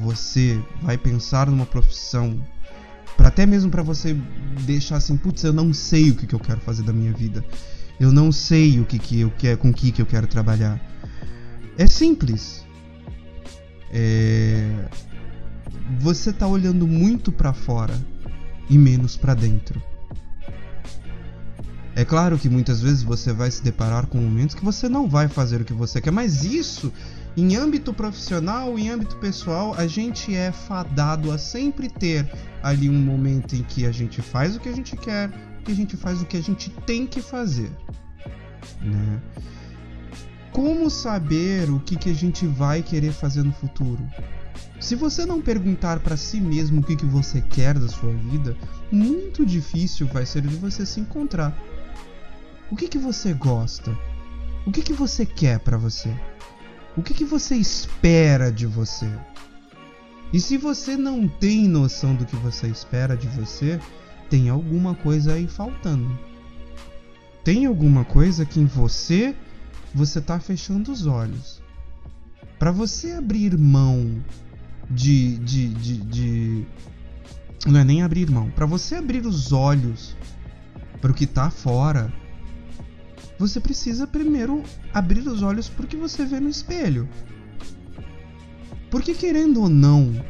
você 0.00 0.60
vai 0.80 0.96
pensar 0.96 1.48
numa 1.48 1.66
profissão, 1.66 2.42
para 3.16 3.28
até 3.28 3.44
mesmo 3.44 3.70
para 3.70 3.82
você 3.82 4.14
deixar 4.64 4.96
assim, 4.96 5.16
putz, 5.16 5.44
eu 5.44 5.52
não 5.52 5.72
sei 5.72 6.10
o 6.10 6.14
que, 6.16 6.26
que 6.26 6.34
eu 6.34 6.40
quero 6.40 6.60
fazer 6.60 6.82
da 6.82 6.92
minha 6.92 7.12
vida. 7.12 7.44
Eu 8.00 8.10
não 8.10 8.32
sei 8.32 8.80
o 8.80 8.84
que, 8.84 8.98
que 8.98 9.20
eu 9.20 9.30
quero, 9.30 9.58
com 9.58 9.72
que, 9.72 9.92
que 9.92 10.02
eu 10.02 10.06
quero 10.06 10.26
trabalhar. 10.26 10.80
É 11.76 11.86
simples. 11.86 12.64
É... 13.90 14.88
Você 16.00 16.32
tá 16.32 16.46
olhando 16.46 16.86
muito 16.86 17.30
para 17.30 17.52
fora 17.52 17.94
e 18.68 18.78
menos 18.78 19.16
para 19.16 19.34
dentro. 19.34 19.80
É 21.94 22.04
claro 22.04 22.38
que 22.38 22.48
muitas 22.48 22.80
vezes 22.80 23.02
você 23.02 23.32
vai 23.32 23.50
se 23.50 23.62
deparar 23.62 24.06
com 24.06 24.18
momentos 24.18 24.54
que 24.54 24.64
você 24.64 24.88
não 24.88 25.08
vai 25.08 25.28
fazer 25.28 25.60
o 25.60 25.64
que 25.64 25.74
você 25.74 26.00
quer, 26.00 26.10
mas 26.10 26.42
isso, 26.42 26.90
em 27.36 27.56
âmbito 27.56 27.94
profissional, 27.94 28.78
em 28.78 28.90
âmbito 28.90 29.16
pessoal, 29.16 29.74
a 29.74 29.86
gente 29.86 30.34
é 30.34 30.52
fadado 30.52 31.32
a 31.32 31.38
sempre 31.38 31.88
ter 31.88 32.30
ali 32.62 32.90
um 32.90 33.00
momento 33.00 33.54
em 33.54 33.62
que 33.62 33.86
a 33.86 33.92
gente 33.92 34.20
faz 34.20 34.56
o 34.56 34.60
que 34.60 34.68
a 34.68 34.74
gente 34.74 34.96
quer, 34.96 35.30
que 35.64 35.72
a 35.72 35.74
gente 35.74 35.96
faz 35.96 36.20
o 36.20 36.26
que 36.26 36.36
a 36.36 36.42
gente 36.42 36.70
tem 36.86 37.06
que 37.06 37.22
fazer. 37.22 37.70
Né? 38.80 39.20
Como 40.52 40.90
saber 40.90 41.70
o 41.70 41.80
que, 41.80 41.96
que 41.96 42.10
a 42.10 42.14
gente 42.14 42.46
vai 42.46 42.82
querer 42.82 43.12
fazer 43.12 43.42
no 43.42 43.52
futuro? 43.52 44.06
Se 44.78 44.94
você 44.94 45.24
não 45.24 45.40
perguntar 45.40 46.00
para 46.00 46.16
si 46.16 46.40
mesmo 46.40 46.80
o 46.80 46.84
que, 46.84 46.96
que 46.96 47.06
você 47.06 47.40
quer 47.40 47.78
da 47.78 47.88
sua 47.88 48.12
vida, 48.12 48.54
muito 48.90 49.46
difícil 49.46 50.06
vai 50.08 50.26
ser 50.26 50.42
de 50.42 50.56
você 50.56 50.84
se 50.84 51.00
encontrar. 51.00 51.56
O 52.70 52.76
que, 52.76 52.88
que 52.88 52.98
você 52.98 53.32
gosta? 53.32 53.96
O 54.66 54.72
que, 54.72 54.82
que 54.82 54.92
você 54.92 55.24
quer 55.24 55.60
para 55.60 55.78
você? 55.78 56.14
O 56.96 57.02
que, 57.02 57.14
que 57.14 57.24
você 57.24 57.56
espera 57.56 58.52
de 58.52 58.66
você? 58.66 59.10
E 60.32 60.40
se 60.40 60.56
você 60.56 60.96
não 60.96 61.26
tem 61.26 61.68
noção 61.68 62.14
do 62.14 62.26
que 62.26 62.36
você 62.36 62.66
espera 62.66 63.16
de 63.16 63.26
você, 63.28 63.80
tem 64.28 64.48
alguma 64.48 64.94
coisa 64.94 65.34
aí 65.34 65.46
faltando. 65.46 66.18
Tem 67.44 67.66
alguma 67.66 68.04
coisa 68.04 68.44
que 68.44 68.60
em 68.60 68.66
você 68.66 69.34
você 69.94 70.18
está 70.18 70.38
fechando 70.38 70.92
os 70.92 71.06
olhos. 71.06 71.62
Para 72.58 72.70
você 72.70 73.12
abrir 73.12 73.58
mão 73.58 74.22
de, 74.90 75.38
de, 75.38 75.68
de, 75.68 75.96
de, 75.98 76.66
não 77.66 77.80
é 77.80 77.84
nem 77.84 78.02
abrir 78.02 78.30
mão, 78.30 78.50
para 78.50 78.66
você 78.66 78.96
abrir 78.96 79.26
os 79.26 79.52
olhos 79.52 80.16
para 81.00 81.10
o 81.10 81.14
que 81.14 81.24
está 81.24 81.50
fora, 81.50 82.12
você 83.42 83.58
precisa 83.58 84.06
primeiro 84.06 84.62
abrir 84.94 85.26
os 85.26 85.42
olhos 85.42 85.68
para 85.68 85.84
que 85.84 85.96
você 85.96 86.24
vê 86.24 86.38
no 86.38 86.48
espelho. 86.48 87.08
Porque 88.88 89.14
querendo 89.14 89.62
ou 89.62 89.68
não, 89.68 90.24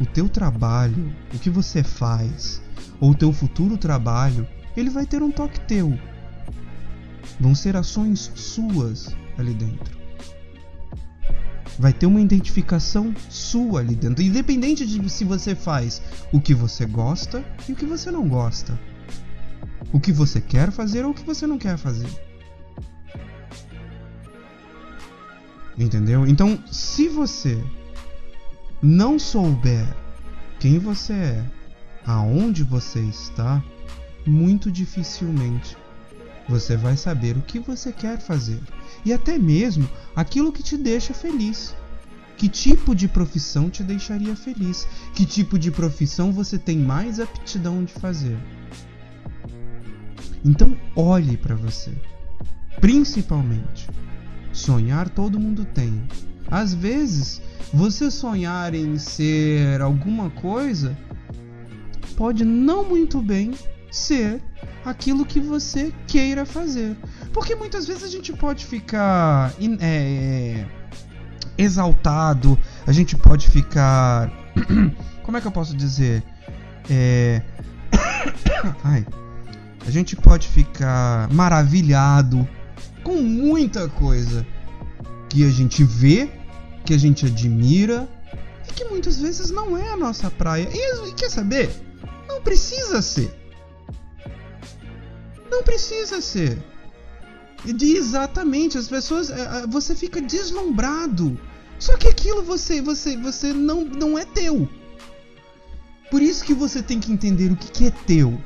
o 0.00 0.04
teu 0.04 0.28
trabalho, 0.28 1.14
o 1.32 1.38
que 1.38 1.48
você 1.48 1.84
faz, 1.84 2.60
ou 2.98 3.10
o 3.12 3.14
teu 3.14 3.32
futuro 3.32 3.78
trabalho, 3.78 4.48
ele 4.76 4.90
vai 4.90 5.06
ter 5.06 5.22
um 5.22 5.30
toque 5.30 5.60
teu. 5.60 5.96
Vão 7.38 7.54
ser 7.54 7.76
ações 7.76 8.32
suas 8.34 9.14
ali 9.38 9.54
dentro 9.54 9.96
vai 11.78 11.92
ter 11.92 12.06
uma 12.06 12.22
identificação 12.22 13.14
sua 13.28 13.80
ali 13.80 13.94
dentro, 13.94 14.22
independente 14.22 14.86
de 14.86 15.10
se 15.10 15.24
você 15.24 15.54
faz 15.54 16.00
o 16.32 16.40
que 16.40 16.54
você 16.54 16.86
gosta 16.86 17.44
e 17.68 17.72
o 17.72 17.76
que 17.76 17.84
você 17.84 18.10
não 18.10 18.26
gosta. 18.26 18.80
O 19.92 20.00
que 20.00 20.10
você 20.10 20.40
quer 20.40 20.70
fazer 20.70 21.04
ou 21.04 21.10
o 21.10 21.14
que 21.14 21.22
você 21.22 21.46
não 21.46 21.58
quer 21.58 21.76
fazer. 21.76 22.08
Entendeu? 25.78 26.26
Então, 26.26 26.58
se 26.70 27.08
você 27.08 27.62
não 28.82 29.18
souber 29.18 29.86
quem 30.58 30.78
você 30.78 31.12
é, 31.12 31.44
aonde 32.06 32.62
você 32.62 33.00
está, 33.00 33.62
muito 34.26 34.70
dificilmente 34.70 35.76
você 36.48 36.76
vai 36.76 36.96
saber 36.96 37.36
o 37.36 37.42
que 37.42 37.58
você 37.58 37.92
quer 37.92 38.20
fazer 38.20 38.60
e 39.04 39.12
até 39.12 39.38
mesmo 39.38 39.88
aquilo 40.14 40.52
que 40.52 40.62
te 40.62 40.76
deixa 40.76 41.12
feliz. 41.12 41.74
Que 42.36 42.48
tipo 42.48 42.94
de 42.94 43.08
profissão 43.08 43.70
te 43.70 43.82
deixaria 43.82 44.36
feliz? 44.36 44.86
Que 45.14 45.24
tipo 45.24 45.58
de 45.58 45.70
profissão 45.70 46.32
você 46.32 46.58
tem 46.58 46.78
mais 46.78 47.18
aptidão 47.18 47.82
de 47.82 47.92
fazer? 47.94 48.38
Então, 50.44 50.76
olhe 50.94 51.36
para 51.36 51.54
você. 51.54 51.90
Principalmente, 52.78 53.88
sonhar 54.56 55.08
todo 55.08 55.38
mundo 55.38 55.64
tem. 55.64 56.02
Às 56.50 56.72
vezes, 56.72 57.42
você 57.72 58.10
sonhar 58.10 58.74
em 58.74 58.98
ser 58.98 59.80
alguma 59.80 60.30
coisa 60.30 60.96
pode 62.16 62.44
não 62.44 62.84
muito 62.84 63.20
bem 63.20 63.52
ser 63.90 64.40
aquilo 64.84 65.26
que 65.26 65.40
você 65.40 65.92
queira 66.06 66.46
fazer. 66.46 66.96
Porque 67.32 67.54
muitas 67.54 67.86
vezes 67.86 68.04
a 68.04 68.08
gente 68.08 68.32
pode 68.32 68.64
ficar 68.64 69.52
é, 69.80 70.64
exaltado, 71.58 72.58
a 72.86 72.92
gente 72.92 73.16
pode 73.16 73.48
ficar. 73.48 74.30
Como 75.22 75.36
é 75.36 75.40
que 75.40 75.46
eu 75.46 75.52
posso 75.52 75.76
dizer? 75.76 76.22
É. 76.88 77.42
Ai. 78.84 79.06
A 79.86 79.90
gente 79.90 80.16
pode 80.16 80.48
ficar 80.48 81.28
maravilhado 81.32 82.48
com 83.06 83.22
muita 83.22 83.88
coisa 83.88 84.44
que 85.28 85.44
a 85.44 85.48
gente 85.48 85.84
vê, 85.84 86.28
que 86.84 86.92
a 86.92 86.98
gente 86.98 87.24
admira, 87.24 88.08
e 88.68 88.72
que 88.72 88.84
muitas 88.86 89.20
vezes 89.20 89.48
não 89.48 89.78
é 89.78 89.92
a 89.92 89.96
nossa 89.96 90.28
praia. 90.28 90.68
E, 90.72 91.08
e 91.08 91.14
quer 91.14 91.30
saber? 91.30 91.70
Não 92.26 92.42
precisa 92.42 93.00
ser. 93.00 93.32
Não 95.48 95.62
precisa 95.62 96.20
ser. 96.20 96.58
De 97.64 97.96
exatamente, 97.96 98.76
as 98.76 98.88
pessoas. 98.88 99.30
É, 99.30 99.62
é, 99.62 99.66
você 99.68 99.94
fica 99.94 100.20
deslumbrado. 100.20 101.38
Só 101.78 101.96
que 101.96 102.08
aquilo 102.08 102.42
você, 102.42 102.82
você, 102.82 103.16
você 103.16 103.52
não, 103.52 103.84
não 103.84 104.18
é 104.18 104.24
teu. 104.24 104.68
Por 106.10 106.20
isso 106.20 106.44
que 106.44 106.54
você 106.54 106.82
tem 106.82 106.98
que 106.98 107.12
entender 107.12 107.52
o 107.52 107.56
que, 107.56 107.70
que 107.70 107.86
é 107.86 107.90
teu. 108.04 108.36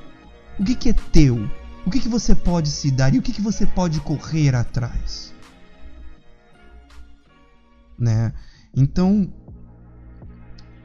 O 0.58 0.64
que, 0.64 0.74
que 0.74 0.90
é 0.90 0.92
teu. 0.92 1.48
O 1.86 1.90
que, 1.90 2.00
que 2.00 2.08
você 2.08 2.34
pode 2.34 2.68
se 2.68 2.90
dar 2.90 3.14
e 3.14 3.18
o 3.18 3.22
que, 3.22 3.32
que 3.32 3.40
você 3.40 3.66
pode 3.66 4.00
correr 4.00 4.54
atrás. 4.54 5.32
Né? 7.98 8.32
Então, 8.74 9.32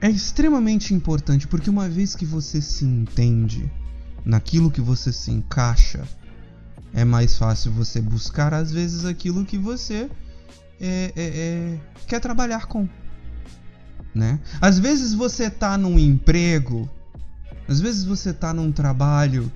é 0.02 0.10
extremamente 0.10 0.94
importante 0.94 1.48
porque 1.48 1.70
uma 1.70 1.90
vez 1.90 2.16
que 2.16 2.26
você 2.26 2.62
se 2.62 2.86
entende 2.86 3.72
naquilo 4.26 4.72
que 4.72 4.82
você 4.82 5.12
se 5.12 5.32
encaixa, 5.32 6.08
é 6.94 7.04
mais 7.04 7.38
fácil 7.38 7.72
você 7.72 8.02
buscar 8.02 8.54
às 8.54 8.72
vezes 8.72 9.06
aquilo 9.06 9.46
que 9.46 9.58
você 9.58 10.10
é, 10.80 11.14
é, 11.16 11.24
é, 11.26 11.80
quer 12.08 12.20
trabalhar 12.20 12.66
com. 12.68 12.88
Né? 14.14 14.40
Às 14.62 14.80
vezes 14.80 15.14
você 15.14 15.50
tá 15.50 15.78
num 15.78 16.00
emprego, 16.00 16.90
às 17.68 17.80
vezes 17.82 18.04
você 18.06 18.34
tá 18.34 18.54
num 18.54 18.72
trabalho 18.72 19.52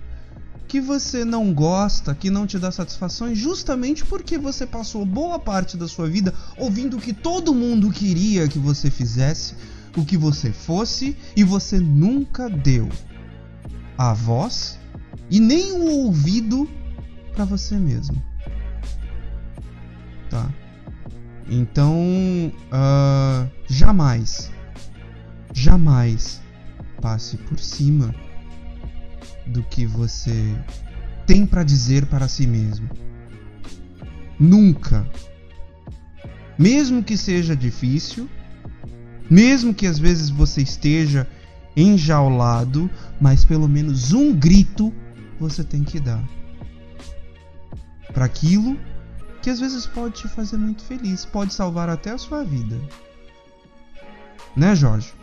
que 0.69 0.79
você 0.79 1.25
não 1.25 1.51
gosta, 1.51 2.13
que 2.13 2.29
não 2.29 2.45
te 2.45 2.59
dá 2.59 2.71
satisfações, 2.71 3.39
justamente 3.39 4.05
porque 4.05 4.37
você 4.37 4.67
passou 4.67 5.03
boa 5.03 5.39
parte 5.39 5.75
da 5.75 5.87
sua 5.87 6.07
vida 6.07 6.31
ouvindo 6.57 6.97
o 6.97 7.01
que 7.01 7.11
todo 7.11 7.55
mundo 7.55 7.89
queria 7.89 8.47
que 8.47 8.59
você 8.59 8.91
fizesse, 8.91 9.55
o 9.97 10.05
que 10.05 10.15
você 10.15 10.51
fosse, 10.51 11.17
e 11.35 11.43
você 11.43 11.79
nunca 11.79 12.47
deu 12.47 12.87
a 13.97 14.13
voz 14.13 14.77
e 15.27 15.39
nem 15.39 15.71
o 15.71 15.89
ouvido 15.89 16.69
para 17.33 17.45
você 17.45 17.75
mesmo. 17.75 18.23
Tá? 20.29 20.53
Então, 21.49 21.97
uh, 22.71 23.49
jamais, 23.67 24.51
jamais 25.51 26.39
passe 27.01 27.37
por 27.37 27.57
cima 27.57 28.13
do 29.49 29.63
que 29.63 29.85
você 29.85 30.55
tem 31.25 31.45
para 31.45 31.63
dizer 31.63 32.05
para 32.05 32.27
si 32.27 32.47
mesmo. 32.47 32.89
Nunca. 34.39 35.09
Mesmo 36.57 37.03
que 37.03 37.17
seja 37.17 37.55
difícil, 37.55 38.29
mesmo 39.29 39.73
que 39.73 39.85
às 39.85 39.99
vezes 39.99 40.29
você 40.29 40.61
esteja 40.61 41.27
enjaulado, 41.75 42.89
mas 43.19 43.45
pelo 43.45 43.67
menos 43.67 44.13
um 44.13 44.33
grito 44.33 44.93
você 45.39 45.63
tem 45.63 45.83
que 45.83 45.99
dar 45.99 46.23
para 48.13 48.25
aquilo 48.25 48.77
que 49.41 49.49
às 49.49 49.59
vezes 49.59 49.85
pode 49.85 50.15
te 50.15 50.27
fazer 50.27 50.57
muito 50.57 50.83
feliz, 50.83 51.25
pode 51.25 51.53
salvar 51.53 51.89
até 51.89 52.11
a 52.11 52.17
sua 52.17 52.43
vida. 52.43 52.77
Né, 54.55 54.75
Jorge? 54.75 55.13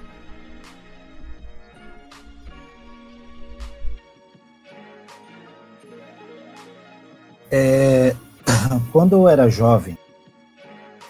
É, 7.51 8.15
quando 8.93 9.15
eu 9.15 9.29
era 9.29 9.49
jovem, 9.49 9.97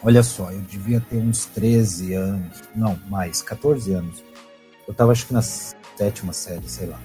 olha 0.02 0.22
só, 0.22 0.50
eu 0.50 0.60
devia 0.60 1.00
ter 1.00 1.16
uns 1.16 1.46
13 1.46 2.14
anos, 2.14 2.62
não, 2.74 2.98
mais, 3.08 3.42
14 3.42 3.92
anos. 3.92 4.22
Eu 4.86 4.92
estava 4.92 5.12
acho 5.12 5.26
que 5.26 5.32
na 5.32 5.42
sétima 5.42 6.32
série, 6.32 6.68
sei 6.68 6.86
lá. 6.86 7.00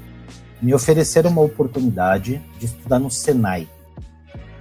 Me 0.62 0.74
ofereceram 0.74 1.32
uma 1.32 1.42
oportunidade 1.42 2.42
de 2.60 2.66
estudar 2.66 3.00
no 3.00 3.10
Senai, 3.10 3.68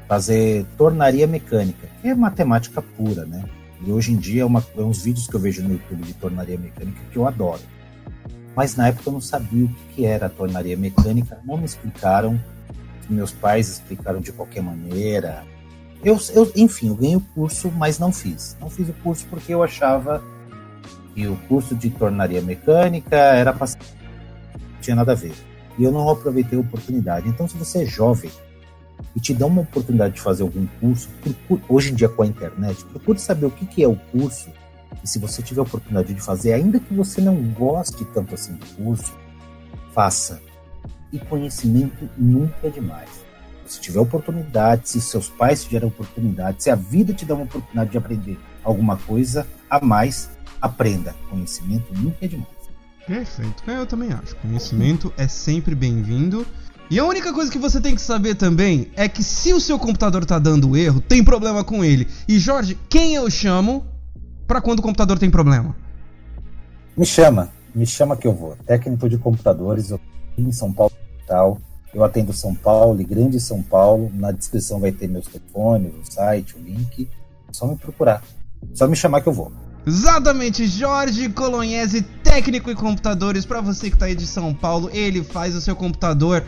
fazer 0.08 0.64
tornaria 0.78 1.26
mecânica, 1.26 1.88
que 2.00 2.08
é 2.08 2.14
matemática 2.14 2.80
pura, 2.80 3.26
né? 3.26 3.44
E 3.84 3.92
hoje 3.92 4.12
em 4.12 4.16
dia 4.16 4.42
é, 4.42 4.44
uma, 4.44 4.64
é 4.76 4.80
uns 4.80 5.02
vídeos 5.02 5.26
que 5.26 5.34
eu 5.34 5.40
vejo 5.40 5.62
no 5.62 5.72
YouTube 5.72 6.02
de 6.02 6.14
tornaria 6.14 6.58
mecânica 6.58 7.00
que 7.10 7.16
eu 7.16 7.26
adoro. 7.26 7.60
Mas 8.54 8.76
na 8.76 8.88
época 8.88 9.08
eu 9.08 9.12
não 9.12 9.20
sabia 9.20 9.64
o 9.64 9.74
que 9.94 10.04
era 10.04 10.26
a 10.26 10.30
tornaria 10.30 10.76
mecânica, 10.76 11.38
não 11.44 11.56
me 11.56 11.64
explicaram, 11.64 12.38
meus 13.12 13.32
pais 13.32 13.68
explicaram 13.68 14.20
de 14.20 14.32
qualquer 14.32 14.62
maneira. 14.62 15.44
Eu, 16.02 16.18
eu, 16.34 16.50
enfim, 16.56 16.88
eu 16.88 16.94
ganhei 16.94 17.16
o 17.16 17.20
curso, 17.20 17.70
mas 17.70 17.98
não 17.98 18.12
fiz. 18.12 18.56
Não 18.60 18.70
fiz 18.70 18.88
o 18.88 18.92
curso 18.94 19.26
porque 19.28 19.52
eu 19.52 19.62
achava 19.62 20.22
que 21.14 21.26
o 21.26 21.36
curso 21.48 21.74
de 21.74 21.90
tornaria 21.90 22.40
mecânica 22.40 23.16
era 23.16 23.52
para 23.52 23.66
não 23.66 24.80
tinha 24.80 24.96
nada 24.96 25.12
a 25.12 25.14
ver. 25.14 25.32
E 25.78 25.84
eu 25.84 25.92
não 25.92 26.08
aproveitei 26.08 26.58
a 26.58 26.62
oportunidade. 26.62 27.28
Então, 27.28 27.46
se 27.46 27.56
você 27.56 27.82
é 27.82 27.86
jovem 27.86 28.30
e 29.14 29.20
te 29.20 29.34
dá 29.34 29.46
uma 29.46 29.62
oportunidade 29.62 30.14
de 30.14 30.20
fazer 30.20 30.42
algum 30.42 30.66
curso, 30.80 31.08
procure, 31.20 31.62
hoje 31.68 31.92
em 31.92 31.94
dia 31.94 32.08
com 32.08 32.22
a 32.22 32.26
internet, 32.26 32.84
procure 32.86 33.18
saber 33.18 33.46
o 33.46 33.50
que, 33.50 33.66
que 33.66 33.82
é 33.82 33.88
o 33.88 33.96
curso. 33.96 34.50
E 35.02 35.08
se 35.08 35.18
você 35.18 35.42
tiver 35.42 35.60
a 35.60 35.64
oportunidade 35.64 36.12
de 36.12 36.20
fazer, 36.20 36.52
ainda 36.52 36.80
que 36.80 36.94
você 36.94 37.20
não 37.20 37.36
goste 37.52 38.04
tanto 38.06 38.34
assim 38.34 38.54
do 38.54 38.66
curso, 38.76 39.14
faça 39.94 40.40
e 41.12 41.18
conhecimento 41.18 42.08
nunca 42.16 42.54
é 42.66 42.70
demais. 42.70 43.08
Se 43.66 43.80
tiver 43.80 44.00
oportunidade, 44.00 44.88
se 44.88 45.00
seus 45.00 45.28
pais 45.28 45.64
te 45.64 45.70
deram 45.70 45.88
oportunidade, 45.88 46.62
se 46.62 46.70
a 46.70 46.74
vida 46.74 47.12
te 47.12 47.24
dá 47.24 47.34
uma 47.34 47.44
oportunidade 47.44 47.90
de 47.90 47.98
aprender 47.98 48.38
alguma 48.64 48.96
coisa 48.96 49.46
a 49.68 49.84
mais, 49.84 50.30
aprenda. 50.60 51.14
Conhecimento 51.28 51.92
nunca 51.94 52.24
é 52.24 52.28
demais. 52.28 52.48
Perfeito. 53.06 53.62
Eu 53.68 53.86
também 53.86 54.12
acho. 54.12 54.36
Conhecimento 54.36 55.12
é 55.16 55.26
sempre 55.28 55.74
bem-vindo. 55.74 56.46
E 56.90 56.98
a 56.98 57.04
única 57.04 57.32
coisa 57.32 57.50
que 57.50 57.58
você 57.58 57.80
tem 57.80 57.94
que 57.94 58.00
saber 58.00 58.34
também 58.34 58.90
é 58.96 59.08
que 59.08 59.22
se 59.22 59.52
o 59.52 59.60
seu 59.60 59.78
computador 59.78 60.24
tá 60.24 60.40
dando 60.40 60.76
erro, 60.76 61.00
tem 61.00 61.22
problema 61.22 61.62
com 61.62 61.84
ele. 61.84 62.08
E 62.26 62.38
Jorge, 62.38 62.76
quem 62.88 63.14
eu 63.14 63.30
chamo 63.30 63.86
para 64.46 64.60
quando 64.60 64.80
o 64.80 64.82
computador 64.82 65.16
tem 65.16 65.30
problema? 65.30 65.76
Me 66.96 67.06
chama, 67.06 67.50
me 67.72 67.86
chama 67.86 68.16
que 68.16 68.26
eu 68.26 68.34
vou. 68.34 68.56
Técnico 68.66 69.08
de 69.08 69.16
computadores, 69.16 69.90
eu 69.90 70.00
em 70.48 70.52
São 70.52 70.72
Paulo 70.72 70.92
tal. 71.26 71.60
Eu 71.92 72.04
atendo 72.04 72.32
São 72.32 72.54
Paulo 72.54 73.00
e 73.00 73.04
Grande 73.04 73.40
São 73.40 73.62
Paulo. 73.62 74.10
Na 74.14 74.30
descrição 74.30 74.80
vai 74.80 74.92
ter 74.92 75.08
meus 75.08 75.26
telefones, 75.26 75.92
o 75.92 76.12
site, 76.12 76.56
o 76.56 76.60
link. 76.60 77.08
É 77.48 77.52
só 77.52 77.66
me 77.66 77.76
procurar. 77.76 78.22
Só 78.74 78.86
me 78.86 78.96
chamar 78.96 79.20
que 79.20 79.28
eu 79.28 79.32
vou. 79.32 79.52
Exatamente, 79.86 80.66
Jorge 80.66 81.30
Colonhese, 81.30 82.02
técnico 82.22 82.70
em 82.70 82.74
computadores. 82.74 83.46
Para 83.46 83.60
você 83.60 83.90
que 83.90 83.96
tá 83.96 84.06
aí 84.06 84.14
de 84.14 84.26
São 84.26 84.52
Paulo, 84.52 84.90
ele 84.92 85.24
faz 85.24 85.54
o 85.56 85.60
seu 85.60 85.74
computador 85.74 86.44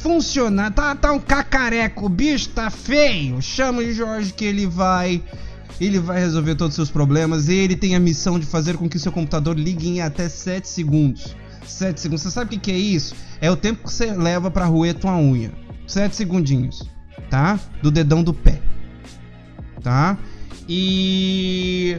funcionar. 0.00 0.72
Tá, 0.72 0.94
tá 0.94 1.12
um 1.12 1.20
cacareco, 1.20 2.06
o 2.06 2.08
bicho 2.08 2.48
tá 2.50 2.70
feio. 2.70 3.40
Chama 3.42 3.82
o 3.82 3.92
Jorge 3.92 4.32
que 4.32 4.44
ele 4.44 4.66
vai. 4.66 5.22
Ele 5.80 5.98
vai 5.98 6.20
resolver 6.20 6.54
todos 6.56 6.72
os 6.72 6.76
seus 6.76 6.90
problemas. 6.90 7.48
Ele 7.48 7.76
tem 7.76 7.94
a 7.94 8.00
missão 8.00 8.38
de 8.38 8.46
fazer 8.46 8.76
com 8.76 8.88
que 8.88 8.96
o 8.96 9.00
seu 9.00 9.12
computador 9.12 9.58
ligue 9.58 9.88
em 9.88 10.00
até 10.00 10.28
7 10.28 10.68
segundos. 10.68 11.36
7 11.70 12.00
segundos. 12.00 12.22
Você 12.22 12.30
sabe 12.30 12.46
o 12.46 12.50
que, 12.50 12.58
que 12.58 12.70
é 12.70 12.78
isso? 12.78 13.14
É 13.40 13.50
o 13.50 13.56
tempo 13.56 13.84
que 13.84 13.92
você 13.92 14.12
leva 14.12 14.50
pra 14.50 14.66
roer 14.66 14.94
tua 14.94 15.16
unha. 15.16 15.52
7 15.86 16.14
segundinhos, 16.14 16.88
tá? 17.28 17.58
Do 17.82 17.90
dedão 17.90 18.22
do 18.22 18.32
pé. 18.32 18.60
Tá? 19.82 20.18
E. 20.68 21.98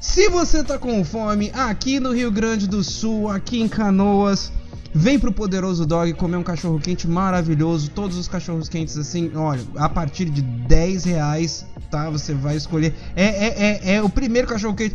Se 0.00 0.28
você 0.28 0.62
tá 0.62 0.78
com 0.78 1.02
fome, 1.04 1.50
aqui 1.54 1.98
no 1.98 2.12
Rio 2.12 2.30
Grande 2.30 2.68
do 2.68 2.84
Sul, 2.84 3.28
aqui 3.28 3.60
em 3.60 3.66
Canoas, 3.66 4.52
vem 4.94 5.18
pro 5.18 5.32
Poderoso 5.32 5.84
Dog 5.84 6.12
comer 6.14 6.36
um 6.36 6.42
cachorro 6.42 6.78
quente 6.78 7.08
maravilhoso. 7.08 7.90
Todos 7.90 8.16
os 8.16 8.28
cachorros 8.28 8.68
quentes, 8.68 8.96
assim, 8.96 9.32
olha, 9.34 9.62
a 9.76 9.88
partir 9.88 10.26
de 10.26 10.42
10 10.42 11.04
reais, 11.04 11.66
tá? 11.90 12.10
Você 12.10 12.34
vai 12.34 12.56
escolher. 12.56 12.94
É, 13.16 13.24
é, 13.24 13.56
é, 13.58 13.94
é 13.94 14.02
o 14.02 14.08
primeiro 14.08 14.46
cachorro 14.46 14.74
quente. 14.74 14.94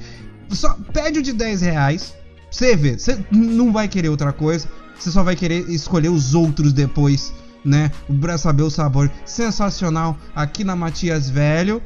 Só 0.51 0.77
pede 0.93 1.19
o 1.19 1.21
de 1.21 1.33
10 1.33 1.61
reais 1.61 2.13
você 2.53 2.75
vê, 2.75 2.99
você 2.99 3.17
não 3.31 3.73
vai 3.73 3.87
querer 3.87 4.09
outra 4.09 4.31
coisa, 4.31 4.69
você 4.95 5.09
só 5.09 5.23
vai 5.23 5.35
querer 5.35 5.67
escolher 5.71 6.09
os 6.09 6.35
outros 6.35 6.71
depois, 6.71 7.33
né? 7.65 7.91
Pra 8.21 8.37
saber 8.37 8.61
o 8.61 8.69
sabor. 8.69 9.09
Sensacional 9.25 10.15
aqui 10.35 10.63
na 10.63 10.75
Matias 10.75 11.27
Velho, 11.27 11.81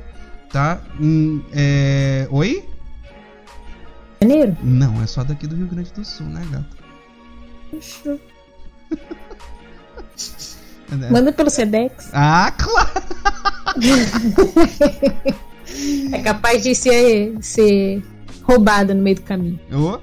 tá? 0.51 0.81
Hum, 0.99 1.41
é... 1.53 2.27
Oi? 2.29 2.65
Janeiro? 4.21 4.57
Não, 4.61 5.01
é 5.01 5.07
só 5.07 5.23
daqui 5.23 5.47
do 5.47 5.55
Rio 5.55 5.67
Grande 5.67 5.93
do 5.93 6.03
Sul, 6.03 6.27
né, 6.27 6.45
gata? 6.51 6.67
Puxa. 7.71 8.19
Manda 11.09 11.31
pelo 11.31 11.49
Sedex. 11.49 12.09
Ah, 12.11 12.53
claro! 12.57 12.91
é 16.11 16.21
capaz 16.23 16.61
de 16.61 16.75
ser, 16.75 17.37
ser 17.39 18.03
roubada 18.43 18.93
no 18.93 19.01
meio 19.01 19.15
do 19.15 19.21
caminho. 19.21 19.57
Oh. 19.71 19.97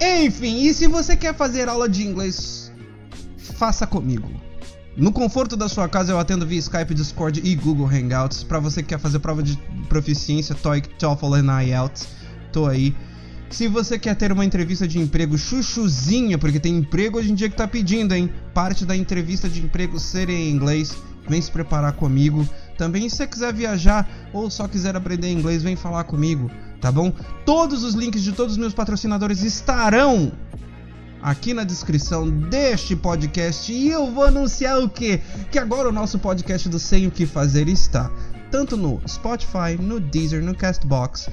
Enfim, 0.00 0.62
e 0.62 0.72
se 0.72 0.86
você 0.86 1.16
quer 1.16 1.34
fazer 1.34 1.68
aula 1.68 1.88
de 1.88 2.06
inglês, 2.06 2.70
faça 3.36 3.86
comigo. 3.86 4.28
No 4.96 5.12
conforto 5.12 5.56
da 5.56 5.68
sua 5.68 5.88
casa 5.88 6.12
eu 6.12 6.18
atendo 6.18 6.46
via 6.46 6.58
Skype, 6.58 6.94
Discord 6.94 7.40
e 7.44 7.54
Google 7.54 7.86
Hangouts. 7.86 8.42
Para 8.42 8.58
você 8.58 8.82
que 8.82 8.88
quer 8.88 8.98
fazer 8.98 9.18
prova 9.20 9.42
de 9.42 9.56
proficiência, 9.88 10.54
TOEIC, 10.54 10.88
TOEFL 10.98 11.36
e 11.36 11.66
IELTS, 11.68 12.08
tô 12.52 12.66
aí. 12.66 12.94
Se 13.50 13.66
você 13.66 13.98
quer 13.98 14.14
ter 14.14 14.30
uma 14.30 14.44
entrevista 14.44 14.86
de 14.86 14.98
emprego 14.98 15.38
chuchuzinha, 15.38 16.36
porque 16.36 16.60
tem 16.60 16.76
emprego 16.76 17.18
hoje 17.18 17.32
em 17.32 17.34
dia 17.34 17.48
que 17.48 17.56
tá 17.56 17.66
pedindo, 17.66 18.14
hein? 18.14 18.30
Parte 18.52 18.84
da 18.84 18.94
entrevista 18.94 19.48
de 19.48 19.62
emprego 19.62 19.98
ser 19.98 20.28
em 20.28 20.50
inglês, 20.50 20.96
vem 21.28 21.40
se 21.40 21.50
preparar 21.50 21.92
comigo. 21.92 22.48
Também 22.76 23.08
se 23.08 23.16
você 23.16 23.26
quiser 23.26 23.52
viajar 23.54 24.08
ou 24.32 24.50
só 24.50 24.68
quiser 24.68 24.94
aprender 24.94 25.32
inglês, 25.32 25.62
vem 25.62 25.76
falar 25.76 26.04
comigo, 26.04 26.50
tá 26.80 26.90
bom? 26.92 27.12
Todos 27.44 27.82
os 27.84 27.94
links 27.94 28.22
de 28.22 28.32
todos 28.32 28.52
os 28.52 28.58
meus 28.58 28.74
patrocinadores 28.74 29.42
estarão 29.42 30.32
aqui 31.20 31.52
na 31.52 31.64
descrição 31.64 32.28
deste 32.30 32.94
podcast 32.94 33.72
e 33.72 33.88
eu 33.88 34.10
vou 34.10 34.24
anunciar 34.24 34.78
o 34.78 34.88
quê? 34.88 35.20
Que 35.50 35.58
agora 35.58 35.88
o 35.88 35.92
nosso 35.92 36.18
podcast 36.18 36.68
do 36.68 36.78
Sem 36.78 37.06
o 37.06 37.10
que 37.10 37.26
fazer 37.26 37.68
está 37.68 38.10
tanto 38.50 38.76
no 38.76 39.00
Spotify, 39.06 39.76
no 39.78 40.00
Deezer, 40.00 40.42
no 40.42 40.54
Castbox 40.54 41.28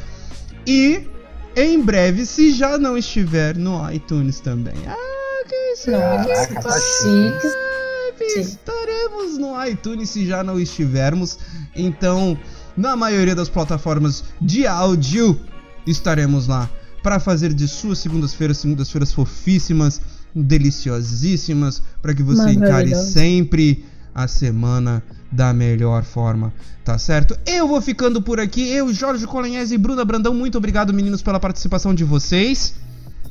e 0.65 1.07
em 1.55 1.81
breve, 1.81 2.25
se 2.25 2.51
já 2.51 2.77
não 2.77 2.97
estiver 2.97 3.55
no 3.55 3.89
iTunes 3.89 4.41
também. 4.41 4.75
Ah, 4.87 5.43
que 5.47 5.75
chique! 5.77 6.61
Tá 6.61 6.79
chique. 6.79 8.39
Estaremos 8.39 9.37
no 9.37 9.63
iTunes 9.65 10.09
se 10.09 10.25
já 10.25 10.43
não 10.43 10.59
estivermos. 10.59 11.39
Então, 11.73 12.37
na 12.75 12.95
maioria 12.95 13.35
das 13.35 13.49
plataformas 13.49 14.23
de 14.41 14.67
áudio, 14.67 15.39
estaremos 15.85 16.47
lá 16.47 16.69
para 17.01 17.19
fazer 17.19 17.53
de 17.53 17.67
suas 17.67 17.99
segundas-feiras 17.99 18.57
segundas-feiras 18.57 19.13
fofíssimas, 19.13 20.01
deliciosíssimas, 20.33 21.81
para 22.01 22.13
que 22.13 22.23
você 22.23 22.49
encare 22.51 22.95
sempre 22.95 23.85
a 24.13 24.27
semana 24.27 25.03
da 25.31 25.53
melhor 25.53 26.03
forma, 26.03 26.53
tá 26.83 26.97
certo? 26.97 27.37
Eu 27.45 27.67
vou 27.67 27.81
ficando 27.81 28.21
por 28.21 28.39
aqui, 28.39 28.67
eu, 28.69 28.91
Jorge 28.93 29.27
Colenhese 29.27 29.75
e 29.75 29.77
Bruna 29.77 30.05
Brandão, 30.05 30.33
muito 30.33 30.57
obrigado, 30.57 30.93
meninos, 30.93 31.21
pela 31.21 31.39
participação 31.39 31.93
de 31.93 32.03
vocês. 32.03 32.73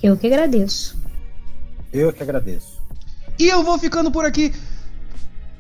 Eu 0.02 0.16
que 0.16 0.26
agradeço. 0.26 0.96
Eu 1.92 2.12
que 2.12 2.22
agradeço. 2.22 2.78
E 3.38 3.48
eu 3.48 3.62
vou 3.62 3.78
ficando 3.78 4.10
por 4.10 4.24
aqui. 4.24 4.52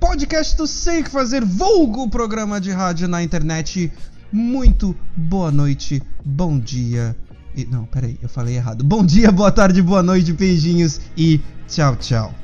Podcast 0.04 0.54
do 0.54 0.66
Sei 0.66 1.02
Que 1.02 1.08
Fazer, 1.08 1.42
vulgo 1.42 2.10
programa 2.10 2.60
de 2.60 2.70
rádio 2.70 3.08
na 3.08 3.22
internet. 3.22 3.90
Muito 4.30 4.94
boa 5.16 5.50
noite, 5.50 6.02
bom 6.22 6.58
dia. 6.58 7.16
E, 7.56 7.64
não, 7.64 7.86
peraí, 7.86 8.18
eu 8.20 8.28
falei 8.28 8.54
errado. 8.54 8.84
Bom 8.84 9.02
dia, 9.02 9.32
boa 9.32 9.50
tarde, 9.50 9.80
boa 9.80 10.02
noite, 10.02 10.30
beijinhos 10.34 11.00
e 11.16 11.40
tchau, 11.66 11.96
tchau. 11.96 12.43